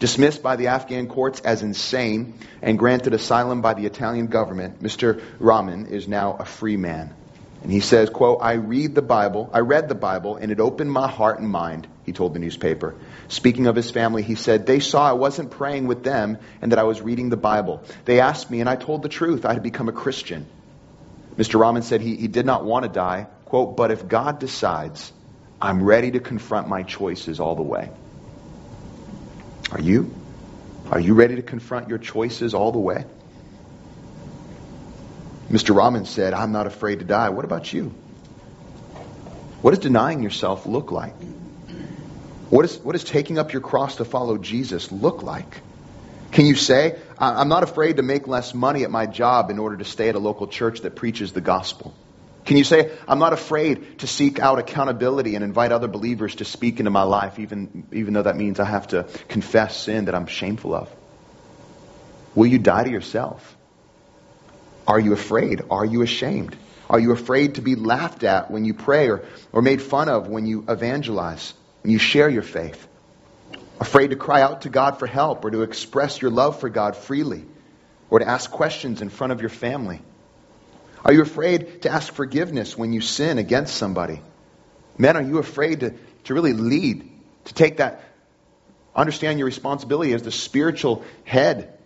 Dismissed 0.00 0.42
by 0.42 0.56
the 0.56 0.66
Afghan 0.66 1.06
courts 1.06 1.38
as 1.38 1.62
insane 1.62 2.34
and 2.62 2.76
granted 2.76 3.14
asylum 3.14 3.62
by 3.62 3.74
the 3.74 3.86
Italian 3.86 4.26
government, 4.26 4.82
Mr. 4.82 5.22
Rahman 5.38 5.86
is 5.86 6.08
now 6.08 6.36
a 6.36 6.44
free 6.44 6.76
man. 6.76 7.14
And 7.62 7.70
he 7.70 7.78
says, 7.78 8.10
quote, 8.10 8.38
I 8.42 8.54
read 8.54 8.96
the 8.96 9.02
Bible, 9.02 9.50
I 9.52 9.60
read 9.60 9.88
the 9.88 9.94
Bible, 9.94 10.34
and 10.34 10.50
it 10.50 10.58
opened 10.58 10.90
my 10.90 11.06
heart 11.06 11.38
and 11.38 11.48
mind, 11.48 11.86
he 12.04 12.12
told 12.12 12.34
the 12.34 12.40
newspaper. 12.40 12.96
Speaking 13.28 13.68
of 13.68 13.76
his 13.76 13.92
family, 13.92 14.24
he 14.24 14.34
said, 14.34 14.66
They 14.66 14.80
saw 14.80 15.08
I 15.08 15.12
wasn't 15.12 15.52
praying 15.52 15.86
with 15.86 16.02
them 16.02 16.38
and 16.60 16.72
that 16.72 16.80
I 16.80 16.84
was 16.84 17.00
reading 17.00 17.28
the 17.28 17.36
Bible. 17.36 17.84
They 18.04 18.18
asked 18.18 18.50
me, 18.50 18.58
and 18.58 18.68
I 18.68 18.74
told 18.74 19.02
the 19.02 19.08
truth. 19.08 19.44
I 19.44 19.52
had 19.52 19.62
become 19.62 19.88
a 19.88 19.92
Christian. 19.92 20.44
Mr. 21.36 21.60
Rahman 21.60 21.82
said 21.82 22.00
he, 22.00 22.16
he 22.16 22.26
did 22.26 22.46
not 22.46 22.64
want 22.64 22.82
to 22.82 22.88
die, 22.88 23.28
quote, 23.44 23.76
but 23.76 23.92
if 23.92 24.08
God 24.08 24.40
decides 24.40 25.12
I'm 25.60 25.82
ready 25.82 26.12
to 26.12 26.20
confront 26.20 26.68
my 26.68 26.82
choices 26.82 27.38
all 27.38 27.54
the 27.54 27.62
way. 27.62 27.90
Are 29.72 29.80
you? 29.80 30.14
Are 30.90 30.98
you 30.98 31.14
ready 31.14 31.36
to 31.36 31.42
confront 31.42 31.88
your 31.88 31.98
choices 31.98 32.54
all 32.54 32.72
the 32.72 32.78
way? 32.78 33.04
Mr. 35.50 35.74
Rahman 35.74 36.04
said, 36.04 36.32
I'm 36.32 36.52
not 36.52 36.66
afraid 36.66 37.00
to 37.00 37.04
die. 37.04 37.28
What 37.30 37.44
about 37.44 37.72
you? 37.72 37.92
What 39.62 39.72
does 39.72 39.80
denying 39.80 40.22
yourself 40.22 40.64
look 40.64 40.90
like? 40.90 41.14
What, 42.48 42.64
is, 42.64 42.78
what 42.78 42.92
does 42.92 43.04
taking 43.04 43.38
up 43.38 43.52
your 43.52 43.62
cross 43.62 43.96
to 43.96 44.04
follow 44.04 44.38
Jesus 44.38 44.90
look 44.90 45.22
like? 45.22 45.62
Can 46.32 46.46
you 46.46 46.54
say, 46.54 46.98
I'm 47.18 47.48
not 47.48 47.64
afraid 47.64 47.96
to 47.96 48.02
make 48.02 48.26
less 48.26 48.54
money 48.54 48.84
at 48.84 48.90
my 48.90 49.06
job 49.06 49.50
in 49.50 49.58
order 49.58 49.76
to 49.76 49.84
stay 49.84 50.08
at 50.08 50.14
a 50.14 50.18
local 50.18 50.46
church 50.46 50.80
that 50.80 50.96
preaches 50.96 51.32
the 51.32 51.40
gospel? 51.40 51.94
Can 52.44 52.56
you 52.56 52.64
say, 52.64 52.90
I'm 53.06 53.18
not 53.18 53.32
afraid 53.32 53.98
to 54.00 54.06
seek 54.06 54.38
out 54.38 54.58
accountability 54.58 55.34
and 55.34 55.44
invite 55.44 55.72
other 55.72 55.88
believers 55.88 56.36
to 56.36 56.44
speak 56.44 56.78
into 56.78 56.90
my 56.90 57.02
life, 57.02 57.38
even, 57.38 57.86
even 57.92 58.14
though 58.14 58.22
that 58.22 58.36
means 58.36 58.58
I 58.58 58.64
have 58.64 58.88
to 58.88 59.04
confess 59.28 59.76
sin 59.76 60.06
that 60.06 60.14
I'm 60.14 60.26
shameful 60.26 60.74
of? 60.74 60.90
Will 62.34 62.46
you 62.46 62.58
die 62.58 62.84
to 62.84 62.90
yourself? 62.90 63.56
Are 64.86 64.98
you 64.98 65.12
afraid? 65.12 65.62
Are 65.70 65.84
you 65.84 66.02
ashamed? 66.02 66.56
Are 66.88 66.98
you 66.98 67.12
afraid 67.12 67.56
to 67.56 67.62
be 67.62 67.76
laughed 67.76 68.24
at 68.24 68.50
when 68.50 68.64
you 68.64 68.74
pray 68.74 69.08
or, 69.08 69.24
or 69.52 69.62
made 69.62 69.80
fun 69.80 70.08
of 70.08 70.26
when 70.26 70.46
you 70.46 70.64
evangelize, 70.68 71.54
when 71.82 71.92
you 71.92 71.98
share 71.98 72.28
your 72.28 72.42
faith? 72.42 72.88
Afraid 73.78 74.08
to 74.10 74.16
cry 74.16 74.42
out 74.42 74.62
to 74.62 74.68
God 74.68 74.98
for 74.98 75.06
help 75.06 75.44
or 75.44 75.50
to 75.50 75.62
express 75.62 76.20
your 76.20 76.30
love 76.30 76.58
for 76.58 76.68
God 76.68 76.96
freely 76.96 77.44
or 78.10 78.18
to 78.18 78.28
ask 78.28 78.50
questions 78.50 79.02
in 79.02 79.08
front 79.08 79.32
of 79.32 79.40
your 79.40 79.50
family? 79.50 80.02
Are 81.04 81.12
you 81.12 81.22
afraid 81.22 81.82
to 81.82 81.90
ask 81.90 82.12
forgiveness 82.12 82.76
when 82.76 82.92
you 82.92 83.00
sin 83.00 83.38
against 83.38 83.74
somebody? 83.76 84.20
Men, 84.98 85.16
are 85.16 85.22
you 85.22 85.38
afraid 85.38 85.80
to, 85.80 85.94
to 86.24 86.34
really 86.34 86.52
lead, 86.52 87.10
to 87.46 87.54
take 87.54 87.78
that, 87.78 88.04
understand 88.94 89.38
your 89.38 89.46
responsibility 89.46 90.12
as 90.12 90.22
the 90.22 90.30
spiritual 90.30 91.04
head 91.24 91.78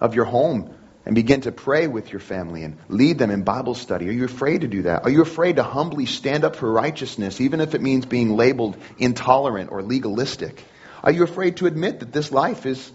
of 0.00 0.14
your 0.14 0.24
home 0.24 0.74
and 1.06 1.14
begin 1.14 1.40
to 1.42 1.52
pray 1.52 1.86
with 1.86 2.10
your 2.10 2.20
family 2.20 2.64
and 2.64 2.76
lead 2.88 3.18
them 3.18 3.30
in 3.30 3.42
Bible 3.42 3.74
study? 3.74 4.08
Are 4.08 4.12
you 4.12 4.24
afraid 4.24 4.62
to 4.62 4.68
do 4.68 4.82
that? 4.82 5.04
Are 5.04 5.10
you 5.10 5.22
afraid 5.22 5.56
to 5.56 5.62
humbly 5.62 6.06
stand 6.06 6.44
up 6.44 6.56
for 6.56 6.70
righteousness, 6.70 7.40
even 7.40 7.60
if 7.60 7.74
it 7.74 7.80
means 7.80 8.06
being 8.06 8.36
labeled 8.36 8.76
intolerant 8.98 9.70
or 9.70 9.82
legalistic? 9.82 10.64
Are 11.02 11.12
you 11.12 11.22
afraid 11.22 11.58
to 11.58 11.66
admit 11.66 12.00
that 12.00 12.12
this 12.12 12.32
life 12.32 12.66
is 12.66 12.90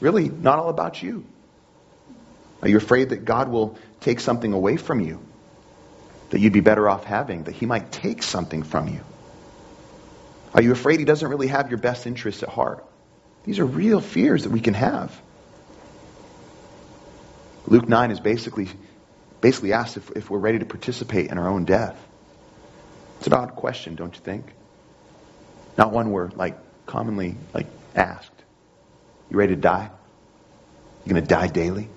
really 0.00 0.28
not 0.28 0.58
all 0.58 0.68
about 0.68 1.02
you? 1.02 1.26
Are 2.62 2.68
you 2.68 2.76
afraid 2.76 3.10
that 3.10 3.24
God 3.24 3.48
will 3.48 3.78
take 4.00 4.20
something 4.20 4.52
away 4.52 4.76
from 4.76 5.00
you 5.00 5.20
that 6.30 6.40
you'd 6.40 6.52
be 6.52 6.60
better 6.60 6.88
off 6.88 7.04
having, 7.04 7.44
that 7.44 7.54
He 7.54 7.66
might 7.66 7.90
take 7.90 8.22
something 8.22 8.62
from 8.62 8.88
you? 8.88 9.00
Are 10.54 10.62
you 10.62 10.72
afraid 10.72 10.98
He 10.98 11.04
doesn't 11.04 11.28
really 11.28 11.48
have 11.48 11.70
your 11.70 11.78
best 11.78 12.06
interests 12.06 12.42
at 12.42 12.48
heart? 12.48 12.84
These 13.44 13.58
are 13.58 13.66
real 13.66 14.00
fears 14.00 14.44
that 14.44 14.50
we 14.50 14.60
can 14.60 14.74
have. 14.74 15.18
Luke 17.66 17.88
9 17.88 18.10
is 18.10 18.20
basically, 18.20 18.68
basically 19.40 19.72
asked 19.72 19.96
if, 19.96 20.10
if 20.12 20.30
we're 20.30 20.38
ready 20.38 20.58
to 20.58 20.64
participate 20.64 21.30
in 21.30 21.38
our 21.38 21.48
own 21.48 21.64
death. 21.64 21.98
It's 23.18 23.26
an 23.26 23.32
odd 23.32 23.56
question, 23.56 23.94
don't 23.94 24.14
you 24.14 24.20
think? 24.20 24.46
Not 25.76 25.92
one 25.92 26.10
we're 26.10 26.28
like 26.28 26.58
commonly 26.86 27.36
like 27.52 27.66
asked. 27.94 28.30
You 29.30 29.36
ready 29.36 29.54
to 29.54 29.60
die? 29.60 29.90
You 31.04 31.14
gonna 31.14 31.26
die 31.26 31.48
daily? 31.48 31.88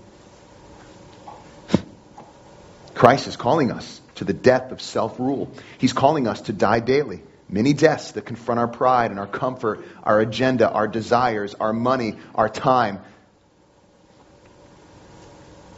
Christ 3.01 3.25
is 3.25 3.35
calling 3.35 3.71
us 3.71 3.99
to 4.13 4.25
the 4.25 4.33
death 4.33 4.71
of 4.71 4.79
self 4.79 5.19
rule. 5.19 5.51
He's 5.79 5.91
calling 5.91 6.27
us 6.27 6.41
to 6.41 6.53
die 6.53 6.81
daily. 6.81 7.23
Many 7.49 7.73
deaths 7.73 8.11
that 8.11 8.27
confront 8.27 8.59
our 8.59 8.67
pride 8.67 9.09
and 9.09 9.19
our 9.19 9.25
comfort, 9.25 9.83
our 10.03 10.19
agenda, 10.19 10.69
our 10.69 10.87
desires, 10.87 11.55
our 11.55 11.73
money, 11.73 12.15
our 12.35 12.47
time. 12.47 12.99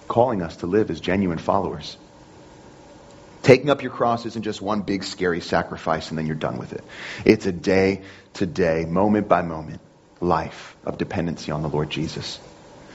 Calling 0.09 0.41
us 0.41 0.57
to 0.57 0.67
live 0.67 0.91
as 0.91 0.99
genuine 0.99 1.37
followers. 1.37 1.95
Taking 3.41 3.69
up 3.69 3.83
your 3.83 3.91
cross 3.93 4.25
isn't 4.25 4.43
just 4.43 4.61
one 4.61 4.81
big 4.81 5.05
scary 5.05 5.39
sacrifice 5.39 6.09
and 6.09 6.17
then 6.17 6.27
you're 6.27 6.35
done 6.35 6.57
with 6.57 6.73
it. 6.73 6.83
It's 7.23 7.45
a 7.45 7.53
day 7.53 8.01
to 8.33 8.45
day, 8.45 8.83
moment 8.83 9.29
by 9.29 9.43
moment 9.43 9.79
life 10.19 10.75
of 10.83 10.97
dependency 10.97 11.51
on 11.53 11.61
the 11.61 11.69
Lord 11.69 11.89
Jesus. 11.89 12.37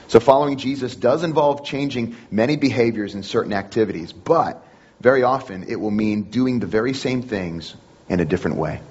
So 0.09 0.19
following 0.19 0.57
Jesus 0.57 0.95
does 0.95 1.23
involve 1.23 1.63
changing 1.63 2.15
many 2.31 2.57
behaviors 2.57 3.13
and 3.13 3.23
certain 3.23 3.53
activities, 3.53 4.11
but 4.11 4.65
very 4.99 5.21
often 5.21 5.65
it 5.69 5.75
will 5.75 5.91
mean 5.91 6.23
doing 6.23 6.59
the 6.59 6.65
very 6.65 6.95
same 6.95 7.21
things 7.21 7.75
in 8.07 8.19
a 8.19 8.25
different 8.25 8.57
way. 8.57 8.81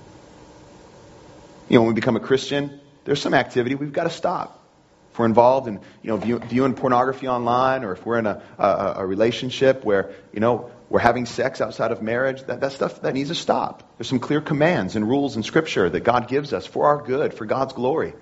You 1.68 1.74
know, 1.74 1.82
when 1.82 1.88
we 1.88 1.94
become 1.94 2.14
a 2.14 2.20
Christian, 2.20 2.80
there's 3.04 3.20
some 3.20 3.34
activity 3.34 3.74
we've 3.74 3.92
got 3.92 4.04
to 4.04 4.10
stop. 4.10 4.64
If 5.10 5.18
we're 5.18 5.26
involved 5.26 5.66
in, 5.66 5.80
you 6.02 6.10
know, 6.10 6.18
view, 6.18 6.38
viewing 6.38 6.74
pornography 6.74 7.26
online, 7.26 7.82
or 7.82 7.90
if 7.90 8.06
we're 8.06 8.20
in 8.20 8.26
a, 8.26 8.40
a, 8.56 8.92
a 8.98 9.06
relationship 9.06 9.84
where, 9.84 10.12
you 10.32 10.38
know, 10.38 10.70
we're 10.88 11.00
having 11.00 11.26
sex 11.26 11.60
outside 11.60 11.90
of 11.90 12.00
marriage, 12.00 12.44
that, 12.44 12.60
that 12.60 12.70
stuff 12.70 13.02
that 13.02 13.14
needs 13.14 13.30
to 13.30 13.34
stop. 13.34 13.82
There's 13.98 14.08
some 14.08 14.20
clear 14.20 14.40
commands 14.40 14.94
and 14.94 15.08
rules 15.08 15.36
in 15.36 15.42
Scripture 15.42 15.90
that 15.90 16.04
God 16.04 16.28
gives 16.28 16.52
us 16.52 16.64
for 16.64 16.86
our 16.86 17.02
good, 17.02 17.34
for 17.34 17.44
God's 17.44 17.72
glory. 17.72 18.14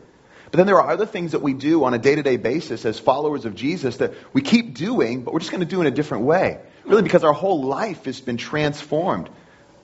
But 0.50 0.58
then 0.58 0.66
there 0.66 0.80
are 0.80 0.90
other 0.90 1.06
things 1.06 1.32
that 1.32 1.42
we 1.42 1.54
do 1.54 1.84
on 1.84 1.94
a 1.94 1.98
day 1.98 2.14
to 2.14 2.22
day 2.22 2.36
basis 2.36 2.84
as 2.84 2.98
followers 2.98 3.44
of 3.44 3.54
Jesus 3.54 3.98
that 3.98 4.14
we 4.32 4.42
keep 4.42 4.74
doing, 4.74 5.22
but 5.22 5.34
we're 5.34 5.40
just 5.40 5.50
going 5.50 5.60
to 5.60 5.66
do 5.66 5.80
in 5.80 5.86
a 5.86 5.90
different 5.90 6.24
way. 6.24 6.60
Really, 6.84 7.02
because 7.02 7.24
our 7.24 7.32
whole 7.32 7.64
life 7.64 8.04
has 8.04 8.20
been 8.20 8.36
transformed. 8.36 9.28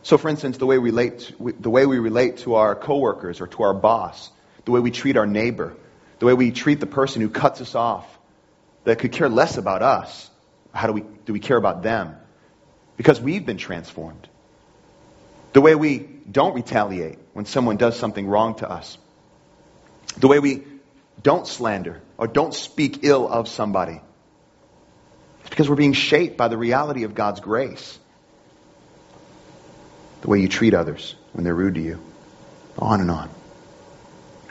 So, 0.04 0.18
for 0.18 0.28
instance, 0.28 0.58
the 0.58 0.66
way 0.66 0.78
we 0.78 0.90
relate, 0.90 1.32
the 1.38 1.70
way 1.70 1.86
we 1.86 1.98
relate 1.98 2.38
to 2.38 2.54
our 2.54 2.74
coworkers 2.76 3.40
or 3.40 3.48
to 3.48 3.62
our 3.64 3.74
boss, 3.74 4.30
the 4.64 4.70
way 4.70 4.80
we 4.80 4.90
treat 4.90 5.16
our 5.16 5.26
neighbor, 5.26 5.76
the 6.20 6.26
way 6.26 6.34
we 6.34 6.52
treat 6.52 6.78
the 6.78 6.86
person 6.86 7.22
who 7.22 7.28
cuts 7.28 7.60
us 7.60 7.74
off, 7.74 8.06
that 8.84 8.98
could 8.98 9.12
care 9.12 9.28
less 9.28 9.58
about 9.58 9.82
us. 9.82 10.30
How 10.72 10.86
do 10.86 10.92
we, 10.92 11.04
do 11.26 11.32
we 11.32 11.40
care 11.40 11.56
about 11.56 11.82
them? 11.82 12.16
Because 12.96 13.20
we've 13.20 13.44
been 13.44 13.58
transformed. 13.58 14.28
The 15.52 15.60
way 15.60 15.74
we 15.74 15.98
don't 15.98 16.54
retaliate 16.54 17.18
when 17.32 17.44
someone 17.44 17.76
does 17.76 17.98
something 17.98 18.26
wrong 18.26 18.54
to 18.56 18.70
us. 18.70 18.96
The 20.18 20.28
way 20.28 20.38
we 20.38 20.64
don't 21.22 21.46
slander 21.46 22.00
or 22.18 22.26
don't 22.26 22.54
speak 22.54 23.00
ill 23.02 23.28
of 23.28 23.48
somebody. 23.48 24.00
It's 25.40 25.50
because 25.50 25.68
we're 25.68 25.76
being 25.76 25.92
shaped 25.92 26.36
by 26.36 26.48
the 26.48 26.56
reality 26.56 27.04
of 27.04 27.14
God's 27.14 27.40
grace. 27.40 27.98
The 30.20 30.28
way 30.28 30.40
you 30.40 30.48
treat 30.48 30.74
others 30.74 31.14
when 31.32 31.44
they're 31.44 31.54
rude 31.54 31.74
to 31.74 31.80
you. 31.80 32.00
On 32.78 33.00
and 33.00 33.10
on. 33.10 33.28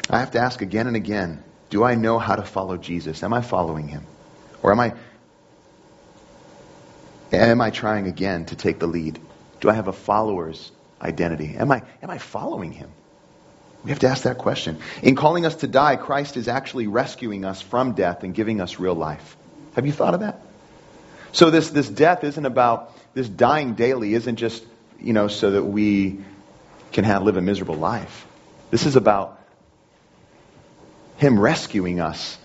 I 0.10 0.20
have 0.20 0.32
to 0.32 0.40
ask 0.40 0.62
again 0.62 0.88
and 0.88 0.96
again 0.96 1.44
do 1.72 1.86
I 1.86 1.96
know 1.96 2.20
how 2.20 2.36
to 2.36 2.44
follow 2.44 2.76
Jesus? 2.78 3.24
Am 3.24 3.34
I 3.34 3.42
following 3.42 3.88
him? 3.88 4.06
Or 4.62 4.72
am 4.74 4.80
I 4.82 4.94
am 7.32 7.62
I 7.62 7.72
trying 7.72 8.08
again 8.08 8.46
to 8.48 8.58
take 8.58 8.78
the 8.78 8.88
lead? 8.88 9.18
Do 9.62 9.70
I 9.70 9.74
have 9.74 9.88
a 9.88 9.94
follower's 9.94 10.70
identity? 11.02 11.56
Am 11.58 11.72
I 11.72 11.82
am 12.04 12.10
I 12.10 12.18
following 12.18 12.74
him? 12.74 12.92
We 13.84 13.90
have 13.90 14.00
to 14.00 14.08
ask 14.08 14.24
that 14.24 14.38
question. 14.38 14.80
In 15.02 15.16
calling 15.16 15.46
us 15.46 15.56
to 15.58 15.68
die, 15.68 15.96
Christ 15.96 16.38
is 16.38 16.48
actually 16.48 16.88
rescuing 16.88 17.46
us 17.46 17.62
from 17.62 17.94
death 17.94 18.24
and 18.24 18.34
giving 18.34 18.62
us 18.62 18.80
real 18.80 18.94
life. 18.94 19.36
Have 19.76 19.86
you 19.86 19.92
thought 19.92 20.14
of 20.14 20.20
that? 20.20 20.42
So 21.32 21.50
this, 21.50 21.70
this 21.70 21.90
death 21.90 22.24
isn't 22.24 22.46
about, 22.46 22.96
this 23.14 23.28
dying 23.28 23.74
daily 23.74 24.14
isn't 24.14 24.36
just, 24.36 24.64
you 25.00 25.14
know, 25.14 25.28
so 25.28 25.52
that 25.52 25.64
we 25.64 26.20
can 26.92 27.06
have, 27.06 27.24
live 27.24 27.38
a 27.38 27.42
miserable 27.42 27.76
life. 27.76 28.28
This 28.70 28.86
is 28.86 28.96
about 28.96 29.42
Him 31.18 31.40
rescuing 31.40 32.00
us 32.00 32.38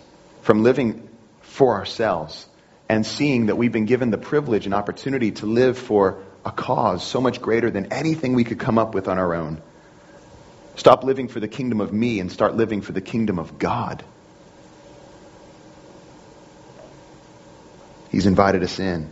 from 0.43 0.63
living 0.63 1.07
for 1.43 1.75
ourselves 1.75 2.47
and 2.89 3.05
seeing 3.05 3.47
that 3.47 3.57
we've 3.57 3.73
been 3.73 3.87
given 3.87 4.11
the 4.11 4.19
privilege 4.19 4.65
and 4.65 4.75
opportunity 4.75 5.33
to 5.33 5.47
live 5.47 5.77
for 5.77 6.23
a 6.45 6.53
cause 6.53 7.05
so 7.05 7.21
much 7.21 7.43
greater 7.43 7.71
than 7.71 7.93
anything 7.93 8.35
we 8.35 8.45
could 8.45 8.61
come 8.61 8.79
up 8.79 8.95
with 8.95 9.09
on 9.09 9.19
our 9.19 9.35
own. 9.35 9.61
Stop 10.77 11.05
living 11.05 11.29
for 11.29 11.41
the 11.41 11.49
kingdom 11.49 11.81
of 11.81 11.93
me 11.93 12.21
and 12.21 12.31
start 12.31 12.55
living 12.55 12.83
for 12.83 12.93
the 12.93 13.01
kingdom 13.01 13.39
of 13.39 13.59
God. 13.59 14.05
He's 18.11 18.27
invited 18.27 18.63
us 18.63 18.79
in. 18.79 19.11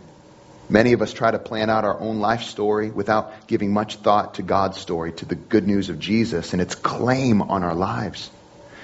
Many 0.69 0.93
of 0.93 1.01
us 1.01 1.13
try 1.13 1.29
to 1.29 1.37
plan 1.37 1.69
out 1.69 1.83
our 1.83 1.99
own 1.99 2.19
life 2.19 2.43
story 2.43 2.89
without 2.89 3.47
giving 3.47 3.71
much 3.71 3.97
thought 3.97 4.35
to 4.35 4.41
God's 4.41 4.79
story, 4.79 5.11
to 5.13 5.25
the 5.25 5.35
good 5.35 5.67
news 5.67 5.89
of 5.89 5.99
Jesus 5.99 6.53
and 6.53 6.61
its 6.61 6.73
claim 6.73 7.41
on 7.41 7.63
our 7.63 7.75
lives. 7.75 8.31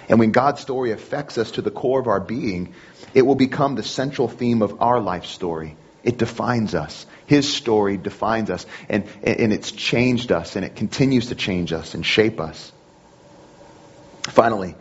And 0.09 0.19
when 0.19 0.31
God's 0.31 0.61
story 0.61 0.91
affects 0.91 1.37
us 1.37 1.51
to 1.51 1.61
the 1.61 1.71
core 1.71 1.99
of 1.99 2.07
our 2.07 2.19
being, 2.19 2.73
it 3.13 3.23
will 3.23 3.35
become 3.35 3.75
the 3.75 3.83
central 3.83 4.27
theme 4.27 4.61
of 4.61 4.81
our 4.81 4.99
life 4.99 5.25
story. 5.25 5.75
It 6.03 6.17
defines 6.17 6.73
us. 6.73 7.05
His 7.25 7.51
story 7.51 7.97
defines 7.97 8.49
us. 8.49 8.65
And, 8.89 9.05
and 9.23 9.53
it's 9.53 9.71
changed 9.71 10.31
us, 10.31 10.55
and 10.55 10.65
it 10.65 10.75
continues 10.75 11.27
to 11.27 11.35
change 11.35 11.73
us 11.73 11.93
and 11.93 12.05
shape 12.05 12.39
us. 12.39 12.71
Finally, 14.23 14.75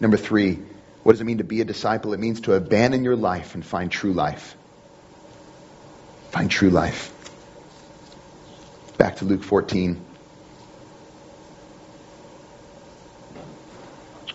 number 0.00 0.16
three, 0.16 0.58
what 1.02 1.12
does 1.12 1.20
it 1.20 1.24
mean 1.24 1.38
to 1.38 1.44
be 1.44 1.60
a 1.60 1.64
disciple? 1.64 2.12
It 2.12 2.20
means 2.20 2.42
to 2.42 2.54
abandon 2.54 3.04
your 3.04 3.16
life 3.16 3.54
and 3.54 3.64
find 3.64 3.90
true 3.90 4.12
life. 4.12 4.56
Find 6.30 6.50
true 6.50 6.70
life. 6.70 7.14
Back 8.98 9.16
to 9.16 9.24
Luke 9.24 9.42
14. 9.42 10.04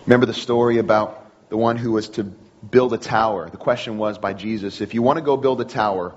Remember 0.06 0.26
the 0.26 0.34
story 0.34 0.78
about 0.78 1.48
the 1.48 1.56
one 1.56 1.76
who 1.76 1.92
was 1.92 2.08
to 2.10 2.32
build 2.70 2.92
a 2.92 2.98
tower. 2.98 3.48
The 3.50 3.56
question 3.56 3.98
was 3.98 4.18
by 4.18 4.32
Jesus, 4.32 4.80
if 4.80 4.94
you 4.94 5.02
want 5.02 5.18
to 5.18 5.24
go 5.24 5.36
build 5.36 5.60
a 5.60 5.64
tower, 5.64 6.14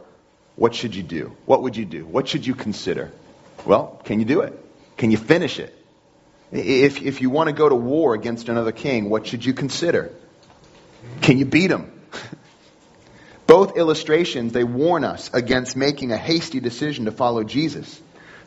what 0.56 0.74
should 0.74 0.95
you 0.95 1.04
do? 1.04 1.36
What 1.45 1.64
would 1.64 1.76
you 1.76 1.86
do? 1.86 2.06
What 2.06 2.28
should 2.28 2.45
you 2.45 2.56
consider? 2.56 3.12
Well, 3.66 4.02
can 4.06 4.20
you 4.20 4.26
do 4.26 4.41
it? 4.41 4.54
Can 4.98 5.12
you 5.12 5.18
finish 5.18 5.60
it? 5.60 5.74
If, 6.52 7.02
if 7.02 7.22
you 7.22 7.30
want 7.30 7.48
to 7.48 7.54
go 7.54 7.68
to 7.68 7.76
war 7.76 8.14
against 8.14 8.50
another 8.50 8.72
king, 8.72 9.10
what 9.10 9.28
should 9.28 9.43
you 9.43 9.54
consider? 9.54 10.12
Can 11.22 11.38
you 11.38 11.45
beat 11.45 11.70
him? 11.70 11.91
Both 13.48 13.78
illustrations, 13.78 14.54
they 14.54 14.64
warn 14.64 15.04
us 15.04 15.30
against 15.34 15.76
making 15.76 16.12
a 16.12 16.18
hasty 16.18 16.60
decision 16.60 17.06
to 17.06 17.12
follow 17.12 17.43
Jesus. 17.43 18.02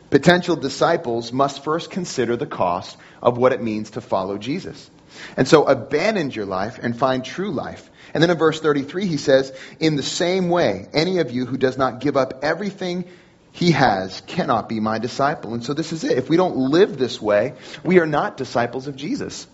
Potential 0.09 0.55
disciples 0.55 1.31
must 1.31 1.63
first 1.63 1.89
consider 1.91 2.35
the 2.35 2.45
cost 2.45 2.97
of 3.21 3.37
what 3.37 3.53
it 3.53 3.61
means 3.61 3.91
to 3.91 4.01
follow 4.01 4.37
Jesus. 4.37 4.89
And 5.37 5.47
so 5.47 5.65
abandon 5.65 6.31
your 6.31 6.45
life 6.45 6.79
and 6.81 6.97
find 6.97 7.23
true 7.23 7.51
life. 7.51 7.89
And 8.13 8.21
then 8.21 8.29
in 8.29 8.37
verse 8.37 8.59
33, 8.59 9.07
he 9.07 9.17
says, 9.17 9.53
In 9.79 9.95
the 9.95 10.03
same 10.03 10.49
way, 10.49 10.87
any 10.93 11.19
of 11.19 11.31
you 11.31 11.45
who 11.45 11.57
does 11.57 11.77
not 11.77 12.01
give 12.01 12.17
up 12.17 12.43
everything 12.43 13.05
he 13.51 13.71
has 13.71 14.21
cannot 14.21 14.69
be 14.69 14.79
my 14.79 14.99
disciple. 14.99 15.53
And 15.53 15.63
so 15.63 15.73
this 15.73 15.91
is 15.91 16.03
it. 16.03 16.17
If 16.17 16.29
we 16.29 16.37
don't 16.37 16.55
live 16.55 16.97
this 16.97 17.21
way, 17.21 17.53
we 17.83 17.99
are 17.99 18.05
not 18.05 18.37
disciples 18.37 18.87
of 18.87 18.95
Jesus. 18.95 19.47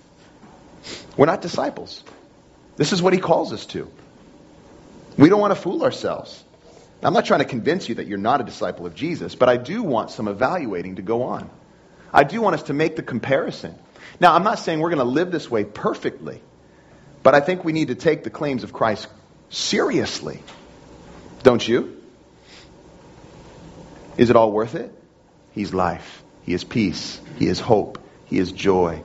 We're 1.15 1.25
not 1.25 1.41
disciples. 1.41 2.03
This 2.75 2.93
is 2.93 3.01
what 3.01 3.13
he 3.13 3.19
calls 3.19 3.53
us 3.53 3.65
to. 3.67 3.91
We 5.17 5.29
don't 5.29 5.41
want 5.41 5.51
to 5.51 5.59
fool 5.59 5.83
ourselves. 5.83 6.43
I'm 7.01 7.13
not 7.13 7.25
trying 7.25 7.39
to 7.39 7.45
convince 7.45 7.89
you 7.89 7.95
that 7.95 8.07
you're 8.07 8.17
not 8.17 8.41
a 8.41 8.43
disciple 8.43 8.85
of 8.85 8.95
Jesus, 8.95 9.35
but 9.35 9.49
I 9.49 9.57
do 9.57 9.83
want 9.83 10.11
some 10.11 10.27
evaluating 10.27 10.95
to 10.95 11.01
go 11.01 11.23
on. 11.23 11.49
I 12.13 12.23
do 12.23 12.41
want 12.41 12.55
us 12.55 12.63
to 12.63 12.73
make 12.73 12.95
the 12.95 13.03
comparison. 13.03 13.75
Now, 14.19 14.33
I'm 14.33 14.43
not 14.43 14.59
saying 14.59 14.79
we're 14.79 14.89
going 14.89 14.99
to 14.99 15.03
live 15.03 15.31
this 15.31 15.49
way 15.49 15.63
perfectly, 15.63 16.41
but 17.27 17.35
I 17.35 17.41
think 17.41 17.65
we 17.65 17.73
need 17.73 17.89
to 17.89 17.95
take 17.95 18.23
the 18.23 18.29
claims 18.29 18.63
of 18.63 18.71
Christ 18.71 19.05
seriously. 19.49 20.41
Don't 21.43 21.67
you? 21.67 22.01
Is 24.15 24.29
it 24.29 24.37
all 24.37 24.49
worth 24.49 24.75
it? 24.75 24.97
He's 25.51 25.73
life. 25.73 26.23
He 26.43 26.53
is 26.53 26.63
peace. 26.63 27.19
He 27.37 27.47
is 27.47 27.59
hope. 27.59 27.99
He 28.27 28.37
is 28.37 28.53
joy. 28.53 29.03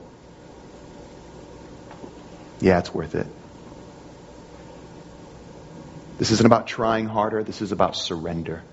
Yeah, 2.61 2.79
it's 2.79 2.93
worth 2.93 3.13
it. 3.13 3.27
This 6.17 6.31
isn't 6.31 6.45
about 6.45 6.65
trying 6.65 7.07
harder. 7.07 7.43
This 7.43 7.61
is 7.61 7.73
about 7.73 7.97
surrender. 7.97 8.63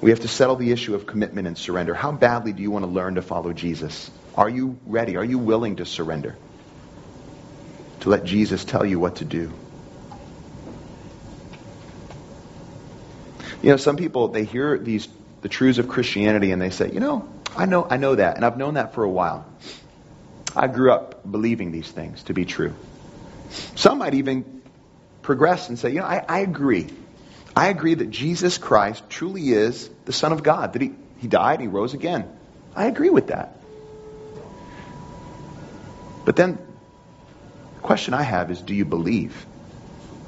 We 0.00 0.10
have 0.10 0.22
to 0.22 0.28
settle 0.28 0.56
the 0.56 0.72
issue 0.72 0.96
of 0.96 1.06
commitment 1.06 1.46
and 1.46 1.56
surrender. 1.56 1.94
How 1.94 2.10
badly 2.10 2.52
do 2.52 2.64
you 2.64 2.72
want 2.72 2.84
to 2.84 2.90
learn 2.90 3.14
to 3.14 3.22
follow 3.22 3.52
Jesus? 3.52 4.10
Are 4.34 4.48
you 4.48 4.76
ready? 4.86 5.16
Are 5.16 5.24
you 5.24 5.38
willing 5.38 5.76
to 5.76 5.86
surrender? 5.86 6.36
To 8.00 8.10
let 8.10 8.24
Jesus 8.24 8.64
tell 8.64 8.84
you 8.84 8.98
what 8.98 9.16
to 9.16 9.24
do? 9.24 9.52
You 13.62 13.70
know, 13.70 13.76
some 13.76 13.96
people 13.96 14.28
they 14.28 14.44
hear 14.44 14.76
these 14.76 15.08
the 15.40 15.48
truths 15.48 15.78
of 15.78 15.88
Christianity 15.88 16.50
and 16.50 16.60
they 16.60 16.70
say, 16.70 16.90
you 16.92 17.00
know, 17.00 17.28
I 17.56 17.66
know 17.66 17.86
I 17.88 17.96
know 17.96 18.14
that, 18.14 18.36
and 18.36 18.44
I've 18.44 18.58
known 18.58 18.74
that 18.74 18.94
for 18.94 19.04
a 19.04 19.08
while. 19.08 19.46
I 20.54 20.68
grew 20.68 20.92
up 20.92 21.30
believing 21.30 21.72
these 21.72 21.90
things 21.90 22.22
to 22.24 22.34
be 22.34 22.44
true. 22.44 22.74
Some 23.74 23.98
might 23.98 24.14
even 24.14 24.62
progress 25.22 25.68
and 25.68 25.78
say, 25.78 25.90
you 25.90 26.00
know, 26.00 26.06
I, 26.06 26.24
I 26.28 26.40
agree. 26.40 26.86
I 27.56 27.68
agree 27.68 27.94
that 27.94 28.10
Jesus 28.10 28.58
Christ 28.58 29.08
truly 29.08 29.50
is 29.50 29.88
the 30.04 30.12
Son 30.12 30.32
of 30.32 30.42
God, 30.42 30.72
that 30.72 30.82
he, 30.82 30.92
he 31.20 31.28
died, 31.28 31.60
he 31.60 31.66
rose 31.66 31.94
again. 31.94 32.28
I 32.74 32.86
agree 32.86 33.10
with 33.10 33.28
that. 33.28 33.56
But 36.24 36.36
then 36.36 36.58
the 36.58 36.63
question 37.84 38.14
I 38.14 38.22
have 38.22 38.50
is 38.50 38.60
do 38.60 38.74
you 38.74 38.84
believe? 38.84 39.46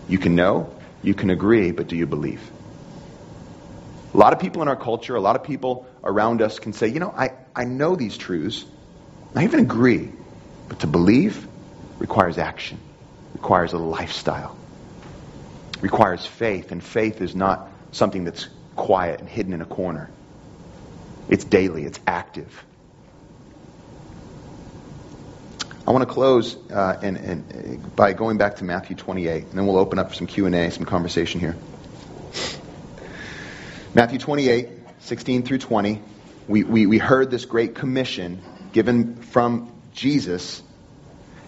You 0.09 0.18
can 0.18 0.36
know, 0.36 0.72
you 1.02 1.14
can 1.14 1.30
agree, 1.30 1.72
but 1.72 1.88
do 1.88 1.96
you 1.96 2.07
believe? 2.07 2.40
A 4.14 4.16
lot 4.16 4.32
of 4.32 4.38
people 4.38 4.62
in 4.62 4.68
our 4.68 4.76
culture, 4.76 5.16
a 5.16 5.20
lot 5.20 5.36
of 5.36 5.42
people 5.42 5.86
around 6.04 6.42
us 6.42 6.59
can 6.59 6.72
say, 6.72 6.88
you 6.88 7.00
know, 7.00 7.11
I, 7.11 7.30
I 7.54 7.64
know 7.64 7.96
these 7.96 8.16
truths. 8.16 8.64
I 9.34 9.44
even 9.44 9.61
agree. 9.61 10.12
But 10.68 10.80
to 10.80 10.86
believe 10.86 11.46
requires 11.98 12.38
action, 12.38 12.78
requires 13.34 13.72
a 13.72 13.78
lifestyle, 13.78 14.57
requires 15.80 16.24
faith, 16.24 16.72
and 16.72 16.82
faith 16.82 17.20
is 17.20 17.34
not 17.34 17.68
something 17.92 18.24
that's 18.24 18.48
quiet 18.74 19.20
and 19.20 19.28
hidden 19.28 19.52
in 19.52 19.62
a 19.62 19.66
corner. 19.66 20.11
It's 21.28 21.44
daily, 21.44 21.84
it's 21.84 22.00
active. 22.07 22.64
I 25.87 25.93
want 25.93 26.03
to 26.07 26.12
close 26.12 26.57
uh, 26.70 26.99
and, 27.01 27.16
and, 27.16 27.95
by 27.95 28.12
going 28.12 28.39
back 28.39 28.57
to 28.57 28.64
Matthew 28.64 28.97
28, 28.97 29.45
and 29.45 29.53
then 29.53 29.66
we'll 29.68 29.78
open 29.78 30.01
up 30.01 30.09
for 30.09 30.14
some 30.14 30.26
Q&A, 30.26 30.70
some 30.70 30.84
conversation 30.84 31.39
here. 31.39 31.57
Matthew 33.95 34.18
28, 34.18 34.68
16 34.99 35.45
through 35.45 35.59
20, 35.59 36.03
we, 36.49 36.64
we, 36.64 36.87
we 36.87 36.99
heard 36.99 37.30
this 37.30 37.45
great 37.45 37.76
commission 37.76 38.43
given 38.72 39.14
from 39.14 39.72
Jesus, 39.95 40.61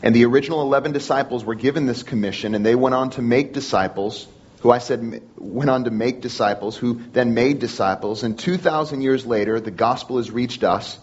and 0.05 0.14
the 0.14 0.24
original 0.24 0.62
11 0.62 0.93
disciples 0.93 1.45
were 1.45 1.57
given 1.57 1.86
this 1.86 2.05
commission, 2.05 2.55
and 2.55 2.64
they 2.64 2.76
went 2.76 2.95
on 2.95 3.11
to 3.11 3.22
make 3.22 3.53
disciples, 3.53 4.28
who 4.61 4.70
I 4.70 4.78
said 4.78 5.20
went 5.36 5.68
on 5.68 5.82
to 5.84 5.91
make 5.91 6.20
disciples, 6.20 6.76
who 6.76 7.01
then 7.12 7.34
made 7.34 7.59
disciples, 7.59 8.22
and 8.22 8.39
2,000 8.39 9.03
years 9.03 9.26
later, 9.26 9.59
the 9.59 9.72
gospel 9.72 10.18
has 10.18 10.30
reached 10.30 10.62
us, 10.62 10.97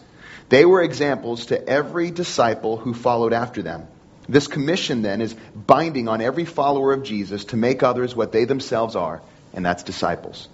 they 0.50 0.66
were 0.66 0.82
examples 0.82 1.48
to 1.48 1.68
every 1.68 2.12
disciple 2.12 2.78
who 2.78 2.94
followed 2.94 3.34
after 3.34 3.62
them. 3.62 3.88
This 4.28 4.48
commission 4.48 5.02
then 5.02 5.22
is 5.22 5.36
binding 5.56 6.08
on 6.08 6.22
every 6.22 6.46
follower 6.46 6.94
of 6.94 7.04
Jesus 7.04 7.46
to 7.46 7.58
make 7.58 7.84
others 7.84 8.16
what 8.16 8.32
they 8.32 8.46
themselves 8.46 8.96
are, 8.96 9.22
and 9.54 9.66
that's 9.66 9.84
disciples. 9.84 10.48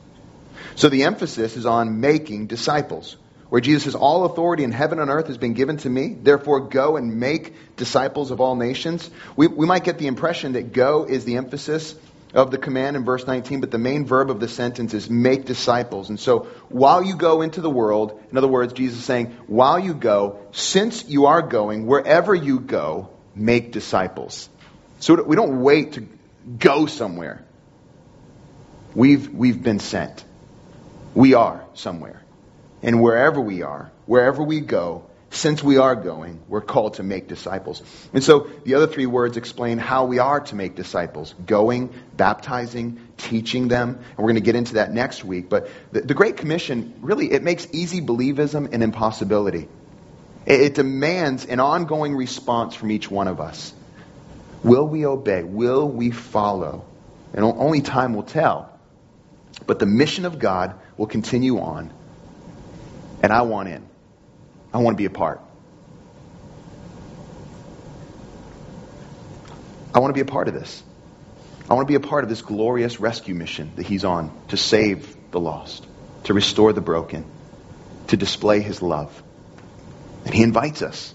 So 0.76 0.90
the 0.90 1.04
emphasis 1.04 1.58
is 1.58 1.66
on 1.66 2.00
making 2.00 2.48
disciples. 2.48 3.18
Where 3.50 3.60
Jesus 3.60 3.84
says, 3.84 3.96
All 3.96 4.24
authority 4.24 4.64
in 4.64 4.72
heaven 4.72 5.00
and 5.00 5.10
earth 5.10 5.28
has 5.28 5.38
been 5.38 5.54
given 5.54 5.76
to 5.78 5.90
me, 5.90 6.14
therefore 6.14 6.62
go 6.62 6.96
and 6.96 7.20
make 7.20 7.54
disciples 7.76 8.32
of 8.32 8.40
all 8.40 8.56
nations. 8.56 9.10
We, 9.36 9.48
we 9.48 9.66
might 9.66 9.84
get 9.84 9.98
the 9.98 10.08
impression 10.08 10.54
that 10.54 10.72
go 10.72 11.04
is 11.04 11.26
the 11.26 11.36
emphasis 11.36 11.94
of 12.34 12.52
the 12.52 12.58
command 12.58 12.96
in 12.96 13.04
verse 13.04 13.28
19, 13.28 13.60
but 13.60 13.72
the 13.72 13.78
main 13.78 14.06
verb 14.06 14.30
of 14.30 14.40
the 14.40 14.48
sentence 14.48 14.94
is 14.94 15.10
make 15.10 15.46
disciples. 15.46 16.10
And 16.10 16.20
so 16.20 16.48
while 16.70 17.04
you 17.04 17.16
go 17.16 17.42
into 17.42 17.62
the 17.62 17.70
world, 17.70 18.20
in 18.32 18.38
other 18.38 18.48
words, 18.48 18.74
Jesus 18.74 19.00
is 19.00 19.06
saying, 19.06 19.36
while 19.48 19.80
you 19.80 19.94
go, 19.94 20.40
since 20.52 21.08
you 21.08 21.26
are 21.26 21.42
going, 21.42 21.86
wherever 21.86 22.34
you 22.34 22.60
go, 22.60 23.10
make 23.36 23.72
disciples. 23.72 24.50
So 25.00 25.22
we 25.24 25.36
don't 25.36 25.62
wait 25.62 25.94
to 25.94 26.08
go 26.58 26.86
somewhere. 26.86 27.44
We've, 28.94 29.30
we've 29.30 29.62
been 29.62 29.80
sent. 29.80 30.24
We 31.14 31.34
are 31.34 31.64
somewhere. 31.74 32.22
And 32.84 33.02
wherever 33.02 33.40
we 33.40 33.62
are, 33.62 33.92
wherever 34.06 34.44
we 34.44 34.60
go, 34.60 35.06
since 35.32 35.64
we 35.64 35.78
are 35.78 35.96
going, 35.96 36.42
we're 36.50 36.60
called 36.60 36.96
to 36.96 37.04
make 37.04 37.30
disciples. 37.30 37.82
And 38.14 38.22
so 38.22 38.50
the 38.66 38.76
other 38.76 38.86
three 38.86 39.06
words 39.06 39.38
explain 39.38 39.78
how 39.78 40.06
we 40.06 40.20
are 40.20 40.42
to 40.42 40.56
make 40.56 40.76
disciples 40.76 41.34
going, 41.46 41.94
baptizing, 42.18 43.00
teaching 43.18 43.70
them. 43.70 43.96
And 43.96 44.18
we're 44.18 44.26
going 44.26 44.36
to 44.36 44.42
get 44.42 44.56
into 44.56 44.74
that 44.74 44.92
next 44.92 45.24
week. 45.24 45.48
But 45.48 45.70
the, 45.94 46.02
the 46.02 46.14
Great 46.14 46.36
Commission, 46.36 46.94
really, 47.00 47.32
it 47.32 47.44
makes 47.44 47.66
easy 47.72 48.02
believism 48.02 48.74
an 48.74 48.82
impossibility. 48.82 49.70
It, 50.46 50.62
it 50.62 50.76
demands 50.76 51.46
an 51.46 51.62
ongoing 51.62 52.14
response 52.14 52.76
from 52.76 52.92
each 52.92 53.10
one 53.10 53.30
of 53.30 53.40
us. 53.40 53.74
Will 54.64 54.86
we 54.86 55.06
obey? 55.06 55.44
Will 55.44 55.88
we 55.88 56.12
follow? 56.12 56.86
And 57.34 57.46
only 57.46 57.82
time 57.82 58.16
will 58.16 58.24
tell. 58.24 58.78
But 59.66 59.80
the 59.80 59.86
mission 59.86 60.26
of 60.26 60.40
God 60.40 60.76
will 60.98 61.08
continue 61.08 61.60
on. 61.60 61.94
And 63.24 63.32
I 63.32 63.44
want 63.44 63.70
in. 63.70 63.91
I 64.74 64.78
want 64.78 64.96
to 64.96 65.02
be 65.02 65.06
a 65.06 65.10
part. 65.10 65.42
I 69.94 70.00
want 70.00 70.12
to 70.12 70.14
be 70.14 70.22
a 70.22 70.32
part 70.32 70.48
of 70.48 70.54
this. 70.54 70.84
I 71.70 71.74
want 71.74 71.88
to 71.88 71.92
be 71.92 71.96
a 71.96 72.08
part 72.08 72.24
of 72.24 72.30
this 72.30 72.42
glorious 72.42 73.00
rescue 73.00 73.36
mission 73.36 73.72
that 73.76 73.86
he's 73.86 74.06
on 74.06 74.32
to 74.50 74.58
save 74.58 75.16
the 75.32 75.40
lost, 75.40 75.86
to 76.26 76.34
restore 76.34 76.74
the 76.74 76.82
broken, 76.82 77.26
to 78.08 78.18
display 78.18 78.62
his 78.62 78.82
love. 78.82 79.22
And 80.26 80.34
he 80.34 80.44
invites 80.44 80.82
us. 80.82 81.14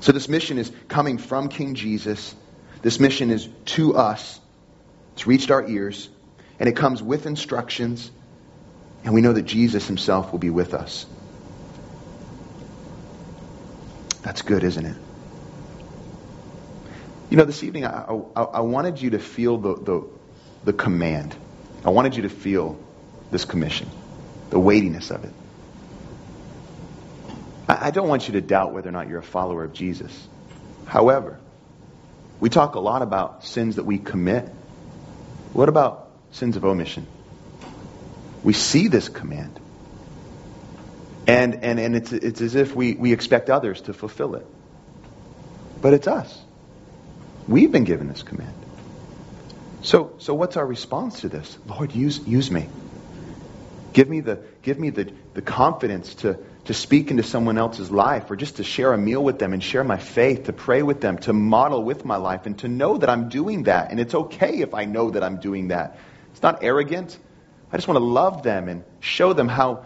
So 0.00 0.12
this 0.12 0.28
mission 0.28 0.58
is 0.58 0.70
coming 0.88 1.18
from 1.18 1.48
King 1.48 1.74
Jesus. 1.74 2.34
This 2.82 3.00
mission 3.00 3.30
is 3.30 3.48
to 3.66 3.96
us. 3.96 4.40
It's 5.14 5.26
reached 5.26 5.50
our 5.50 5.66
ears. 5.66 6.08
And 6.58 6.68
it 6.68 6.76
comes 6.76 7.02
with 7.02 7.26
instructions. 7.26 8.10
And 9.04 9.14
we 9.14 9.20
know 9.20 9.32
that 9.32 9.42
Jesus 9.42 9.86
himself 9.86 10.32
will 10.32 10.38
be 10.38 10.50
with 10.50 10.74
us. 10.74 11.06
That's 14.24 14.40
good, 14.40 14.64
isn't 14.64 14.86
it? 14.86 14.96
You 17.30 17.36
know, 17.36 17.44
this 17.44 17.62
evening 17.62 17.84
I, 17.84 18.04
I, 18.34 18.42
I 18.42 18.60
wanted 18.60 19.00
you 19.00 19.10
to 19.10 19.18
feel 19.18 19.58
the, 19.58 19.74
the, 19.74 20.06
the 20.64 20.72
command. 20.72 21.36
I 21.84 21.90
wanted 21.90 22.16
you 22.16 22.22
to 22.22 22.30
feel 22.30 22.78
this 23.30 23.44
commission, 23.44 23.88
the 24.48 24.58
weightiness 24.58 25.10
of 25.10 25.24
it. 25.24 25.32
I, 27.68 27.88
I 27.88 27.90
don't 27.90 28.08
want 28.08 28.26
you 28.26 28.32
to 28.34 28.40
doubt 28.40 28.72
whether 28.72 28.88
or 28.88 28.92
not 28.92 29.08
you're 29.08 29.18
a 29.18 29.22
follower 29.22 29.62
of 29.62 29.74
Jesus. 29.74 30.26
However, 30.86 31.38
we 32.40 32.48
talk 32.48 32.76
a 32.76 32.80
lot 32.80 33.02
about 33.02 33.44
sins 33.44 33.76
that 33.76 33.84
we 33.84 33.98
commit. 33.98 34.48
What 35.52 35.68
about 35.68 36.08
sins 36.30 36.56
of 36.56 36.64
omission? 36.64 37.06
We 38.42 38.54
see 38.54 38.88
this 38.88 39.08
command. 39.08 39.60
And, 41.26 41.64
and, 41.64 41.80
and 41.80 41.96
it's, 41.96 42.12
it's 42.12 42.40
as 42.40 42.54
if 42.54 42.74
we, 42.74 42.94
we 42.94 43.12
expect 43.12 43.48
others 43.50 43.82
to 43.82 43.92
fulfill 43.92 44.34
it. 44.34 44.46
But 45.80 45.94
it's 45.94 46.06
us. 46.06 46.38
We've 47.48 47.70
been 47.70 47.84
given 47.84 48.08
this 48.08 48.22
command. 48.22 48.54
So, 49.82 50.14
so 50.18 50.34
what's 50.34 50.56
our 50.56 50.66
response 50.66 51.20
to 51.20 51.28
this? 51.28 51.58
Lord, 51.66 51.94
use, 51.94 52.26
use 52.26 52.50
me. 52.50 52.68
Give 53.92 54.08
me, 54.08 54.20
the, 54.20 54.40
give 54.62 54.78
me 54.78 54.90
the, 54.90 55.12
the 55.34 55.42
confidence 55.42 56.14
to, 56.16 56.38
to 56.64 56.74
speak 56.74 57.10
into 57.10 57.22
someone 57.22 57.58
else's 57.58 57.90
life 57.90 58.30
or 58.30 58.36
just 58.36 58.56
to 58.56 58.64
share 58.64 58.92
a 58.92 58.98
meal 58.98 59.22
with 59.22 59.38
them 59.38 59.52
and 59.52 59.62
share 59.62 59.84
my 59.84 59.98
faith, 59.98 60.44
to 60.44 60.52
pray 60.52 60.82
with 60.82 61.00
them, 61.00 61.18
to 61.18 61.32
model 61.32 61.82
with 61.82 62.04
my 62.04 62.16
life, 62.16 62.46
and 62.46 62.58
to 62.60 62.68
know 62.68 62.96
that 62.96 63.10
I'm 63.10 63.28
doing 63.28 63.64
that. 63.64 63.90
And 63.90 64.00
it's 64.00 64.14
okay 64.14 64.60
if 64.60 64.74
I 64.74 64.86
know 64.86 65.10
that 65.10 65.22
I'm 65.22 65.36
doing 65.36 65.68
that. 65.68 65.98
It's 66.32 66.42
not 66.42 66.64
arrogant. 66.64 67.16
I 67.70 67.76
just 67.76 67.86
want 67.86 67.98
to 67.98 68.04
love 68.04 68.42
them 68.42 68.68
and 68.68 68.84
show 69.00 69.32
them 69.32 69.48
how, 69.48 69.84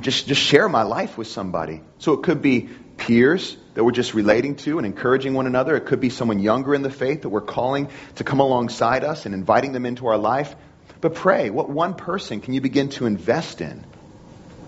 just, 0.00 0.26
just 0.26 0.40
share 0.40 0.68
my 0.68 0.82
life 0.82 1.18
with 1.18 1.28
somebody. 1.28 1.82
So 1.98 2.12
it 2.12 2.22
could 2.22 2.42
be 2.42 2.68
peers 2.96 3.56
that 3.74 3.82
we're 3.82 3.92
just 3.92 4.14
relating 4.14 4.56
to 4.56 4.78
and 4.78 4.86
encouraging 4.86 5.34
one 5.34 5.46
another. 5.46 5.76
It 5.76 5.86
could 5.86 6.00
be 6.00 6.10
someone 6.10 6.38
younger 6.38 6.74
in 6.74 6.82
the 6.82 6.90
faith 6.90 7.22
that 7.22 7.28
we're 7.28 7.40
calling 7.40 7.88
to 8.16 8.24
come 8.24 8.40
alongside 8.40 9.04
us 9.04 9.26
and 9.26 9.34
inviting 9.34 9.72
them 9.72 9.84
into 9.84 10.06
our 10.06 10.18
life. 10.18 10.54
But 11.00 11.14
pray, 11.14 11.50
what 11.50 11.68
one 11.68 11.94
person 11.94 12.40
can 12.40 12.54
you 12.54 12.60
begin 12.60 12.88
to 12.90 13.06
invest 13.06 13.60
in? 13.60 13.84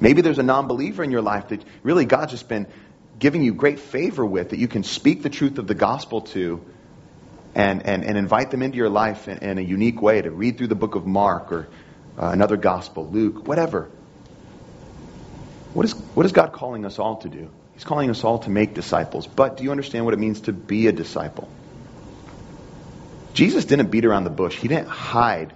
Maybe 0.00 0.20
there's 0.20 0.38
a 0.38 0.42
non 0.42 0.66
believer 0.66 1.02
in 1.02 1.10
your 1.10 1.22
life 1.22 1.48
that 1.48 1.64
really 1.82 2.04
God's 2.04 2.32
just 2.32 2.48
been 2.48 2.66
giving 3.18 3.42
you 3.42 3.54
great 3.54 3.80
favor 3.80 4.26
with, 4.26 4.50
that 4.50 4.58
you 4.58 4.68
can 4.68 4.82
speak 4.82 5.22
the 5.22 5.30
truth 5.30 5.58
of 5.58 5.66
the 5.66 5.74
gospel 5.74 6.22
to 6.22 6.62
and, 7.54 7.86
and, 7.86 8.04
and 8.04 8.18
invite 8.18 8.50
them 8.50 8.62
into 8.62 8.76
your 8.76 8.90
life 8.90 9.28
in, 9.28 9.38
in 9.38 9.58
a 9.58 9.62
unique 9.62 10.02
way 10.02 10.20
to 10.20 10.30
read 10.30 10.58
through 10.58 10.66
the 10.66 10.74
book 10.74 10.94
of 10.96 11.06
Mark 11.06 11.52
or 11.52 11.68
uh, 12.18 12.26
another 12.26 12.58
gospel, 12.58 13.08
Luke, 13.08 13.48
whatever. 13.48 13.88
What 15.76 15.84
is, 15.84 15.92
what 15.92 16.24
is 16.24 16.32
God 16.32 16.52
calling 16.54 16.86
us 16.86 16.98
all 16.98 17.16
to 17.16 17.28
do? 17.28 17.50
He's 17.74 17.84
calling 17.84 18.08
us 18.08 18.24
all 18.24 18.38
to 18.38 18.48
make 18.48 18.72
disciples. 18.72 19.26
But 19.26 19.58
do 19.58 19.64
you 19.64 19.70
understand 19.70 20.06
what 20.06 20.14
it 20.14 20.16
means 20.16 20.40
to 20.42 20.52
be 20.54 20.86
a 20.86 20.92
disciple? 20.92 21.52
Jesus 23.34 23.66
didn't 23.66 23.90
beat 23.90 24.06
around 24.06 24.24
the 24.24 24.30
bush. 24.30 24.56
He 24.56 24.68
didn't 24.68 24.88
hide, 24.88 25.52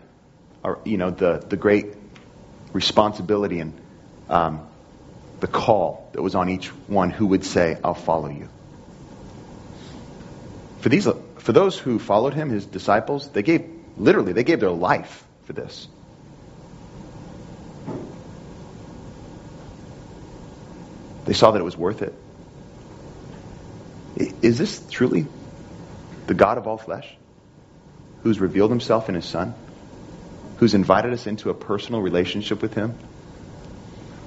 or, 0.62 0.78
you 0.84 0.98
know, 0.98 1.08
the, 1.08 1.42
the 1.48 1.56
great 1.56 1.86
responsibility 2.74 3.60
and 3.60 3.72
um, 4.28 4.68
the 5.40 5.46
call 5.46 6.10
that 6.12 6.20
was 6.20 6.34
on 6.34 6.50
each 6.50 6.68
one 6.86 7.08
who 7.08 7.28
would 7.28 7.46
say, 7.46 7.78
I'll 7.82 7.94
follow 7.94 8.28
you. 8.28 8.46
For, 10.80 10.90
these, 10.90 11.08
for 11.38 11.52
those 11.52 11.78
who 11.78 11.98
followed 11.98 12.34
him, 12.34 12.50
his 12.50 12.66
disciples, 12.66 13.30
they 13.30 13.42
gave, 13.42 13.66
literally, 13.96 14.34
they 14.34 14.44
gave 14.44 14.60
their 14.60 14.68
life 14.68 15.24
for 15.44 15.54
this. 15.54 15.88
They 21.24 21.32
saw 21.32 21.52
that 21.52 21.60
it 21.60 21.64
was 21.64 21.76
worth 21.76 22.02
it. 22.02 22.14
Is 24.42 24.58
this 24.58 24.82
truly 24.90 25.26
the 26.26 26.34
God 26.34 26.58
of 26.58 26.66
all 26.66 26.78
flesh 26.78 27.08
who's 28.22 28.40
revealed 28.40 28.70
himself 28.70 29.08
in 29.08 29.14
his 29.14 29.24
Son? 29.24 29.54
Who's 30.56 30.74
invited 30.74 31.12
us 31.12 31.26
into 31.26 31.50
a 31.50 31.54
personal 31.54 32.02
relationship 32.02 32.62
with 32.62 32.74
him? 32.74 32.94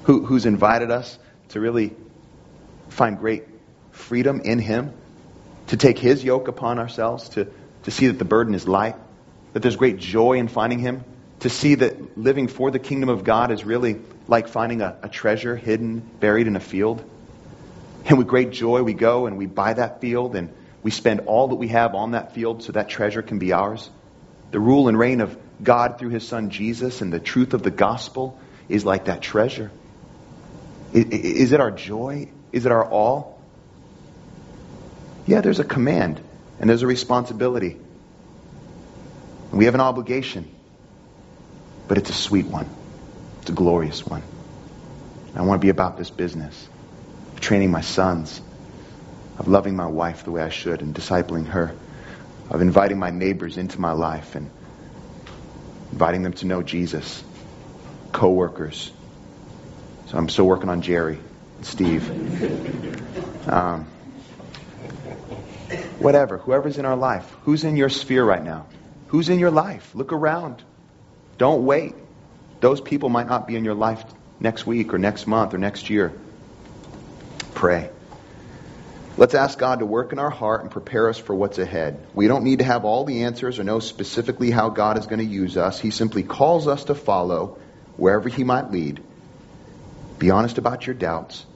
Who, 0.04 0.24
who's 0.24 0.46
invited 0.46 0.90
us 0.90 1.18
to 1.50 1.60
really 1.60 1.92
find 2.88 3.18
great 3.18 3.44
freedom 3.92 4.40
in 4.40 4.58
him? 4.58 4.92
To 5.68 5.76
take 5.76 5.98
his 5.98 6.24
yoke 6.24 6.48
upon 6.48 6.78
ourselves? 6.78 7.28
To, 7.30 7.46
to 7.84 7.90
see 7.90 8.08
that 8.08 8.18
the 8.18 8.24
burden 8.24 8.54
is 8.54 8.66
light? 8.66 8.96
That 9.52 9.60
there's 9.60 9.76
great 9.76 9.98
joy 9.98 10.34
in 10.38 10.48
finding 10.48 10.80
him? 10.80 11.04
To 11.44 11.50
see 11.50 11.74
that 11.74 12.16
living 12.16 12.48
for 12.48 12.70
the 12.70 12.78
kingdom 12.78 13.10
of 13.10 13.22
God 13.22 13.50
is 13.50 13.66
really 13.66 14.00
like 14.28 14.48
finding 14.48 14.80
a, 14.80 14.96
a 15.02 15.10
treasure 15.10 15.54
hidden, 15.54 16.00
buried 16.00 16.46
in 16.46 16.56
a 16.56 16.60
field. 16.60 17.04
And 18.06 18.16
with 18.16 18.28
great 18.28 18.50
joy, 18.50 18.82
we 18.82 18.94
go 18.94 19.26
and 19.26 19.36
we 19.36 19.44
buy 19.44 19.74
that 19.74 20.00
field 20.00 20.36
and 20.36 20.54
we 20.82 20.90
spend 20.90 21.20
all 21.26 21.48
that 21.48 21.56
we 21.56 21.68
have 21.68 21.94
on 21.94 22.12
that 22.12 22.32
field 22.34 22.62
so 22.62 22.72
that 22.72 22.88
treasure 22.88 23.20
can 23.20 23.38
be 23.38 23.52
ours. 23.52 23.90
The 24.52 24.58
rule 24.58 24.88
and 24.88 24.98
reign 24.98 25.20
of 25.20 25.36
God 25.62 25.98
through 25.98 26.08
his 26.08 26.26
son 26.26 26.48
Jesus 26.48 27.02
and 27.02 27.12
the 27.12 27.20
truth 27.20 27.52
of 27.52 27.62
the 27.62 27.70
gospel 27.70 28.40
is 28.70 28.86
like 28.86 29.04
that 29.04 29.20
treasure. 29.20 29.70
Is 30.94 31.52
it 31.52 31.60
our 31.60 31.72
joy? 31.72 32.30
Is 32.52 32.64
it 32.64 32.72
our 32.72 32.88
all? 32.88 33.38
Yeah, 35.26 35.42
there's 35.42 35.60
a 35.60 35.64
command 35.64 36.22
and 36.58 36.70
there's 36.70 36.80
a 36.80 36.86
responsibility. 36.86 37.76
We 39.52 39.66
have 39.66 39.74
an 39.74 39.82
obligation. 39.82 40.53
But 41.88 41.98
it's 41.98 42.10
a 42.10 42.14
sweet 42.14 42.46
one. 42.46 42.68
It's 43.40 43.50
a 43.50 43.54
glorious 43.54 44.04
one. 44.06 44.22
I 45.36 45.42
want 45.42 45.60
to 45.60 45.64
be 45.64 45.70
about 45.70 45.96
this 45.98 46.10
business 46.10 46.68
of 47.32 47.40
training 47.40 47.70
my 47.70 47.80
sons, 47.80 48.40
of 49.38 49.48
loving 49.48 49.74
my 49.74 49.86
wife 49.86 50.24
the 50.24 50.30
way 50.30 50.42
I 50.42 50.48
should 50.48 50.80
and 50.80 50.94
discipling 50.94 51.46
her, 51.48 51.74
of 52.50 52.62
inviting 52.62 52.98
my 52.98 53.10
neighbors 53.10 53.58
into 53.58 53.80
my 53.80 53.92
life 53.92 54.36
and 54.36 54.48
inviting 55.92 56.22
them 56.22 56.34
to 56.34 56.46
know 56.46 56.62
Jesus, 56.62 57.22
co-workers. 58.12 58.92
So 60.06 60.18
I'm 60.18 60.28
still 60.28 60.46
working 60.46 60.68
on 60.68 60.82
Jerry 60.82 61.18
and 61.56 61.66
Steve. 61.66 62.08
Um, 63.48 63.84
whatever, 65.98 66.38
whoever's 66.38 66.78
in 66.78 66.84
our 66.84 66.96
life, 66.96 67.28
who's 67.42 67.64
in 67.64 67.76
your 67.76 67.88
sphere 67.88 68.24
right 68.24 68.42
now? 68.42 68.66
Who's 69.08 69.28
in 69.28 69.38
your 69.38 69.50
life? 69.50 69.94
Look 69.94 70.12
around. 70.12 70.62
Don't 71.38 71.64
wait. 71.64 71.94
Those 72.60 72.80
people 72.80 73.08
might 73.08 73.26
not 73.26 73.46
be 73.46 73.56
in 73.56 73.64
your 73.64 73.74
life 73.74 74.04
next 74.40 74.66
week 74.66 74.94
or 74.94 74.98
next 74.98 75.26
month 75.26 75.54
or 75.54 75.58
next 75.58 75.90
year. 75.90 76.12
Pray. 77.54 77.90
Let's 79.16 79.34
ask 79.34 79.58
God 79.58 79.78
to 79.78 79.86
work 79.86 80.12
in 80.12 80.18
our 80.18 80.30
heart 80.30 80.62
and 80.62 80.70
prepare 80.70 81.08
us 81.08 81.18
for 81.18 81.34
what's 81.34 81.58
ahead. 81.58 82.04
We 82.14 82.26
don't 82.26 82.42
need 82.42 82.58
to 82.58 82.64
have 82.64 82.84
all 82.84 83.04
the 83.04 83.22
answers 83.22 83.60
or 83.60 83.64
know 83.64 83.78
specifically 83.78 84.50
how 84.50 84.70
God 84.70 84.98
is 84.98 85.06
going 85.06 85.20
to 85.20 85.24
use 85.24 85.56
us. 85.56 85.78
He 85.78 85.90
simply 85.90 86.24
calls 86.24 86.66
us 86.66 86.84
to 86.84 86.96
follow 86.96 87.58
wherever 87.96 88.28
He 88.28 88.42
might 88.42 88.72
lead. 88.72 89.00
Be 90.18 90.30
honest 90.30 90.58
about 90.58 90.86
your 90.86 90.94
doubts. 90.94 91.46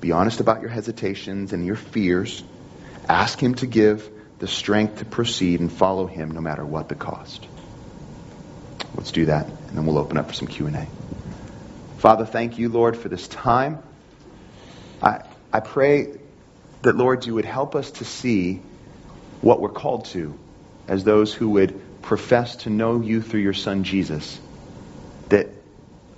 Be 0.00 0.12
honest 0.12 0.40
about 0.40 0.62
your 0.62 0.70
hesitations 0.70 1.52
and 1.52 1.66
your 1.66 1.76
fears. 1.76 2.42
Ask 3.08 3.38
Him 3.42 3.56
to 3.56 3.66
give 3.66 4.08
the 4.38 4.48
strength 4.48 4.98
to 5.00 5.04
proceed 5.04 5.60
and 5.60 5.70
follow 5.70 6.06
Him 6.06 6.30
no 6.30 6.40
matter 6.40 6.64
what 6.64 6.88
the 6.88 6.94
cost. 6.94 7.46
Let's 8.96 9.12
do 9.12 9.26
that, 9.26 9.46
and 9.46 9.76
then 9.76 9.86
we'll 9.86 9.98
open 9.98 10.18
up 10.18 10.28
for 10.28 10.34
some 10.34 10.48
Q&A. 10.48 10.86
Father, 11.98 12.26
thank 12.26 12.58
you, 12.58 12.68
Lord, 12.68 12.96
for 12.96 13.08
this 13.08 13.26
time. 13.28 13.82
I, 15.02 15.24
I 15.52 15.60
pray 15.60 16.18
that, 16.82 16.96
Lord, 16.96 17.26
you 17.26 17.34
would 17.34 17.44
help 17.44 17.74
us 17.74 17.90
to 17.92 18.04
see 18.04 18.60
what 19.40 19.60
we're 19.60 19.70
called 19.70 20.06
to 20.06 20.38
as 20.88 21.04
those 21.04 21.32
who 21.32 21.50
would 21.50 22.02
profess 22.02 22.56
to 22.56 22.70
know 22.70 23.00
you 23.00 23.22
through 23.22 23.40
your 23.40 23.52
Son, 23.52 23.84
Jesus. 23.84 24.38
That, 25.28 25.48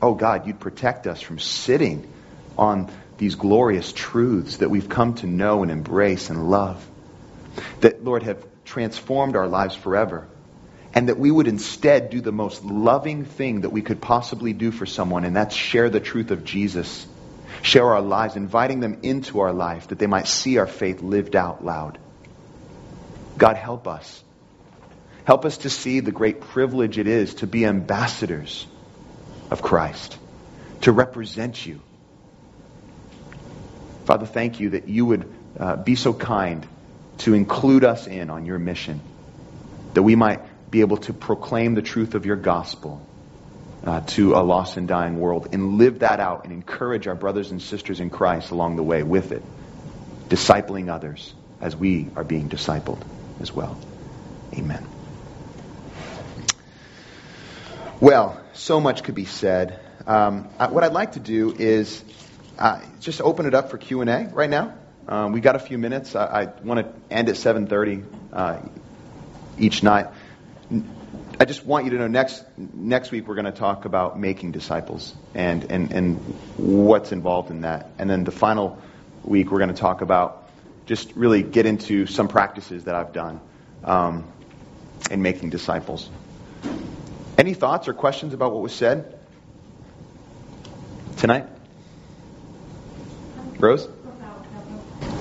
oh 0.01 0.15
God, 0.15 0.47
you'd 0.47 0.61
protect 0.61 1.07
us 1.07 1.21
from 1.21 1.39
sitting 1.39 2.11
on 2.57 2.91
these 3.19 3.35
glorious 3.35 3.93
truths 3.93 4.59
that 4.59 4.71
we've 4.71 4.89
come 4.89 5.15
to 5.17 5.27
know 5.27 5.63
and 5.63 5.71
embrace 5.71 6.31
and 6.31 6.51
love. 6.51 6.85
That, 7.81 8.03
Lord, 8.03 8.25
have 8.25 8.45
transformed 8.65 9.37
our 9.37 9.47
lives 9.47 9.77
forever. 9.77 10.27
And 10.95 11.09
that 11.09 11.19
we 11.19 11.31
would 11.31 11.49
instead 11.49 12.11
do 12.11 12.21
the 12.21 12.33
most 12.33 12.65
loving 12.65 13.25
thing 13.25 13.63
that 13.63 13.71
we 13.71 13.83
could 13.83 14.01
possibly 14.01 14.53
do 14.53 14.71
for 14.71 14.87
someone, 14.87 15.25
and 15.25 15.35
that's 15.35 15.55
share 15.55 15.91
the 15.91 16.01
truth 16.01 16.31
of 16.31 16.45
Jesus. 16.45 17.07
Share 17.63 17.87
our 17.87 18.01
lives, 18.01 18.37
inviting 18.37 18.81
them 18.81 19.01
into 19.03 19.41
our 19.41 19.53
life 19.53 19.89
that 19.89 19.99
they 19.99 20.07
might 20.07 20.29
see 20.29 20.59
our 20.59 20.67
faith 20.67 21.03
lived 21.03 21.35
out 21.35 21.65
loud. 21.65 21.99
God, 23.37 23.57
help 23.57 23.89
us. 23.89 24.23
Help 25.25 25.45
us 25.45 25.59
to 25.59 25.71
see 25.71 26.01
the 26.01 26.13
great 26.13 26.41
privilege 26.41 26.99
it 26.99 27.09
is 27.09 27.35
to 27.37 27.47
be 27.47 27.65
ambassadors 27.65 28.67
of 29.51 29.63
Christ, 29.63 30.17
to 30.83 30.93
represent 30.93 31.67
you 31.67 31.81
Father, 34.05 34.27
thank 34.27 34.61
you 34.61 34.71
that 34.71 34.87
you 34.87 35.07
would 35.07 35.33
uh, 35.59 35.77
be 35.77 35.95
so 35.95 36.13
kind 36.13 36.67
to 37.19 37.33
include 37.33 37.85
us 37.85 38.07
in 38.07 38.29
on 38.29 38.45
your 38.45 38.59
mission, 38.59 39.01
that 39.95 40.03
we 40.03 40.15
might 40.15 40.41
be 40.75 40.81
able 40.81 40.97
to 40.97 41.13
proclaim 41.13 41.77
the 41.77 41.83
truth 41.83 42.17
of 42.17 42.27
your 42.27 42.35
gospel 42.35 43.01
uh, 43.85 44.01
to 44.01 44.35
a 44.35 44.43
lost 44.43 44.77
and 44.77 44.89
dying 44.89 45.21
world 45.21 45.51
and 45.53 45.79
live 45.79 46.01
that 46.01 46.19
out 46.19 46.43
and 46.43 46.53
encourage 46.53 47.07
our 47.07 47.15
brothers 47.15 47.53
and 47.53 47.63
sisters 47.63 48.01
in 48.01 48.11
Christ 48.11 48.51
along 48.51 48.75
the 48.75 48.83
way 48.83 49.05
with 49.05 49.31
it, 49.31 49.45
discipling 50.29 50.89
others 50.89 51.33
as 51.61 51.77
we 51.77 52.09
are 52.17 52.25
being 52.25 52.49
discipled 52.49 53.01
as 53.41 53.55
well. 53.55 53.79
Amen. 54.53 54.85
Well, 58.01 58.41
so 58.53 58.81
much 58.81 59.05
could 59.05 59.15
be 59.15 59.27
said. 59.27 59.79
Um, 60.09 60.43
what 60.59 60.83
I'd 60.83 60.93
like 60.93 61.13
to 61.13 61.21
do 61.21 61.55
is 61.57 62.03
uh, 62.59 62.81
just 62.99 63.21
open 63.21 63.47
it 63.47 63.55
up 63.55 63.71
for 63.71 63.79
Q&A 63.79 64.27
right 64.33 64.51
now. 64.51 64.75
Um, 65.07 65.31
we 65.31 65.41
got 65.41 65.55
a 65.55 65.61
few 65.61 65.79
minutes. 65.79 66.17
I, 66.17 66.25
I 66.25 66.45
want 66.65 66.81
to 66.81 67.15
end 67.15 67.29
at 67.29 67.37
7:30 67.37 68.05
uh, 68.33 68.59
each 69.57 69.85
night. 69.85 70.09
I 71.41 71.45
just 71.45 71.67
want 71.67 71.85
you 71.85 71.91
to 71.93 71.99
know 71.99 72.07
next 72.07 72.45
next 72.57 73.11
week 73.11 73.29
we're 73.29 73.35
going 73.35 73.45
to 73.45 73.53
talk 73.53 73.85
about 73.85 74.19
making 74.19 74.53
disciples 74.53 75.15
and, 75.35 75.71
and, 75.71 75.93
and 75.93 76.17
what's 76.57 77.13
involved 77.13 77.51
in 77.51 77.63
that. 77.63 77.91
And 77.99 78.09
then 78.09 78.25
the 78.25 78.31
final 78.31 78.81
week 79.25 79.51
we're 79.51 79.59
going 79.59 79.75
to 79.75 79.81
talk 79.81 80.01
about 80.01 80.49
just 80.87 81.13
really 81.17 81.43
get 81.43 81.67
into 81.67 82.07
some 82.07 82.29
practices 82.29 82.85
that 82.85 82.95
I've 82.95 83.13
done 83.13 83.41
um, 83.83 84.25
in 85.11 85.23
making 85.23 85.51
disciples. 85.51 86.09
Any 87.37 87.55
thoughts 87.55 87.89
or 87.89 87.95
questions 87.95 88.33
about 88.33 88.53
what 88.53 88.63
was 88.63 88.73
said 88.73 89.19
tonight? 91.17 91.47
Rose? 93.59 93.89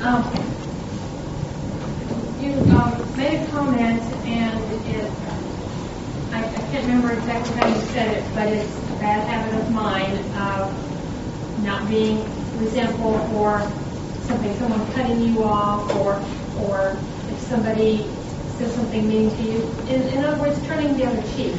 Um, 0.01 0.23
you 2.39 2.51
um, 2.75 3.17
made 3.17 3.41
a 3.41 3.47
comment, 3.51 4.01
and 4.25 4.85
it, 4.85 5.32
I, 6.33 6.43
I, 6.43 6.59
can't 6.71 6.85
remember 6.87 7.13
exactly 7.13 7.53
how 7.55 7.67
you 7.67 7.81
said 7.93 8.17
it, 8.17 8.33
but 8.33 8.47
it's 8.47 8.75
a 8.89 8.95
bad 8.99 9.27
habit 9.27 9.61
of 9.61 9.71
mine 9.71 10.17
of 10.33 11.63
not 11.63 11.87
being 11.87 12.23
resentful 12.57 13.19
for 13.29 13.59
something, 14.23 14.55
someone 14.57 14.91
cutting 14.93 15.21
you 15.21 15.43
off, 15.43 15.93
or 15.97 16.15
or 16.65 16.97
if 17.29 17.39
somebody 17.41 18.09
says 18.57 18.73
something 18.73 19.07
mean 19.07 19.29
to 19.29 19.43
you. 19.43 19.61
In, 19.89 20.01
in 20.09 20.23
other 20.25 20.41
words, 20.41 20.59
turning 20.65 20.97
the 20.97 21.05
other 21.05 21.21
cheek. 21.35 21.55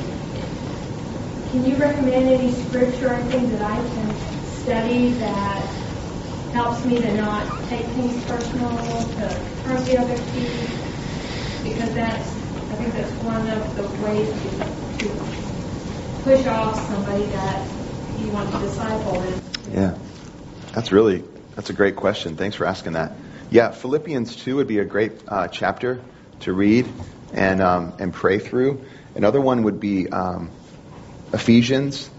Can 1.51 1.65
you 1.65 1.77
recommend 1.77 2.29
any 2.29 2.51
scripture 2.53 3.11
or 3.11 3.15
anything 3.15 3.51
that 3.51 3.63
I 3.63 3.77
can 3.77 4.15
study 4.47 5.13
that 5.13 5.63
helps 6.53 6.85
me 6.85 7.01
to 7.01 7.15
not 7.15 7.47
take 7.69 7.87
things 7.87 8.25
personal, 8.25 8.71
to 8.77 9.41
turn 9.63 9.85
the 9.85 9.99
other 9.99 10.17
cheek, 10.33 10.51
because 11.63 11.95
that's, 11.95 12.44
I 12.75 12.77
think 12.77 12.95
that's 12.95 13.13
one 13.23 13.49
of 13.51 13.77
the 13.77 14.05
ways 14.05 14.29
to, 14.43 15.07
to 15.07 15.15
push 16.25 16.45
off 16.49 16.77
somebody 16.89 17.27
that 17.27 17.69
you 18.19 18.33
want 18.33 18.51
to 18.51 18.59
disciple. 18.59 19.25
Yeah, 19.71 19.97
that's 20.73 20.91
really, 20.91 21.23
that's 21.55 21.71
a 21.71 21.73
great 21.73 21.95
question. 21.95 22.35
Thanks 22.35 22.57
for 22.57 22.67
asking 22.67 22.95
that. 22.95 23.13
Yeah, 23.49 23.71
Philippians 23.71 24.35
2 24.35 24.57
would 24.57 24.67
be 24.67 24.81
a 24.81 24.85
great 24.85 25.13
uh, 25.29 25.47
chapter 25.47 26.03
to 26.41 26.53
read 26.53 26.93
and, 27.33 27.63
um, 27.63 27.93
and 28.01 28.13
pray 28.13 28.41
through. 28.41 28.85
Another 29.15 29.41
one 29.41 29.63
would 29.63 29.79
be 29.79 30.09
um, 30.09 30.51
Ephesians 31.33 32.11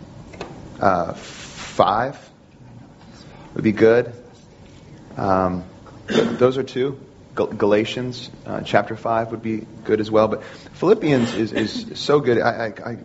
uh, 0.80 1.16
5 1.16 2.30
would 3.56 3.64
be 3.66 3.74
good. 3.74 4.14
Um, 5.18 5.66
those 6.08 6.58
are 6.58 6.64
two. 6.64 6.98
Galatians 7.36 8.30
uh, 8.46 8.62
chapter 8.62 8.96
5 8.96 9.32
would 9.32 9.42
be 9.42 9.66
good 9.84 10.00
as 10.00 10.10
well. 10.10 10.28
But 10.28 10.44
Philippians 10.44 11.34
is, 11.36 11.52
is 11.52 12.00
so 12.00 12.20
good. 12.20 12.40
I, 12.40 12.50
I, 12.50 12.92
I, 12.92 12.98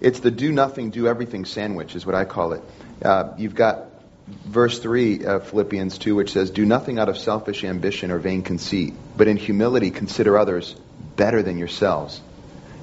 it's 0.00 0.20
the 0.20 0.30
do 0.30 0.52
nothing, 0.52 0.90
do 0.90 1.08
everything 1.08 1.44
sandwich, 1.44 1.96
is 1.96 2.04
what 2.04 2.14
I 2.14 2.24
call 2.24 2.52
it. 2.52 2.62
Uh, 3.02 3.32
you've 3.38 3.54
got 3.54 3.86
verse 4.26 4.78
3 4.78 5.24
of 5.24 5.48
Philippians 5.48 5.98
2, 5.98 6.14
which 6.14 6.32
says, 6.32 6.50
Do 6.50 6.66
nothing 6.66 6.98
out 6.98 7.08
of 7.08 7.16
selfish 7.16 7.64
ambition 7.64 8.10
or 8.10 8.18
vain 8.18 8.42
conceit, 8.42 8.94
but 9.16 9.26
in 9.26 9.36
humility 9.36 9.90
consider 9.90 10.38
others 10.38 10.74
better 11.16 11.42
than 11.42 11.58
yourselves. 11.58 12.20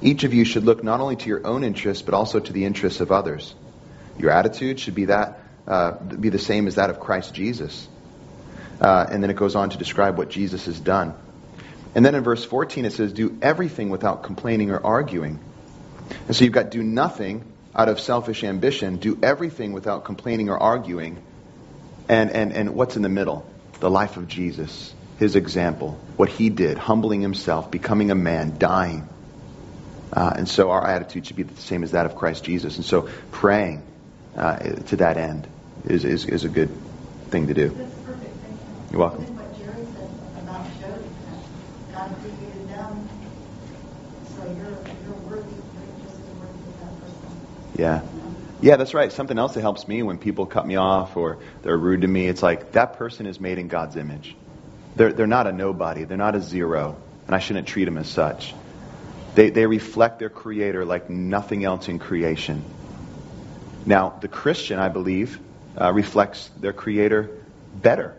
Each 0.02 0.24
of 0.24 0.34
you 0.34 0.44
should 0.44 0.64
look 0.64 0.82
not 0.82 1.00
only 1.00 1.16
to 1.16 1.28
your 1.28 1.46
own 1.46 1.64
interests, 1.64 2.02
but 2.02 2.14
also 2.14 2.40
to 2.40 2.52
the 2.52 2.64
interests 2.64 3.00
of 3.00 3.12
others. 3.12 3.54
Your 4.18 4.30
attitude 4.30 4.80
should 4.80 4.94
be 4.94 5.06
that 5.06 5.40
uh, 5.66 5.92
be 5.92 6.28
the 6.28 6.38
same 6.38 6.68
as 6.68 6.76
that 6.76 6.90
of 6.90 7.00
Christ 7.00 7.34
Jesus 7.34 7.88
uh, 8.80 9.06
and 9.10 9.22
then 9.22 9.30
it 9.30 9.36
goes 9.36 9.56
on 9.56 9.70
to 9.70 9.78
describe 9.78 10.18
what 10.18 10.30
Jesus 10.30 10.66
has 10.66 10.78
done. 10.78 11.14
And 11.94 12.04
then 12.04 12.14
in 12.14 12.22
verse 12.22 12.44
14 12.44 12.84
it 12.84 12.92
says, 12.92 13.12
Do 13.12 13.38
everything 13.42 13.90
without 13.90 14.22
complaining 14.22 14.70
or 14.70 14.84
arguing. 14.84 15.38
And 16.26 16.36
so 16.36 16.44
you've 16.44 16.52
got 16.52 16.70
do 16.70 16.82
nothing 16.82 17.44
out 17.74 17.88
of 17.88 18.00
selfish 18.00 18.44
ambition, 18.44 18.96
do 18.96 19.18
everything 19.22 19.72
without 19.72 20.04
complaining 20.04 20.48
or 20.48 20.58
arguing. 20.58 21.22
And, 22.08 22.30
and, 22.30 22.52
and 22.52 22.74
what's 22.74 22.96
in 22.96 23.02
the 23.02 23.08
middle? 23.08 23.50
the 23.80 23.90
life 23.90 24.16
of 24.16 24.28
Jesus, 24.28 24.94
his 25.18 25.36
example, 25.36 25.98
what 26.16 26.28
he 26.28 26.50
did, 26.50 26.78
humbling 26.78 27.20
himself, 27.20 27.70
becoming 27.70 28.10
a 28.10 28.14
man, 28.14 28.58
dying. 28.58 29.08
Uh, 30.12 30.32
and 30.36 30.48
so 30.48 30.70
our 30.70 30.86
attitude 30.86 31.26
should 31.26 31.36
be 31.36 31.42
the 31.42 31.60
same 31.60 31.82
as 31.82 31.92
that 31.92 32.06
of 32.06 32.16
Christ 32.16 32.44
Jesus. 32.44 32.76
And 32.76 32.84
so 32.84 33.08
praying 33.32 33.82
uh, 34.36 34.58
to 34.58 34.96
that 34.96 35.16
end 35.16 35.46
is, 35.84 36.04
is, 36.04 36.24
is 36.26 36.44
a 36.44 36.48
good 36.48 36.70
thing 37.30 37.48
to 37.48 37.54
do. 37.54 37.68
That's 37.68 37.94
perfect. 38.00 38.36
Thank 38.42 38.60
you. 38.60 38.75
You're 38.90 39.00
welcome. 39.00 39.24
What 39.36 39.58
Jerry 39.58 39.84
said 39.94 40.10
about 40.42 40.64
Jody, 40.80 41.10
God 41.92 42.16
created 42.20 42.68
them, 42.68 43.08
so 44.34 44.44
you're, 44.44 44.78
you're 45.04 45.18
worthy, 45.26 45.50
you're 45.50 46.06
just 46.06 46.20
as 46.20 46.28
worthy 46.38 46.62
as 46.68 46.80
that 46.80 47.00
person. 47.00 47.74
Yeah. 47.76 48.02
Yeah, 48.62 48.76
that's 48.76 48.94
right. 48.94 49.12
Something 49.12 49.38
else 49.38 49.54
that 49.54 49.60
helps 49.60 49.86
me 49.86 50.02
when 50.02 50.18
people 50.18 50.46
cut 50.46 50.66
me 50.66 50.76
off 50.76 51.16
or 51.16 51.38
they're 51.62 51.76
rude 51.76 52.02
to 52.02 52.08
me, 52.08 52.26
it's 52.26 52.42
like 52.42 52.72
that 52.72 52.94
person 52.94 53.26
is 53.26 53.40
made 53.40 53.58
in 53.58 53.68
God's 53.68 53.96
image. 53.96 54.34
They're, 54.94 55.12
they're 55.12 55.26
not 55.26 55.46
a 55.46 55.52
nobody. 55.52 56.04
They're 56.04 56.16
not 56.16 56.36
a 56.36 56.40
zero. 56.40 56.96
And 57.26 57.34
I 57.34 57.38
shouldn't 57.40 57.66
treat 57.66 57.84
them 57.84 57.98
as 57.98 58.08
such. 58.08 58.54
They, 59.34 59.50
they 59.50 59.66
reflect 59.66 60.20
their 60.20 60.30
Creator 60.30 60.84
like 60.84 61.10
nothing 61.10 61.64
else 61.64 61.88
in 61.88 61.98
creation. 61.98 62.64
Now, 63.84 64.16
the 64.20 64.28
Christian, 64.28 64.78
I 64.78 64.88
believe, 64.88 65.38
uh, 65.78 65.92
reflects 65.92 66.48
their 66.60 66.72
Creator 66.72 67.30
better 67.74 68.16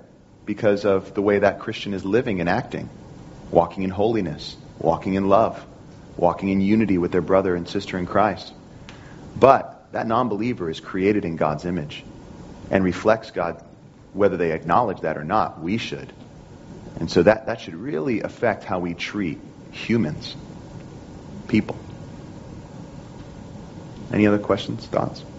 because 0.48 0.86
of 0.86 1.14
the 1.14 1.22
way 1.22 1.38
that 1.40 1.60
Christian 1.60 1.94
is 1.94 2.04
living 2.04 2.40
and 2.40 2.50
acting, 2.50 2.90
walking 3.52 3.84
in 3.84 3.92
holiness, 3.92 4.56
walking 4.80 5.14
in 5.14 5.30
love, 5.30 5.64
walking 6.16 6.50
in 6.50 6.62
unity 6.62 6.98
with 6.98 7.12
their 7.12 7.22
brother 7.22 7.56
and 7.56 7.68
sister 7.68 8.00
in 8.00 8.08
Christ. 8.08 8.52
But 9.36 9.92
that 9.92 10.08
non 10.08 10.30
believer 10.30 10.70
is 10.70 10.80
created 10.80 11.26
in 11.26 11.36
God's 11.36 11.66
image 11.66 12.04
and 12.72 12.84
reflects 12.84 13.32
God, 13.32 13.64
whether 14.14 14.38
they 14.38 14.54
acknowledge 14.54 15.02
that 15.02 15.18
or 15.18 15.24
not. 15.24 15.62
We 15.62 15.78
should. 15.78 16.12
And 17.00 17.12
so 17.12 17.24
that, 17.24 17.46
that 17.46 17.62
should 17.62 17.76
really 17.76 18.22
affect 18.22 18.64
how 18.64 18.80
we 18.80 18.94
treat 18.94 19.40
humans, 19.72 20.36
people. 21.48 21.78
Any 24.12 24.26
other 24.26 24.40
questions, 24.40 24.86
thoughts? 24.88 25.24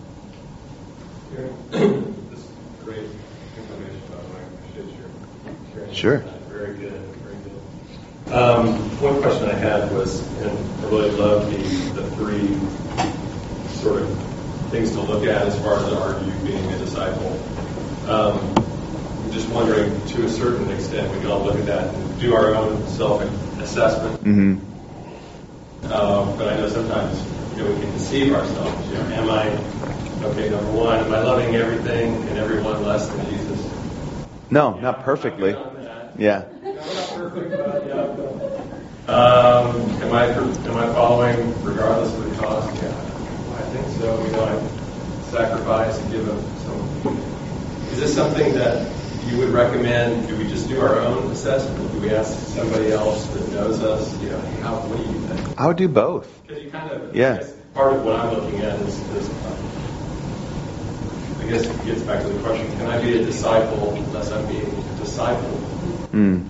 This 1.70 1.82
is 1.82 2.48
great 2.84 3.10
information, 3.56 4.00
by 4.10 4.22
the 4.22 4.28
way. 4.28 4.40
I 4.40 4.68
appreciate 4.68 4.94
Sure. 5.92 6.18
Very 6.48 6.78
good, 6.78 7.14
very 7.24 7.36
good. 7.36 8.32
Um, 8.32 9.00
one 9.00 9.22
question 9.22 9.48
I 9.48 9.54
had 9.54 9.92
was, 9.92 10.20
and 10.36 10.48
I 10.80 10.86
really 10.86 11.10
love 11.10 11.50
the, 11.50 11.62
the 12.00 12.10
three 12.16 12.60
sort 13.80 14.02
of 14.02 14.70
things 14.70 14.92
to 14.92 15.00
look 15.00 15.24
at 15.24 15.46
as 15.46 15.58
far 15.60 15.76
as 15.76 15.92
are 15.92 16.22
you 16.24 16.32
being 16.44 16.70
a 16.70 16.78
disciple. 16.78 17.32
Um, 18.06 18.54
I'm 18.56 19.32
just 19.32 19.48
wondering, 19.48 20.04
to 20.06 20.24
a 20.26 20.28
certain 20.28 20.70
extent, 20.70 21.12
we 21.12 21.20
can 21.20 21.30
all 21.30 21.44
look 21.44 21.58
at 21.58 21.66
that 21.66 21.94
and 21.94 22.18
do 22.18 22.34
our 22.34 22.54
own 22.54 22.86
self-assessment. 22.88 24.24
Mm-hmm. 24.24 25.92
Um, 25.92 26.36
but 26.36 26.48
I 26.48 26.56
know 26.56 26.68
sometimes 26.68 27.24
you 27.56 27.64
know 27.64 27.72
we 27.72 27.80
can 27.80 27.92
deceive 27.92 28.34
ourselves. 28.34 28.88
You 28.88 28.94
know, 28.98 29.04
am 29.04 29.30
I 29.30 30.26
okay? 30.26 30.50
Number 30.50 30.70
one, 30.70 30.98
am 31.00 31.12
I 31.12 31.22
loving 31.22 31.54
everything 31.54 32.28
and 32.28 32.36
everyone 32.36 32.84
less 32.84 33.08
than 33.08 33.24
Jesus? 33.30 33.72
No, 34.50 34.78
not 34.78 35.02
perfectly. 35.02 35.56
Yeah. 36.18 36.42
Um, 39.06 39.88
am 40.02 40.12
I 40.12 40.26
am 40.26 40.76
I 40.76 40.86
following 40.92 41.62
regardless 41.62 42.12
of 42.12 42.28
the 42.28 42.36
cost? 42.42 42.74
Yeah, 42.74 42.88
I 43.56 43.62
think 43.70 43.88
so. 44.00 44.24
You 44.24 44.32
know, 44.32 44.44
I 44.44 45.22
sacrifice 45.30 46.00
and 46.00 46.10
give 46.10 46.28
up 46.28 46.42
some. 46.58 46.80
Is 47.92 48.00
this 48.00 48.14
something 48.14 48.52
that 48.54 48.92
you 49.28 49.38
would 49.38 49.50
recommend? 49.50 50.26
Do 50.26 50.36
we 50.36 50.48
just 50.48 50.68
do 50.68 50.80
our 50.80 50.98
own 50.98 51.30
assessment? 51.30 51.92
Do 51.92 52.00
we 52.00 52.10
ask 52.10 52.36
somebody 52.48 52.90
else 52.90 53.28
that 53.28 53.52
knows 53.52 53.80
us? 53.80 54.20
You 54.20 54.30
know, 54.30 54.40
how 54.62 54.74
what 54.80 54.98
do 54.98 55.04
you 55.04 55.20
think? 55.20 55.60
I 55.60 55.66
would 55.68 55.76
do 55.76 55.88
both. 55.88 56.42
Because 56.42 56.64
you 56.64 56.70
kind 56.72 56.90
of 56.90 57.14
Yeah. 57.14 57.46
Part 57.74 57.92
of 57.94 58.04
what 58.04 58.16
I'm 58.16 58.34
looking 58.34 58.58
at 58.60 58.80
is, 58.80 58.98
is 59.12 59.30
I 61.40 61.46
guess 61.46 61.64
it 61.64 61.84
gets 61.86 62.02
back 62.02 62.24
to 62.24 62.28
the 62.28 62.40
question: 62.40 62.76
Can 62.76 62.88
I 62.88 63.00
be 63.00 63.22
a 63.22 63.24
disciple 63.24 63.94
unless 63.94 64.32
I'm 64.32 64.46
being 64.48 64.66
discipled? 64.98 65.77
Mm. 66.12 66.48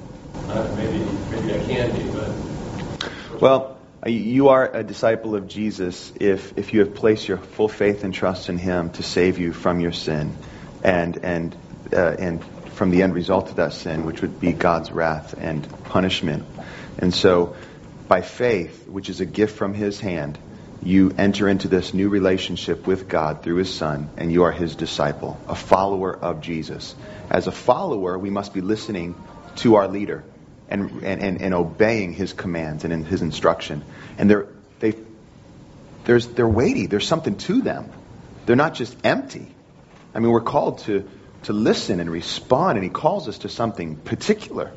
Uh, 0.48 0.72
maybe 0.76 1.04
maybe 1.30 1.54
I 1.54 1.58
can 1.66 1.92
be, 1.92 2.10
but 2.10 3.40
Well, 3.40 3.78
you 4.06 4.48
are 4.48 4.74
a 4.74 4.82
disciple 4.82 5.34
of 5.34 5.48
Jesus 5.48 6.12
if, 6.20 6.56
if 6.56 6.72
you 6.72 6.80
have 6.80 6.94
placed 6.94 7.28
your 7.28 7.38
full 7.38 7.68
faith 7.68 8.04
and 8.04 8.14
trust 8.14 8.48
in 8.48 8.56
Him 8.56 8.90
to 8.92 9.02
save 9.02 9.38
you 9.38 9.52
from 9.52 9.80
your 9.80 9.92
sin 9.92 10.36
and, 10.82 11.18
and, 11.24 11.56
uh, 11.92 12.14
and 12.18 12.44
from 12.72 12.90
the 12.90 13.02
end 13.02 13.14
result 13.14 13.50
of 13.50 13.56
that 13.56 13.72
sin, 13.72 14.06
which 14.06 14.22
would 14.22 14.40
be 14.40 14.52
God's 14.52 14.92
wrath 14.92 15.34
and 15.36 15.66
punishment. 15.84 16.44
And 16.98 17.12
so, 17.12 17.56
by 18.06 18.22
faith, 18.22 18.88
which 18.88 19.10
is 19.10 19.20
a 19.20 19.26
gift 19.26 19.56
from 19.56 19.74
His 19.74 20.00
hand, 20.00 20.38
you 20.82 21.12
enter 21.18 21.48
into 21.48 21.66
this 21.66 21.92
new 21.92 22.08
relationship 22.08 22.86
with 22.86 23.08
God 23.08 23.42
through 23.42 23.56
His 23.56 23.74
Son, 23.74 24.08
and 24.16 24.32
you 24.32 24.44
are 24.44 24.52
His 24.52 24.76
disciple, 24.76 25.38
a 25.48 25.56
follower 25.56 26.16
of 26.16 26.40
Jesus. 26.40 26.94
As 27.30 27.46
a 27.48 27.52
follower, 27.52 28.16
we 28.16 28.30
must 28.30 28.54
be 28.54 28.60
listening 28.60 29.16
to 29.58 29.76
our 29.76 29.88
leader 29.88 30.24
and, 30.68 31.02
and, 31.02 31.40
and, 31.40 31.54
obeying 31.54 32.12
his 32.12 32.32
commands 32.32 32.84
and 32.84 32.92
in 32.92 33.04
his 33.04 33.22
instruction. 33.22 33.84
And 34.18 34.28
they're, 34.28 34.48
they, 34.80 34.94
there's, 36.04 36.26
they're 36.26 36.48
weighty. 36.48 36.86
There's 36.86 37.06
something 37.06 37.36
to 37.38 37.62
them. 37.62 37.90
They're 38.46 38.56
not 38.56 38.74
just 38.74 38.96
empty. 39.04 39.54
I 40.14 40.20
mean, 40.20 40.30
we're 40.30 40.40
called 40.40 40.80
to, 40.80 41.08
to 41.44 41.52
listen 41.52 42.00
and 42.00 42.10
respond, 42.10 42.76
and 42.78 42.84
he 42.84 42.90
calls 42.90 43.28
us 43.28 43.38
to 43.38 43.48
something 43.48 43.96
particular. 43.96 44.72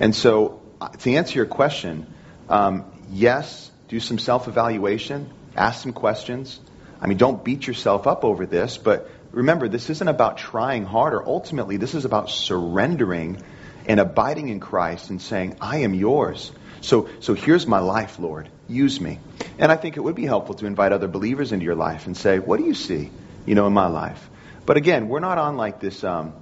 And 0.00 0.14
so, 0.14 0.60
uh, 0.80 0.88
to 0.88 1.14
answer 1.14 1.34
your 1.34 1.46
question, 1.46 2.12
um, 2.48 2.84
yes, 3.10 3.70
do 3.88 4.00
some 4.00 4.18
self 4.18 4.48
evaluation, 4.48 5.30
ask 5.56 5.82
some 5.82 5.92
questions. 5.92 6.60
I 7.00 7.06
mean, 7.06 7.18
don't 7.18 7.44
beat 7.44 7.66
yourself 7.66 8.06
up 8.06 8.24
over 8.24 8.46
this, 8.46 8.76
but 8.76 9.10
remember, 9.32 9.68
this 9.68 9.90
isn't 9.90 10.08
about 10.08 10.38
trying 10.38 10.84
harder. 10.84 11.24
Ultimately, 11.24 11.76
this 11.76 11.94
is 11.94 12.04
about 12.04 12.30
surrendering 12.30 13.40
and 13.88 13.98
abiding 13.98 14.48
in 14.48 14.60
Christ 14.60 15.10
and 15.10 15.20
saying, 15.20 15.56
I 15.60 15.78
am 15.78 15.94
yours. 15.94 16.52
So, 16.82 17.08
so 17.20 17.34
here's 17.34 17.66
my 17.66 17.80
life, 17.80 18.18
Lord. 18.18 18.48
Use 18.68 19.00
me. 19.00 19.18
And 19.58 19.72
I 19.72 19.76
think 19.76 19.96
it 19.96 20.00
would 20.00 20.14
be 20.14 20.26
helpful 20.26 20.54
to 20.56 20.66
invite 20.66 20.92
other 20.92 21.08
believers 21.08 21.52
into 21.52 21.64
your 21.64 21.74
life 21.74 22.06
and 22.06 22.16
say, 22.16 22.38
what 22.38 22.58
do 22.58 22.66
you 22.66 22.74
see, 22.74 23.10
you 23.46 23.54
know, 23.54 23.66
in 23.66 23.72
my 23.72 23.88
life? 23.88 24.28
But 24.66 24.76
again, 24.76 25.08
we're 25.08 25.20
not 25.20 25.38
on 25.38 25.56
like 25.56 25.80
this, 25.80 26.04
um, 26.04 26.34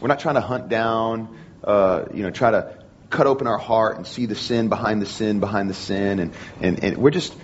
we're 0.00 0.08
not 0.08 0.20
trying 0.20 0.34
to 0.34 0.42
hunt 0.42 0.68
down, 0.68 1.36
uh, 1.64 2.04
you 2.12 2.22
know, 2.22 2.30
try 2.30 2.50
to 2.50 2.74
cut 3.08 3.26
open 3.26 3.46
our 3.46 3.58
heart 3.58 3.96
and 3.96 4.06
see 4.06 4.26
the 4.26 4.34
sin 4.34 4.68
behind 4.68 5.00
the 5.00 5.06
sin 5.06 5.40
behind 5.40 5.70
the 5.70 5.74
sin. 5.74 6.18
And, 6.18 6.34
and, 6.60 6.84
and 6.84 6.98
we're 6.98 7.10
just, 7.10 7.34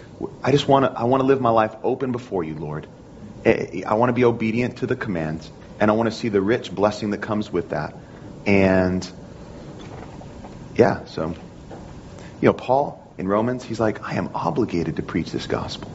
I 0.44 0.52
just 0.52 0.68
want 0.68 0.84
to, 0.84 0.92
I 0.92 1.04
want 1.04 1.22
to 1.22 1.26
live 1.26 1.40
my 1.40 1.50
life 1.50 1.74
open 1.82 2.12
before 2.12 2.44
you, 2.44 2.54
Lord. 2.54 2.86
I 3.46 3.84
I 3.86 3.94
want 3.94 4.10
to 4.10 4.12
be 4.12 4.24
obedient 4.24 4.78
to 4.78 4.86
the 4.86 4.96
commands 4.96 5.50
and 5.78 5.90
I 5.90 5.94
want 5.94 6.10
to 6.10 6.16
see 6.16 6.28
the 6.28 6.42
rich 6.42 6.70
blessing 6.70 7.10
that 7.10 7.18
comes 7.18 7.50
with 7.50 7.70
that. 7.70 7.96
And 8.44 9.10
yeah, 10.80 11.04
so, 11.04 11.34
you 12.40 12.46
know, 12.46 12.54
Paul 12.54 13.06
in 13.18 13.28
Romans, 13.28 13.62
he's 13.62 13.78
like, 13.78 14.02
I 14.02 14.14
am 14.14 14.30
obligated 14.34 14.96
to 14.96 15.02
preach 15.02 15.30
this 15.30 15.46
gospel. 15.46 15.92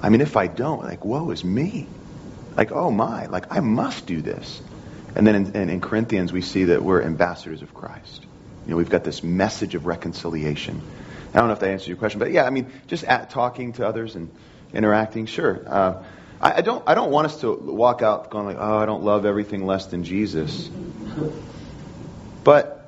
I 0.00 0.10
mean, 0.10 0.20
if 0.20 0.36
I 0.36 0.46
don't, 0.46 0.84
like, 0.84 1.04
woe 1.04 1.32
is 1.32 1.42
me. 1.42 1.88
Like, 2.56 2.70
oh 2.70 2.92
my, 2.92 3.26
like, 3.26 3.52
I 3.52 3.58
must 3.58 4.06
do 4.06 4.22
this. 4.22 4.62
And 5.16 5.26
then 5.26 5.34
in, 5.34 5.56
in, 5.56 5.70
in 5.70 5.80
Corinthians, 5.80 6.32
we 6.32 6.40
see 6.40 6.66
that 6.66 6.84
we're 6.84 7.02
ambassadors 7.02 7.62
of 7.62 7.74
Christ. 7.74 8.24
You 8.64 8.70
know, 8.70 8.76
we've 8.76 8.88
got 8.88 9.02
this 9.02 9.24
message 9.24 9.74
of 9.74 9.86
reconciliation. 9.86 10.80
I 11.34 11.38
don't 11.38 11.48
know 11.48 11.54
if 11.54 11.58
that 11.58 11.70
answers 11.70 11.88
your 11.88 11.96
question, 11.96 12.20
but 12.20 12.30
yeah, 12.30 12.44
I 12.44 12.50
mean, 12.50 12.72
just 12.86 13.02
at, 13.02 13.30
talking 13.30 13.72
to 13.72 13.88
others 13.88 14.14
and 14.14 14.30
interacting, 14.72 15.26
sure. 15.26 15.64
Uh, 15.66 16.04
I, 16.40 16.58
I 16.58 16.60
don't, 16.60 16.84
I 16.86 16.94
don't 16.94 17.10
want 17.10 17.26
us 17.26 17.40
to 17.40 17.52
walk 17.52 18.02
out 18.02 18.30
going 18.30 18.46
like, 18.46 18.58
oh, 18.60 18.78
I 18.78 18.86
don't 18.86 19.02
love 19.02 19.26
everything 19.26 19.66
less 19.66 19.86
than 19.86 20.04
Jesus. 20.04 20.70
But 22.44 22.79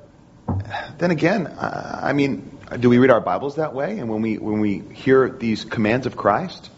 then 0.97 1.11
again, 1.11 1.47
uh, 1.47 1.99
I 2.03 2.13
mean, 2.13 2.57
do 2.79 2.89
we 2.89 2.97
read 2.97 3.11
our 3.11 3.21
Bibles 3.21 3.55
that 3.55 3.73
way? 3.73 3.99
And 3.99 4.09
when 4.09 4.21
we 4.21 4.37
when 4.37 4.59
we 4.59 4.79
hear 4.79 5.29
these 5.29 5.65
commands 5.65 6.05
of 6.05 6.15
Christ, 6.15 6.69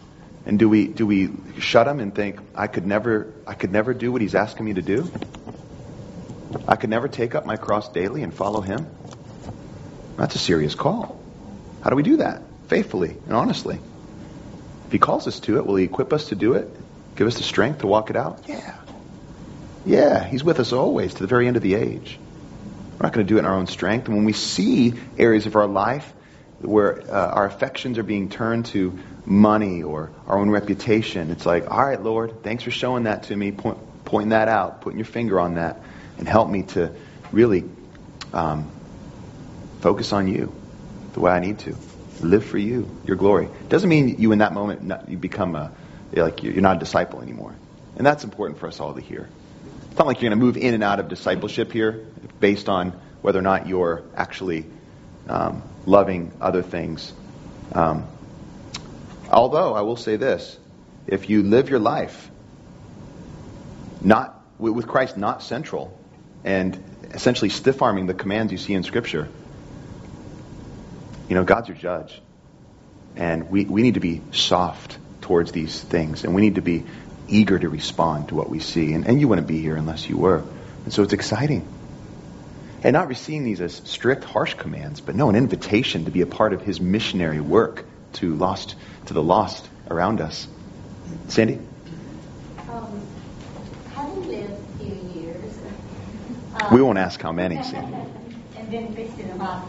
and 0.45 0.59
do 0.59 0.69
we 0.69 0.87
do 0.87 1.05
we 1.05 1.29
shut 1.59 1.85
them 1.85 1.99
and 1.99 2.13
think 2.13 2.39
I 2.55 2.67
could 2.67 2.85
never 2.85 3.33
I 3.47 3.53
could 3.53 3.71
never 3.71 3.93
do 3.93 4.11
what 4.11 4.21
He's 4.21 4.35
asking 4.35 4.65
me 4.65 4.73
to 4.73 4.81
do? 4.81 5.09
I 6.67 6.75
could 6.75 6.89
never 6.89 7.07
take 7.07 7.35
up 7.35 7.45
my 7.45 7.57
cross 7.57 7.89
daily 7.89 8.23
and 8.23 8.33
follow 8.33 8.61
Him. 8.61 8.87
That's 10.17 10.35
a 10.35 10.39
serious 10.39 10.75
call. 10.75 11.19
How 11.81 11.89
do 11.89 11.95
we 11.95 12.03
do 12.03 12.17
that 12.17 12.41
faithfully 12.67 13.17
and 13.25 13.33
honestly? 13.33 13.79
If 14.87 14.91
He 14.91 14.99
calls 14.99 15.27
us 15.27 15.39
to 15.41 15.57
it, 15.57 15.65
will 15.65 15.75
He 15.75 15.85
equip 15.85 16.13
us 16.13 16.29
to 16.29 16.35
do 16.35 16.53
it? 16.53 16.69
Give 17.15 17.27
us 17.27 17.37
the 17.37 17.43
strength 17.43 17.79
to 17.79 17.87
walk 17.87 18.09
it 18.09 18.15
out? 18.15 18.45
Yeah. 18.47 18.75
Yeah, 19.85 20.23
He's 20.23 20.43
with 20.43 20.59
us 20.59 20.73
always 20.73 21.13
to 21.13 21.21
the 21.21 21.27
very 21.27 21.47
end 21.47 21.57
of 21.57 21.63
the 21.63 21.75
age. 21.75 22.19
We're 22.97 23.07
not 23.07 23.13
going 23.13 23.25
to 23.25 23.29
do 23.29 23.37
it 23.37 23.39
in 23.39 23.45
our 23.45 23.55
own 23.55 23.67
strength. 23.67 24.07
And 24.07 24.15
when 24.15 24.25
we 24.25 24.33
see 24.33 24.93
areas 25.17 25.45
of 25.45 25.55
our 25.55 25.67
life 25.67 26.11
where 26.59 27.01
uh, 27.01 27.31
our 27.31 27.45
affections 27.45 27.97
are 27.97 28.03
being 28.03 28.29
turned 28.29 28.67
to 28.67 28.97
money 29.25 29.83
or 29.83 30.11
our 30.27 30.37
own 30.37 30.49
reputation, 30.49 31.29
it's 31.31 31.45
like, 31.45 31.69
all 31.69 31.85
right, 31.85 32.01
Lord, 32.01 32.43
thanks 32.43 32.63
for 32.63 32.71
showing 32.71 33.03
that 33.03 33.23
to 33.23 33.35
me, 33.35 33.51
point, 33.51 33.77
pointing 34.05 34.29
that 34.29 34.47
out, 34.47 34.81
putting 34.81 34.97
your 34.97 35.05
finger 35.05 35.39
on 35.39 35.55
that. 35.55 35.81
and 36.17 36.27
help 36.27 36.49
me 36.49 36.63
to 36.63 36.93
really 37.31 37.63
um, 38.33 38.69
focus 39.81 40.13
on 40.13 40.27
you 40.27 40.53
the 41.13 41.19
way 41.19 41.31
I 41.31 41.39
need 41.39 41.59
to. 41.59 41.75
Live 42.21 42.45
for 42.45 42.57
you, 42.57 42.89
your 43.05 43.17
glory. 43.17 43.49
Doesn't 43.67 43.89
mean 43.89 44.19
you 44.19 44.31
in 44.31 44.39
that 44.39 44.53
moment 44.53 44.83
not, 44.83 45.09
you 45.09 45.17
become 45.17 45.55
a 45.55 45.71
like 46.13 46.43
you're 46.43 46.61
not 46.61 46.77
a 46.77 46.79
disciple 46.79 47.21
anymore, 47.21 47.53
and 47.97 48.05
that's 48.05 48.23
important 48.23 48.57
for 48.57 48.67
us 48.67 48.79
all 48.79 48.93
to 48.93 49.01
hear. 49.01 49.27
It's 49.95 49.99
not 49.99 50.07
like 50.07 50.21
you're 50.21 50.29
going 50.29 50.37
to 50.37 50.45
move 50.45 50.57
in 50.57 50.73
and 50.73 50.83
out 50.83 50.99
of 50.99 51.07
discipleship 51.07 51.71
here 51.71 52.05
based 52.41 52.67
on 52.67 52.91
whether 53.21 53.39
or 53.39 53.41
not 53.41 53.65
you're 53.65 54.03
actually 54.13 54.65
um, 55.29 55.63
loving 55.85 56.33
other 56.41 56.63
things. 56.63 57.13
Um, 57.71 58.05
although 59.31 59.73
I 59.73 59.83
will 59.83 59.95
say 59.95 60.17
this: 60.17 60.59
if 61.07 61.29
you 61.29 61.43
live 61.43 61.69
your 61.69 61.79
life 61.79 62.29
not 64.01 64.43
with 64.57 64.85
Christ 64.85 65.15
not 65.15 65.41
central, 65.41 65.97
and 66.43 66.77
essentially 67.11 67.47
stiff 67.47 67.81
arming 67.81 68.05
the 68.05 68.13
commands 68.13 68.51
you 68.51 68.57
see 68.57 68.73
in 68.73 68.83
Scripture, 68.83 69.29
you 71.29 71.35
know, 71.35 71.45
God's 71.45 71.69
your 71.69 71.77
judge. 71.77 72.21
And 73.15 73.49
we, 73.49 73.63
we 73.63 73.81
need 73.81 73.93
to 73.93 74.01
be 74.01 74.19
soft 74.33 74.97
towards 75.21 75.53
these 75.53 75.81
things, 75.81 76.25
and 76.25 76.35
we 76.35 76.41
need 76.41 76.55
to 76.55 76.61
be 76.61 76.83
eager 77.27 77.57
to 77.57 77.69
respond 77.69 78.29
to 78.29 78.35
what 78.35 78.49
we 78.49 78.59
see. 78.59 78.93
And, 78.93 79.07
and 79.07 79.19
you 79.19 79.27
wouldn't 79.27 79.47
be 79.47 79.61
here 79.61 79.75
unless 79.75 80.07
you 80.09 80.17
were. 80.17 80.43
And 80.83 80.93
so 80.93 81.03
it's 81.03 81.13
exciting. 81.13 81.67
And 82.83 82.93
not 82.93 83.07
receiving 83.07 83.43
these 83.43 83.61
as 83.61 83.81
strict, 83.85 84.23
harsh 84.23 84.53
commands, 84.53 85.01
but 85.01 85.15
no, 85.15 85.29
an 85.29 85.35
invitation 85.35 86.05
to 86.05 86.11
be 86.11 86.21
a 86.21 86.27
part 86.27 86.53
of 86.53 86.61
his 86.61 86.79
missionary 86.79 87.39
work 87.39 87.85
to 88.13 88.35
lost 88.35 88.75
to 89.07 89.13
the 89.13 89.23
lost 89.23 89.67
around 89.89 90.21
us. 90.21 90.47
Sandy? 91.27 91.59
Um, 92.69 93.01
having 93.93 94.27
lived 94.27 94.53
a 94.53 94.83
few 94.83 95.21
years. 95.21 95.59
we 96.71 96.81
won't 96.81 96.97
ask 96.97 97.21
how 97.21 97.31
many, 97.31 97.61
Sandy. 97.63 97.97
and 98.57 98.69
been 98.69 98.93
Christian 98.93 99.31
a 99.31 99.37
while. 99.37 99.67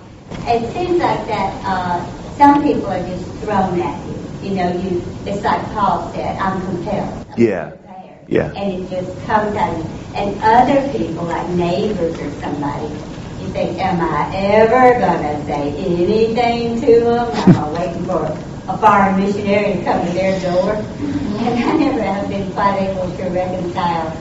It 0.49 0.73
seems 0.73 1.01
like 1.01 1.27
that 1.27 1.63
uh, 1.65 2.35
some 2.37 2.63
people 2.63 2.87
are 2.87 3.07
just 3.07 3.25
thrown 3.43 3.81
at 3.81 4.07
you. 4.07 4.26
You 4.47 4.55
know, 4.55 4.71
you. 4.79 5.03
It's 5.27 5.43
like 5.43 5.61
Paul 5.73 6.13
said, 6.15 6.39
"I'm 6.39 6.61
compelled." 6.61 7.19
I'm 7.33 7.43
Yeah. 7.43 7.71
prepared." 7.71 8.29
Yeah. 8.29 8.53
And 8.55 8.73
it 8.75 8.89
just 8.89 9.11
comes 9.27 9.57
you. 9.57 9.85
And 10.15 10.41
other 10.41 10.89
people, 10.93 11.25
like 11.25 11.49
neighbors 11.51 12.15
or 12.21 12.31
somebody, 12.41 12.95
you 13.43 13.49
think, 13.51 13.83
"Am 13.83 14.01
I 14.01 14.31
ever 14.37 15.01
gonna 15.01 15.45
say 15.47 15.75
anything 15.77 16.81
to 16.81 17.01
them? 17.11 17.27
Am 17.35 17.57
I 17.57 17.69
waiting 17.81 18.05
for 18.05 18.23
a 18.69 18.79
foreign 18.79 19.17
missionary 19.21 19.73
to 19.79 19.83
come 19.83 20.07
to 20.07 20.13
their 20.13 20.39
door?" 20.39 20.75
And 20.75 21.65
I 21.65 21.73
never 21.73 22.03
have 22.03 22.29
been 22.29 22.53
quite 22.53 22.83
able 22.83 23.11
to 23.11 23.25
reconcile 23.25 24.13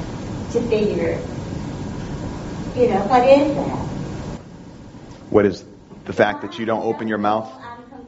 to 0.53 0.59
figure, 0.61 1.19
you 2.75 2.89
know, 2.89 3.01
what 3.11 3.23
is 3.29 3.55
that? 3.55 3.79
What 5.29 5.45
is 5.45 5.63
the 6.05 6.13
fact 6.13 6.41
that 6.41 6.57
you 6.57 6.65
don't 6.65 6.83
open 6.83 7.07
your 7.07 7.19
mouth? 7.19 7.49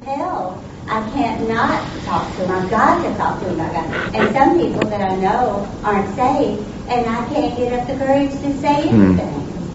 I'm. 0.07 0.65
I 0.89 1.09
can't 1.11 1.47
not 1.49 2.03
talk 2.03 2.35
to 2.37 2.43
them. 2.43 2.51
I've 2.51 2.69
got 2.69 3.03
to 3.03 3.15
talk 3.17 3.41
to 3.41 3.47
them. 3.47 3.59
I've 3.61 3.73
got 3.73 4.15
And 4.15 4.33
some 4.33 4.57
people 4.59 4.89
that 4.89 5.01
I 5.01 5.15
know 5.15 5.69
aren't 5.83 6.15
saved, 6.15 6.61
and 6.89 7.07
I 7.09 7.27
can't 7.27 7.57
get 7.57 7.73
up 7.73 7.87
the 7.87 7.97
courage 7.97 8.31
to 8.31 8.57
say 8.61 8.87
Hmm. 8.89 9.19
anything. 9.19 9.73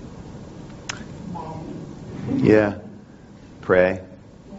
Yeah. 2.39 2.79
Pray. 3.61 4.01
Yeah. 4.51 4.59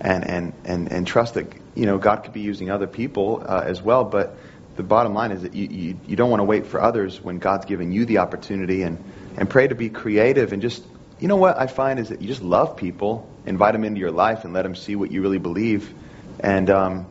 and 0.00 0.24
and 0.28 0.52
and 0.64 0.92
and 0.92 1.06
trust 1.06 1.34
that 1.34 1.46
you 1.74 1.86
know 1.86 1.98
God 1.98 2.24
could 2.24 2.32
be 2.32 2.40
using 2.40 2.70
other 2.70 2.86
people 2.86 3.42
uh, 3.46 3.62
as 3.64 3.82
well. 3.82 4.04
But 4.04 4.36
the 4.76 4.82
bottom 4.82 5.14
line 5.14 5.32
is 5.32 5.42
that 5.42 5.54
you, 5.54 5.68
you 5.68 6.00
you 6.06 6.16
don't 6.16 6.30
want 6.30 6.40
to 6.40 6.44
wait 6.44 6.66
for 6.66 6.80
others 6.82 7.20
when 7.22 7.38
God's 7.38 7.66
given 7.66 7.92
you 7.92 8.04
the 8.06 8.18
opportunity, 8.18 8.82
and 8.82 8.98
and 9.36 9.48
pray 9.48 9.68
to 9.68 9.74
be 9.74 9.90
creative 9.90 10.52
and 10.52 10.62
just 10.62 10.84
you 11.20 11.28
know 11.28 11.36
what 11.36 11.58
I 11.58 11.66
find 11.68 12.00
is 12.00 12.10
that 12.10 12.20
you 12.22 12.28
just 12.28 12.42
love 12.42 12.76
people, 12.76 13.31
invite 13.46 13.72
them 13.72 13.84
into 13.84 14.00
your 14.00 14.10
life, 14.10 14.44
and 14.44 14.52
let 14.52 14.62
them 14.62 14.74
see 14.74 14.96
what 14.96 15.10
you 15.10 15.22
really 15.22 15.38
believe, 15.38 15.92
and 16.40 16.70
um, 16.70 17.06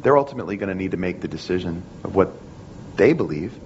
they're 0.00 0.16
ultimately 0.16 0.56
going 0.56 0.68
to 0.68 0.74
need 0.74 0.92
to 0.92 0.96
make 0.96 1.20
the 1.20 1.28
decision 1.28 1.82
of 2.04 2.14
what 2.14 2.30
they 2.96 3.12
believe, 3.12 3.58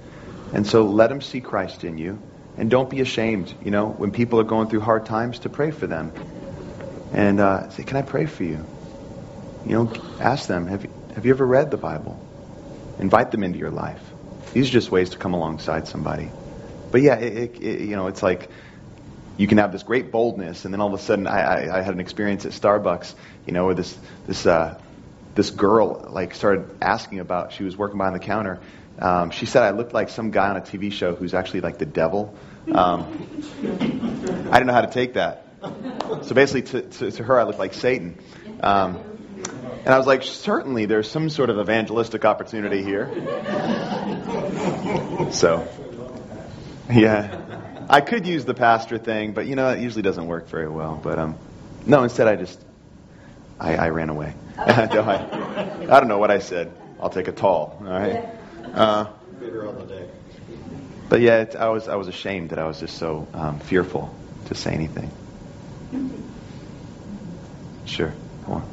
and 0.52 0.66
so 0.66 0.86
let 0.86 1.08
them 1.08 1.20
see 1.20 1.40
Christ 1.40 1.84
in 1.84 1.98
you. 1.98 2.18
And 2.56 2.70
don't 2.70 2.90
be 2.90 3.00
ashamed, 3.00 3.52
you 3.64 3.70
know, 3.70 3.88
when 3.88 4.10
people 4.10 4.38
are 4.38 4.44
going 4.44 4.68
through 4.68 4.80
hard 4.80 5.06
times, 5.06 5.38
to 5.40 5.48
pray 5.48 5.70
for 5.70 5.86
them 5.86 6.12
and 7.12 7.40
uh, 7.40 7.70
say, 7.70 7.82
"Can 7.82 7.96
I 7.96 8.02
pray 8.02 8.26
for 8.26 8.44
you?" 8.44 8.66
You 9.64 9.72
know, 9.72 9.92
ask 10.20 10.48
them, 10.48 10.66
"Have 10.66 10.84
you, 10.84 10.90
have 11.14 11.24
you 11.24 11.32
ever 11.32 11.46
read 11.46 11.70
the 11.70 11.78
Bible?" 11.78 12.20
Invite 12.98 13.30
them 13.30 13.42
into 13.42 13.58
your 13.58 13.70
life. 13.70 14.02
These 14.52 14.68
are 14.68 14.72
just 14.72 14.90
ways 14.90 15.10
to 15.10 15.18
come 15.18 15.32
alongside 15.32 15.88
somebody. 15.88 16.30
But 16.90 17.00
yeah, 17.00 17.14
it, 17.14 17.36
it, 17.36 17.62
it, 17.62 17.80
you 17.80 17.96
know, 17.96 18.06
it's 18.08 18.22
like 18.22 18.50
you 19.36 19.46
can 19.46 19.58
have 19.58 19.72
this 19.72 19.82
great 19.82 20.10
boldness, 20.10 20.64
and 20.64 20.72
then 20.72 20.80
all 20.80 20.92
of 20.92 21.00
a 21.00 21.02
sudden, 21.02 21.26
I, 21.26 21.40
I, 21.40 21.78
I 21.78 21.82
had 21.82 21.94
an 21.94 22.00
experience 22.00 22.44
at 22.44 22.52
Starbucks, 22.52 23.14
you 23.46 23.52
know, 23.52 23.66
where 23.66 23.74
this 23.74 23.96
this 24.26 24.46
uh, 24.46 24.78
this 25.34 25.50
girl 25.50 26.08
like 26.10 26.34
started 26.34 26.68
asking 26.80 27.20
about. 27.20 27.52
She 27.52 27.64
was 27.64 27.76
working 27.76 27.98
behind 27.98 28.14
the 28.14 28.20
counter. 28.20 28.60
Um, 28.98 29.30
she 29.30 29.46
said 29.46 29.62
I 29.62 29.70
looked 29.70 29.94
like 29.94 30.10
some 30.10 30.30
guy 30.30 30.50
on 30.50 30.56
a 30.56 30.60
TV 30.60 30.92
show 30.92 31.14
who's 31.14 31.34
actually 31.34 31.62
like 31.62 31.78
the 31.78 31.86
devil. 31.86 32.34
Um, 32.70 33.42
I 34.50 34.58
didn't 34.58 34.66
know 34.66 34.74
how 34.74 34.82
to 34.82 34.92
take 34.92 35.14
that. 35.14 35.46
So 36.22 36.34
basically, 36.34 36.62
to, 36.62 36.82
to, 36.82 37.10
to 37.10 37.24
her, 37.24 37.40
I 37.40 37.44
looked 37.44 37.58
like 37.58 37.74
Satan. 37.74 38.18
Um, 38.60 38.96
and 39.84 39.88
I 39.88 39.98
was 39.98 40.06
like, 40.06 40.22
certainly 40.22 40.86
there's 40.86 41.10
some 41.10 41.28
sort 41.28 41.50
of 41.50 41.58
evangelistic 41.58 42.24
opportunity 42.24 42.82
here. 42.84 43.08
So, 45.32 45.66
yeah. 46.92 47.51
I 47.92 48.00
could 48.00 48.26
use 48.26 48.46
the 48.46 48.54
pastor 48.54 48.96
thing, 48.96 49.32
but 49.32 49.46
you 49.46 49.54
know, 49.54 49.68
it 49.68 49.80
usually 49.80 50.00
doesn't 50.00 50.26
work 50.26 50.48
very 50.48 50.68
well. 50.68 50.98
But 51.02 51.18
um, 51.18 51.36
no, 51.84 52.02
instead 52.02 52.26
I 52.26 52.36
just, 52.36 52.58
I, 53.60 53.76
I 53.76 53.88
ran 53.90 54.08
away. 54.08 54.34
No, 54.56 55.02
I, 55.02 55.96
I 55.96 56.00
don't 56.00 56.08
know 56.08 56.18
what 56.18 56.30
I 56.30 56.38
said. 56.38 56.72
I'll 56.98 57.10
take 57.10 57.28
a 57.28 57.32
tall, 57.32 57.76
all 57.80 57.86
right? 57.86 58.30
Uh, 58.72 59.06
but 61.10 61.20
yeah, 61.20 61.42
it, 61.42 61.56
I 61.56 61.68
was 61.68 61.88
I 61.88 61.96
was 61.96 62.08
ashamed 62.08 62.50
that 62.50 62.58
I 62.58 62.66
was 62.66 62.80
just 62.80 62.96
so 62.96 63.28
um, 63.34 63.58
fearful 63.60 64.14
to 64.46 64.54
say 64.54 64.72
anything. 64.72 65.10
Sure. 67.84 68.14
come 68.44 68.54
on. 68.54 68.68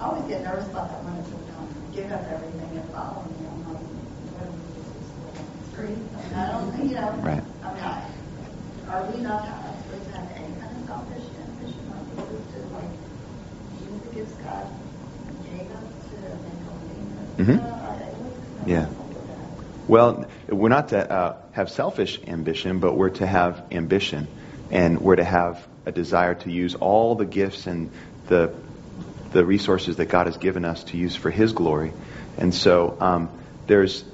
I 0.00 0.04
always 0.06 0.24
get 0.24 0.42
nervous 0.42 0.68
about 0.68 0.88
that 0.90 1.04
when 1.04 1.14
it's 1.22 1.30
um, 1.30 1.68
give 1.94 2.10
up 2.10 2.24
everything 2.32 2.78
and 2.78 2.90
follow 2.90 3.22
me. 3.22 3.46
I'm 3.46 3.74
like, 3.74 3.82
what 4.34 5.38
am 5.38 5.69
Street? 5.80 5.98
I 6.14 6.22
mean, 6.22 6.34
I 6.34 6.50
don't, 6.52 6.88
you 6.88 6.94
know. 6.94 7.10
Right. 7.22 7.42
I 7.62 7.74
mean, 7.74 7.82
I, 7.82 8.04
are 8.90 9.06
we 9.10 9.22
not 9.22 9.44
supposed 9.44 10.06
to 10.06 10.12
have 10.12 10.30
any 10.36 10.54
kind 10.60 10.76
of 10.76 10.86
selfish 10.86 11.24
ambition? 11.38 11.92
Are 11.92 12.02
we 12.04 12.16
supposed 12.20 12.50
to 12.54 12.60
like 12.74 12.90
use 13.88 14.00
the 14.02 14.14
gifts 14.14 14.32
God 14.42 14.64
us 14.64 15.84
to 16.10 16.16
make 16.44 16.60
a 16.60 16.74
living? 16.84 17.60
I- 17.60 17.94
what's 18.20 18.64
the 18.64 18.70
Yeah. 18.70 18.80
gospel 18.84 19.04
with 19.08 19.26
that? 19.28 19.88
Well, 19.88 20.26
we're 20.48 20.68
not 20.68 20.88
to 20.88 21.10
uh, 21.10 21.36
have 21.52 21.70
selfish 21.70 22.20
ambition, 22.26 22.80
but 22.80 22.94
we're 22.96 23.10
to 23.10 23.26
have 23.26 23.64
ambition, 23.72 24.28
and 24.70 25.00
we're 25.00 25.16
to 25.16 25.24
have 25.24 25.66
a 25.86 25.92
desire 25.92 26.34
to 26.34 26.50
use 26.50 26.74
all 26.74 27.14
the 27.14 27.26
gifts 27.26 27.66
and 27.66 27.90
the 28.26 28.52
the 29.32 29.44
resources 29.44 29.96
that 29.96 30.06
God 30.06 30.26
has 30.26 30.36
given 30.36 30.64
us 30.64 30.82
to 30.84 30.96
use 30.96 31.14
for 31.14 31.30
His 31.30 31.52
glory. 31.52 31.92
And 32.36 32.52
so 32.52 32.96
um, 33.00 33.30
there's, 33.68 34.04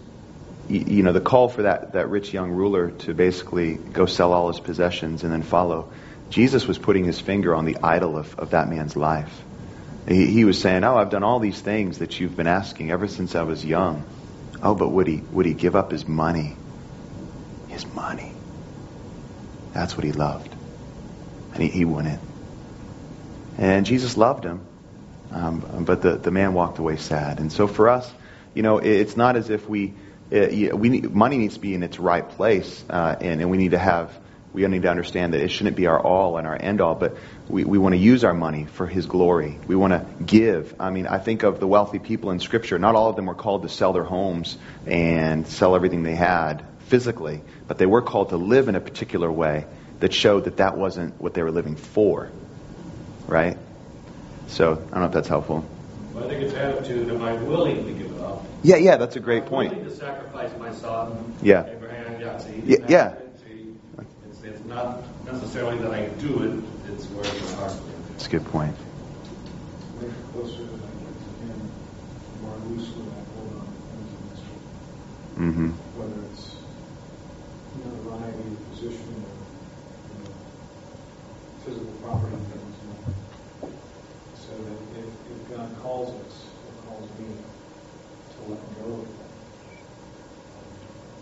you 0.68 1.02
know, 1.02 1.12
the 1.12 1.20
call 1.20 1.48
for 1.48 1.62
that 1.62 1.92
that 1.92 2.08
rich 2.08 2.32
young 2.32 2.50
ruler 2.50 2.90
to 2.90 3.14
basically 3.14 3.74
go 3.74 4.06
sell 4.06 4.32
all 4.32 4.48
his 4.48 4.60
possessions 4.60 5.24
and 5.24 5.32
then 5.32 5.42
follow. 5.42 5.92
Jesus 6.30 6.66
was 6.66 6.76
putting 6.78 7.04
his 7.04 7.20
finger 7.20 7.54
on 7.54 7.64
the 7.64 7.76
idol 7.82 8.16
of, 8.16 8.38
of 8.38 8.50
that 8.50 8.68
man's 8.68 8.96
life. 8.96 9.44
He, 10.08 10.26
he 10.26 10.44
was 10.44 10.60
saying, 10.60 10.84
"Oh, 10.84 10.96
I've 10.96 11.10
done 11.10 11.22
all 11.22 11.38
these 11.38 11.60
things 11.60 11.98
that 11.98 12.18
you've 12.18 12.36
been 12.36 12.46
asking 12.46 12.90
ever 12.90 13.08
since 13.08 13.34
I 13.34 13.42
was 13.42 13.64
young." 13.64 14.04
Oh, 14.62 14.74
but 14.74 14.90
would 14.90 15.06
he 15.06 15.22
would 15.32 15.46
he 15.46 15.54
give 15.54 15.76
up 15.76 15.90
his 15.90 16.06
money? 16.06 16.56
His 17.68 17.86
money. 17.86 18.32
That's 19.72 19.96
what 19.96 20.04
he 20.04 20.12
loved. 20.12 20.54
And 21.52 21.62
he, 21.62 21.68
he 21.68 21.84
wouldn't. 21.84 22.20
And 23.58 23.86
Jesus 23.86 24.16
loved 24.16 24.44
him. 24.44 24.60
Um, 25.30 25.84
but 25.84 26.02
the, 26.02 26.16
the 26.16 26.30
man 26.30 26.54
walked 26.54 26.78
away 26.78 26.96
sad. 26.96 27.40
And 27.40 27.52
so 27.52 27.66
for 27.66 27.88
us, 27.88 28.10
you 28.54 28.62
know, 28.62 28.78
it, 28.78 28.88
it's 28.88 29.16
not 29.16 29.36
as 29.36 29.50
if 29.50 29.68
we, 29.68 29.92
it, 30.30 30.76
we 30.76 30.88
need, 30.88 31.14
money 31.14 31.38
needs 31.38 31.54
to 31.54 31.60
be 31.60 31.74
in 31.74 31.82
its 31.82 31.98
right 31.98 32.28
place, 32.28 32.84
uh, 32.90 33.16
and, 33.20 33.40
and 33.40 33.50
we 33.50 33.56
need 33.56 33.72
to 33.72 33.78
have, 33.78 34.16
we 34.52 34.66
need 34.66 34.82
to 34.82 34.90
understand 34.90 35.34
that 35.34 35.40
it 35.40 35.48
shouldn't 35.48 35.76
be 35.76 35.86
our 35.86 36.00
all 36.00 36.36
and 36.38 36.46
our 36.46 36.56
end 36.60 36.80
all, 36.80 36.94
but 36.94 37.16
we, 37.48 37.64
we 37.64 37.78
want 37.78 37.94
to 37.94 37.98
use 37.98 38.24
our 38.24 38.34
money 38.34 38.64
for 38.64 38.86
His 38.86 39.06
glory. 39.06 39.58
We 39.66 39.76
want 39.76 39.92
to 39.92 40.24
give. 40.24 40.74
I 40.80 40.90
mean, 40.90 41.06
I 41.06 41.18
think 41.18 41.42
of 41.42 41.60
the 41.60 41.66
wealthy 41.66 41.98
people 41.98 42.30
in 42.30 42.40
Scripture. 42.40 42.78
Not 42.78 42.94
all 42.94 43.10
of 43.10 43.16
them 43.16 43.26
were 43.26 43.34
called 43.34 43.62
to 43.62 43.68
sell 43.68 43.92
their 43.92 44.04
homes 44.04 44.56
and 44.86 45.46
sell 45.46 45.76
everything 45.76 46.02
they 46.02 46.14
had 46.16 46.64
physically, 46.86 47.42
but 47.68 47.78
they 47.78 47.86
were 47.86 48.02
called 48.02 48.30
to 48.30 48.36
live 48.36 48.68
in 48.68 48.74
a 48.74 48.80
particular 48.80 49.30
way 49.30 49.66
that 50.00 50.12
showed 50.12 50.44
that 50.44 50.58
that 50.58 50.76
wasn't 50.76 51.20
what 51.20 51.34
they 51.34 51.42
were 51.42 51.50
living 51.50 51.76
for. 51.76 52.30
Right? 53.26 53.56
So, 54.48 54.72
I 54.72 54.76
don't 54.76 55.00
know 55.00 55.06
if 55.06 55.12
that's 55.12 55.28
helpful. 55.28 55.68
I 56.16 56.20
think 56.28 56.42
it's 56.42 56.54
attitude, 56.54 57.10
am 57.10 57.22
I 57.22 57.34
willing 57.34 57.84
to 57.84 57.92
give 57.92 58.22
up? 58.22 58.44
Yeah, 58.66 58.78
yeah, 58.78 58.96
that's 58.96 59.14
a 59.14 59.20
great 59.20 59.44
I'm 59.44 59.48
point. 59.48 59.84
To 59.84 59.90
sacrifice 59.94 60.50
my 60.58 60.72
son. 60.72 61.36
Yeah. 61.40 61.66
Abraham, 61.70 62.18
Yahtzee. 62.18 62.62
Yeah, 62.66 62.78
yeah. 62.88 63.14
not 64.66 65.24
necessarily 65.24 65.78
that 65.78 65.92
I 65.92 66.06
do 66.18 66.42
it, 66.42 66.90
it's 66.90 67.06
where 67.14 67.22
the 67.22 67.54
heart 67.62 67.70
is. 67.70 68.10
That's 68.10 68.26
a 68.26 68.30
good 68.30 68.44
point. 68.46 68.74
Make 70.02 70.10
it 70.10 70.32
closer 70.32 70.64
than 70.66 70.82
I 70.82 70.90
get 70.98 71.14
to 71.14 71.30
him, 71.46 71.70
more 72.42 72.58
loosely 72.66 73.06
I 73.06 73.22
hold 73.38 73.54
on 73.54 73.70
to 73.70 73.78
things 73.94 74.10
in 74.18 74.22
this 74.34 74.42
world. 74.50 74.66
Mm-hmm. 75.38 75.70
Whether 75.94 76.26
it's 76.26 76.58
notoriety, 77.86 78.50
position, 78.74 79.14
or, 79.30 79.46
you 80.10 80.18
know, 80.26 80.34
physical 81.62 81.94
property 82.02 82.34
things, 82.50 82.74
you 82.82 82.90
know. 82.90 82.98
So 84.34 84.58
that 84.58 84.98
if, 84.98 85.06
if 85.30 85.54
God 85.54 85.70
calls 85.80 86.18
us, 86.26 86.50
or 86.66 86.72
calls 86.82 87.08
me 87.20 87.38
to 88.36 88.42
let 88.50 88.60
go 88.76 89.00
of 89.00 89.08
that. 89.18 89.30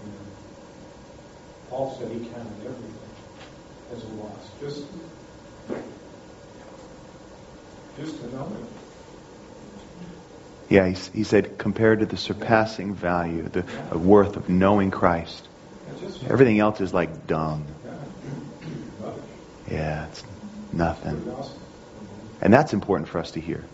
you 0.04 0.12
know. 0.12 0.26
Said 1.98 2.10
he 2.10 2.18
counted 2.26 2.66
everything 2.66 2.94
as 3.92 4.02
a 4.02 4.06
loss, 4.20 4.48
just, 4.60 4.82
just 7.96 8.20
to 8.20 8.32
know. 8.32 8.56
Yeah, 10.68 10.88
he, 10.88 10.96
he 11.18 11.24
said, 11.24 11.56
compared 11.58 12.00
to 12.00 12.06
the 12.06 12.16
surpassing 12.16 12.94
value, 12.94 13.44
the 13.44 13.64
uh, 13.92 13.98
worth 13.98 14.36
of 14.36 14.48
knowing 14.48 14.90
Christ, 14.90 15.48
just- 16.00 16.24
everything 16.28 16.58
else 16.58 16.80
is 16.80 16.92
like 16.92 17.28
dung. 17.28 17.66
Yeah. 19.68 19.74
Yeah, 19.76 20.06
it's 20.08 20.24
nothing. 20.72 21.22
And 22.40 22.52
that's 22.52 22.72
important 22.72 23.08
for 23.08 23.18
us 23.18 23.30
to 23.32 23.40
hear. 23.40 23.64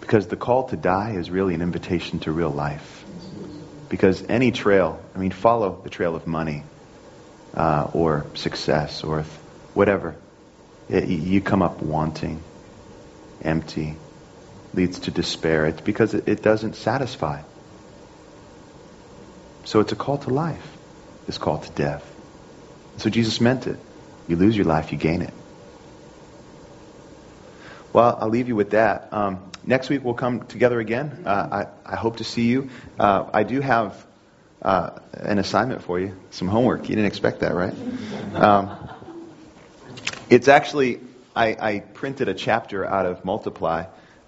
Because 0.00 0.26
the 0.26 0.36
call 0.36 0.64
to 0.68 0.76
die 0.76 1.12
is 1.12 1.30
really 1.30 1.54
an 1.54 1.62
invitation 1.62 2.18
to 2.20 2.32
real 2.32 2.50
life. 2.50 3.06
Because 3.88 4.24
any 4.28 4.50
trail, 4.50 5.00
I 5.14 5.18
mean, 5.18 5.30
follow 5.30 5.80
the 5.82 5.90
trail 5.90 6.16
of 6.16 6.26
money 6.26 6.64
uh, 7.56 7.90
or 7.92 8.26
success 8.34 9.04
or 9.04 9.24
whatever. 9.74 10.16
It, 10.88 11.08
you 11.08 11.40
come 11.40 11.62
up 11.62 11.82
wanting, 11.82 12.42
empty, 13.42 13.94
leads 14.74 15.00
to 15.00 15.10
despair. 15.10 15.66
It's 15.66 15.80
because 15.80 16.14
it, 16.14 16.28
it 16.28 16.42
doesn't 16.42 16.76
satisfy. 16.76 17.42
So 19.64 19.80
it's 19.80 19.92
a 19.92 19.96
call 19.96 20.18
to 20.18 20.30
life, 20.30 20.76
this 21.26 21.38
call 21.38 21.58
to 21.58 21.70
death. 21.72 22.10
So 22.98 23.10
Jesus 23.10 23.40
meant 23.40 23.66
it. 23.66 23.78
You 24.28 24.36
lose 24.36 24.56
your 24.56 24.66
life, 24.66 24.92
you 24.92 24.98
gain 24.98 25.22
it. 25.22 25.32
Well, 27.92 28.18
I'll 28.20 28.28
leave 28.28 28.48
you 28.48 28.56
with 28.56 28.70
that. 28.70 29.12
Um, 29.12 29.50
next 29.64 29.88
week 29.88 30.04
we'll 30.04 30.14
come 30.14 30.46
together 30.46 30.80
again. 30.80 31.22
Uh, 31.24 31.66
I, 31.86 31.92
I 31.92 31.96
hope 31.96 32.16
to 32.16 32.24
see 32.24 32.46
you. 32.46 32.68
Uh, 32.98 33.30
I 33.32 33.44
do 33.44 33.60
have 33.60 34.04
uh, 34.64 34.98
an 35.12 35.38
assignment 35.38 35.82
for 35.82 36.00
you, 36.00 36.16
some 36.30 36.48
homework. 36.48 36.88
You 36.88 36.96
didn't 36.96 37.06
expect 37.06 37.40
that, 37.40 37.54
right? 37.54 37.74
Um, 38.34 38.88
it's 40.30 40.48
actually, 40.48 41.00
I, 41.36 41.56
I 41.60 41.78
printed 41.80 42.28
a 42.28 42.34
chapter 42.34 42.84
out 42.84 43.06
of 43.06 43.24
Multiply, 43.24 43.84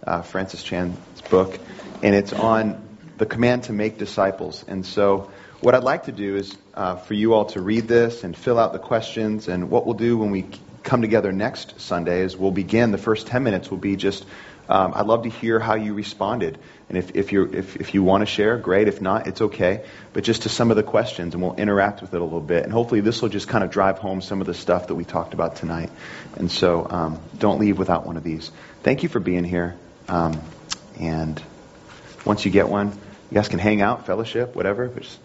uh, 0.07 0.23
Francis 0.23 0.63
Chan's 0.63 0.99
book, 1.31 1.59
and 2.03 2.15
it's 2.15 2.33
on 2.33 2.87
the 3.17 3.27
command 3.27 3.65
to 3.65 3.73
make 3.73 3.99
disciples. 3.99 4.65
And 4.69 4.85
so, 4.85 5.31
what 5.61 5.75
I'd 5.75 5.85
like 5.85 6.05
to 6.05 6.13
do 6.13 6.37
is 6.37 6.55
uh, 6.75 6.97
for 6.97 7.15
you 7.15 7.33
all 7.33 7.47
to 7.47 7.63
read 7.63 7.89
this 7.89 8.25
and 8.25 8.37
fill 8.37 8.59
out 8.59 8.75
the 8.75 8.79
questions. 8.79 9.49
And 9.49 9.71
what 9.71 9.87
we'll 9.87 9.95
do 9.95 10.19
when 10.19 10.31
we 10.31 10.45
come 10.83 11.01
together 11.01 11.33
next 11.33 11.81
Sunday 11.81 12.21
is 12.21 12.37
we'll 12.37 12.51
begin. 12.51 12.93
The 12.93 12.99
first 12.99 13.27
10 13.27 13.43
minutes 13.43 13.71
will 13.71 13.79
be 13.79 13.97
just, 13.97 14.25
um, 14.69 14.93
I'd 14.95 15.07
love 15.07 15.23
to 15.23 15.31
hear 15.31 15.59
how 15.59 15.75
you 15.75 15.95
responded. 15.95 16.59
And 16.89 16.97
if, 16.97 17.17
if, 17.17 17.33
you're, 17.33 17.53
if, 17.53 17.77
if 17.77 17.95
you 17.95 18.05
want 18.05 18.23
to 18.23 18.27
share, 18.27 18.57
great. 18.59 18.87
If 18.87 19.01
not, 19.01 19.27
it's 19.27 19.41
okay. 19.41 19.85
But 20.13 20.23
just 20.23 20.43
to 20.43 20.49
some 20.49 20.71
of 20.71 20.77
the 20.77 20.85
questions, 20.85 21.35
and 21.35 21.43
we'll 21.43 21.57
interact 21.57 22.01
with 22.01 22.15
it 22.15 22.21
a 22.21 22.25
little 22.25 22.41
bit. 22.41 22.63
And 22.63 22.73
hopefully, 22.73 23.01
this 23.01 23.21
will 23.21 23.29
just 23.29 23.49
kind 23.49 23.65
of 23.65 23.71
drive 23.71 23.99
home 23.99 24.21
some 24.21 24.41
of 24.41 24.47
the 24.47 24.55
stuff 24.55 24.87
that 24.87 24.95
we 24.95 25.05
talked 25.05 25.35
about 25.35 25.57
tonight. 25.57 25.91
And 26.37 26.51
so, 26.51 26.87
um, 26.89 27.21
don't 27.37 27.59
leave 27.59 27.77
without 27.77 28.07
one 28.07 28.17
of 28.17 28.23
these. 28.23 28.53
Thank 28.83 29.03
you 29.03 29.09
for 29.09 29.19
being 29.19 29.43
here. 29.43 29.77
Um, 30.09 30.41
and 31.01 31.43
once 32.25 32.45
you 32.45 32.53
get 32.53 32.69
one, 32.69 32.93
you 33.31 33.35
guys 33.35 33.49
can 33.49 33.59
hang 33.59 33.83
out, 33.83 34.07
fellowship, 34.07 34.55
whatever. 34.55 34.87
Just 34.87 35.19